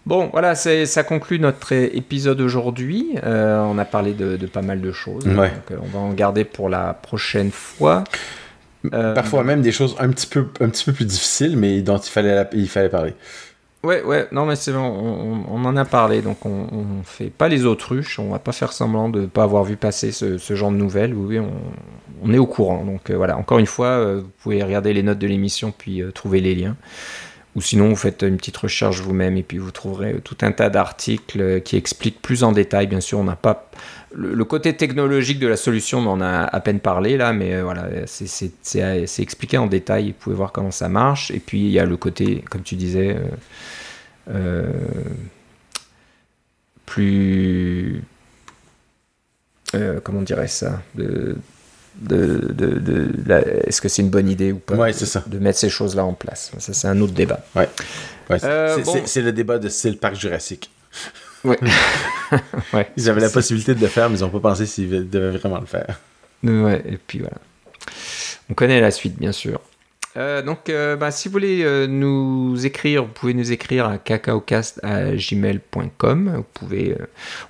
[0.05, 3.09] Bon, voilà, ça conclut notre épisode aujourd'hui.
[3.23, 5.23] Euh, on a parlé de, pas mal de choses.
[5.23, 8.03] Donc, euh, on va en garder pour la prochaine fois.
[8.93, 11.97] Euh, Parfois même des choses un petit peu, un petit peu plus difficiles, mais dont
[11.97, 13.13] il fallait, il fallait parler.
[13.83, 17.47] Ouais, ouais, non, mais c'est bon, on, en a parlé, donc on, on fait pas
[17.47, 20.77] les autruches, on va pas faire semblant de pas avoir vu passer ce, genre de
[20.77, 21.15] nouvelles.
[21.15, 21.51] Oui, on,
[22.21, 22.85] on est au courant.
[22.85, 26.53] Donc voilà, encore une fois, vous pouvez regarder les notes de l'émission puis trouver les
[26.53, 26.75] liens.
[27.55, 30.69] Ou sinon, vous faites une petite recherche vous-même et puis vous trouverez tout un tas
[30.69, 32.87] d'articles qui expliquent plus en détail.
[32.87, 33.69] Bien sûr, on n'a pas
[34.13, 37.63] le, côté technologique de la solution, on en a à peine parlé là, mais euh,
[37.63, 40.07] voilà, c'est expliqué en détail.
[40.07, 41.31] Vous pouvez voir comment ça marche.
[41.31, 43.15] Et puis il y a le côté, comme tu disais,
[44.29, 44.71] euh, euh,
[46.85, 48.03] plus
[50.03, 51.37] comment on dirait ça de,
[51.95, 53.09] de, de, de
[53.65, 56.51] est-ce que c'est une bonne idée ou pas de mettre ces choses-là en place?
[56.59, 57.39] Ça, c'est un autre débat.
[57.55, 57.69] Ouais.
[58.43, 60.71] Euh, c'est, le débat de style parc jurassique.
[62.73, 62.89] Ouais.
[62.95, 65.59] ils avaient la possibilité de le faire, mais ils n'ont pas pensé s'ils devaient vraiment
[65.59, 65.99] le faire.
[66.43, 67.35] Ouais, et puis voilà.
[68.49, 69.59] On connaît la suite, bien sûr.
[70.15, 76.33] Euh, donc, euh, bah, si vous voulez nous écrire, vous pouvez nous écrire à cacaocast.gmail.com.
[76.37, 76.95] Vous pouvez.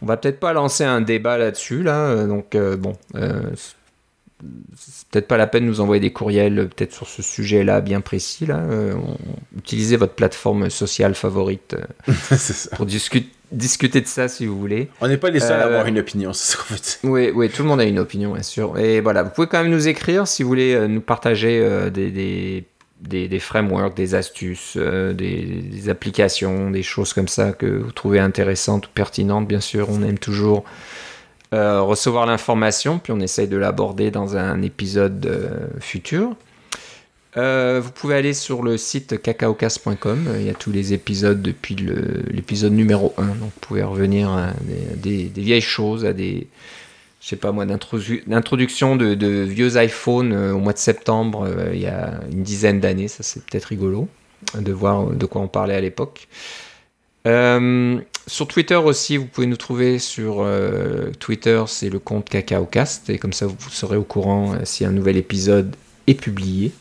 [0.01, 2.25] on va peut-être pas lancer un débat là-dessus, là.
[2.25, 2.97] donc, bon,
[4.75, 7.81] c'est peut-être pas la peine de nous envoyer des courriels euh, peut-être sur ce sujet-là
[7.81, 8.45] bien précis.
[8.45, 8.57] Là.
[8.57, 8.95] Euh,
[9.57, 12.37] utilisez votre plateforme sociale favorite euh,
[12.75, 14.89] pour discuter de ça si vous voulez.
[15.01, 16.97] On n'est pas les seuls à avoir une opinion, c'est ce qu'on veut dire.
[17.03, 18.77] Oui, oui, tout le monde a une opinion, bien sûr.
[18.77, 21.59] Et voilà, vous pouvez quand même nous écrire si vous voulez nous partager
[21.91, 22.11] des,
[23.01, 28.19] des, des, frameworks, des astuces, des, des, applications, des choses comme ça que vous trouvez
[28.19, 29.47] intéressantes ou pertinentes.
[29.47, 30.65] Bien sûr, on aime toujours
[31.53, 36.33] euh, recevoir l'information, puis on essaye de l'aborder dans un épisode euh, futur.
[37.37, 41.75] Euh, vous pouvez aller sur le site cacaocas.com, il y a tous les épisodes depuis
[41.75, 44.51] l'épisode numéro 1, donc vous pouvez revenir à
[44.97, 46.47] des, vieilles choses, à des,
[47.21, 52.19] je sais pas moi, d'introduction de, vieux iPhones au mois de septembre, il y a
[52.31, 54.09] une dizaine d'années, ça c'est peut-être rigolo
[54.55, 56.27] de voir de quoi on parlait à l'époque.
[57.27, 63.09] Euh, sur Twitter aussi, vous pouvez nous trouver sur euh, Twitter, c'est le compte CacaoCast,
[63.09, 65.75] et comme ça vous serez au courant euh, si un nouvel épisode
[66.07, 66.71] est publié.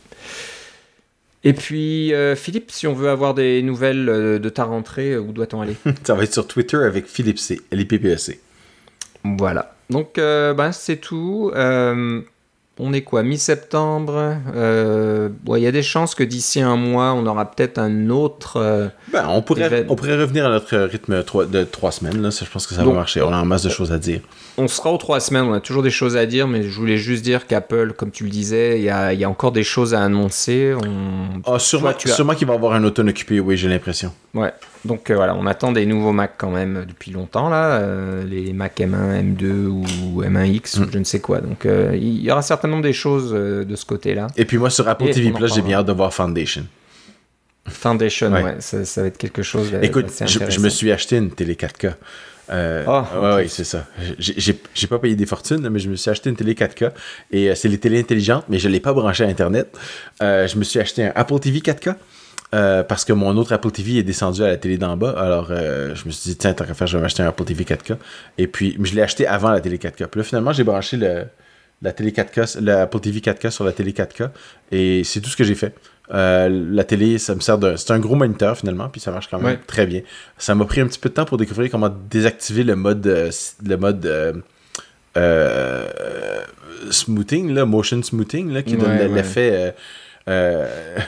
[1.42, 5.76] Et puis, Philippe, si on veut avoir des nouvelles de ta rentrée, où doit-on aller?
[6.04, 8.40] Ça va être sur Twitter avec Philippe C, L-I-P-P-E-C.
[9.24, 9.74] Voilà.
[9.88, 11.50] Donc, ben, c'est tout
[12.80, 17.26] on est quoi Mi-septembre euh, Il y a des chances que d'ici un mois, on
[17.26, 18.56] aura peut-être un autre.
[18.56, 22.20] Euh, ben, on, pourrait, on pourrait revenir à notre rythme de trois semaines.
[22.22, 22.30] Là.
[22.30, 23.20] Je pense que ça va marcher.
[23.22, 24.20] On a en masse de choses à dire.
[24.56, 25.44] On sera aux trois semaines.
[25.44, 28.24] On a toujours des choses à dire, mais je voulais juste dire qu'Apple, comme tu
[28.24, 30.74] le disais, il y a, encore des choses à annoncer.
[30.74, 31.42] On...
[31.46, 34.12] Ah, sûrement, qu'il va avoir un automne occupé, oui, j'ai l'impression.
[34.34, 34.52] Ouais.
[34.84, 37.82] Donc euh, voilà, on attend des nouveaux Mac quand même depuis longtemps là,
[38.24, 40.90] les Mac M1, M2 ou M1X ou mm.
[40.92, 41.40] je ne sais quoi.
[41.40, 44.28] Donc il y aura certainement des choses euh, de ce côté-là.
[44.36, 46.66] Et puis moi, sur Apple TV Plus, j'ai bien hâte de voir Foundation.
[47.68, 49.72] Foundation, ouais, ça, va être quelque chose.
[49.82, 51.94] Écoute, je, me suis acheté une télé 4K.
[52.52, 53.86] Euh, ah, ouais, c'est ça.
[54.18, 56.90] J'ai pas payé des fortunes, mais je me suis acheté une télé 4K.
[57.30, 59.76] Et euh, c'est les télés intelligentes, mais je ne l'ai pas branché à Internet.
[60.20, 61.94] je me suis acheté un Apple TV 4K.
[62.50, 65.10] Parce que mon autre Apple TV est descendu à la télé d'en bas.
[65.10, 67.64] Alors, je me suis dit, tiens, tant qu'à faire, je vais m'acheter un Apple TV
[67.64, 67.96] 4K.
[68.38, 70.06] Et puis, je l'ai acheté avant la télé 4K.
[70.06, 71.24] Puis là, finalement, j'ai branché le,
[71.82, 74.30] la télé 4K, la Apple TV 4K sur la télé 4K.
[74.72, 75.74] Et c'est tout ce que j'ai fait.
[76.12, 77.76] Euh, la télé, ça me sert de.
[77.76, 80.02] C'est un gros moniteur finalement, puis ça marche quand même très bien.
[80.38, 83.30] Ça m'a pris un petit peu de temps pour découvrir comment désactiver le mode, euh,
[83.64, 84.42] le mode
[85.16, 85.92] euh,
[86.90, 89.74] smoothing, là, motion smoothing, là, qui donne l'effet.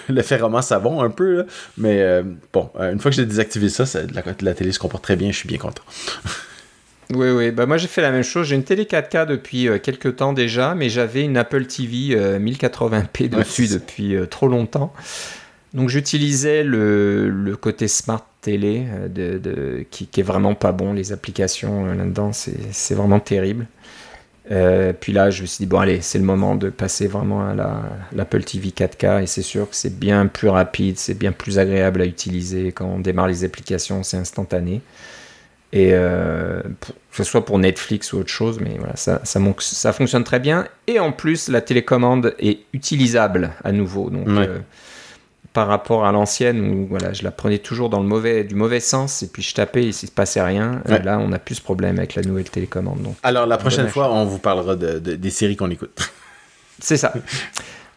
[0.09, 1.47] L'effet roman savon un peu.
[1.79, 2.23] Mais
[2.53, 3.85] bon, une fois que j'ai désactivé ça,
[4.15, 5.83] la, la télé se comporte très bien, je suis bien content.
[7.15, 7.51] Oui, oui.
[7.51, 8.47] Bah, moi, j'ai fait la même chose.
[8.49, 13.25] J'ai une télé 4K depuis euh, quelques temps déjà, mais j'avais une Apple TV 1080p
[13.25, 14.93] euh, dessus depuis euh, trop longtemps.
[15.75, 20.93] Donc, j'utilisais le, le, côté smart télé de, de qui, qui, est vraiment pas bon.
[20.93, 23.67] Les applications là-dedans, c'est vraiment terrible.
[24.49, 27.55] Puis là, je me suis dit, bon, allez, c'est le moment de passer vraiment à
[28.13, 29.23] l'Apple TV 4K.
[29.23, 32.73] Et c'est sûr que c'est bien plus rapide, c'est bien plus agréable à utiliser.
[32.73, 34.83] Quand on démarre les applications, c'est instantané.
[35.73, 39.93] Et euh, que ce soit pour Netflix ou autre chose, mais voilà, ça, ça, ça,
[39.95, 40.69] fonctionne très bien.
[40.87, 44.11] Et en plus, la télécommande est utilisable à nouveau.
[44.11, 44.59] Donc, euh,
[45.53, 48.81] par rapport à l'ancienne, où voilà, je la prenais toujours dans le mauvais, du mauvais
[48.81, 50.83] sens, et puis je tapais et il se passait rien.
[50.89, 53.03] Euh, là, on n'a plus ce problème avec la nouvelle télécommande.
[53.03, 56.11] Donc, Alors, la prochaine fois, on vous parlera de, des séries qu'on écoute.
[56.79, 57.13] C'est ça.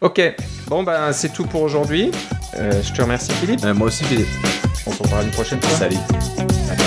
[0.02, 0.22] Ok,
[0.68, 2.11] bon, ben, c'est tout pour aujourd'hui.
[2.53, 3.64] je te remercie, Philippe.
[3.73, 4.27] moi aussi, Philippe.
[4.86, 5.72] On se revoit une prochaine fois.
[5.72, 5.98] Salut.
[6.68, 6.85] Salut.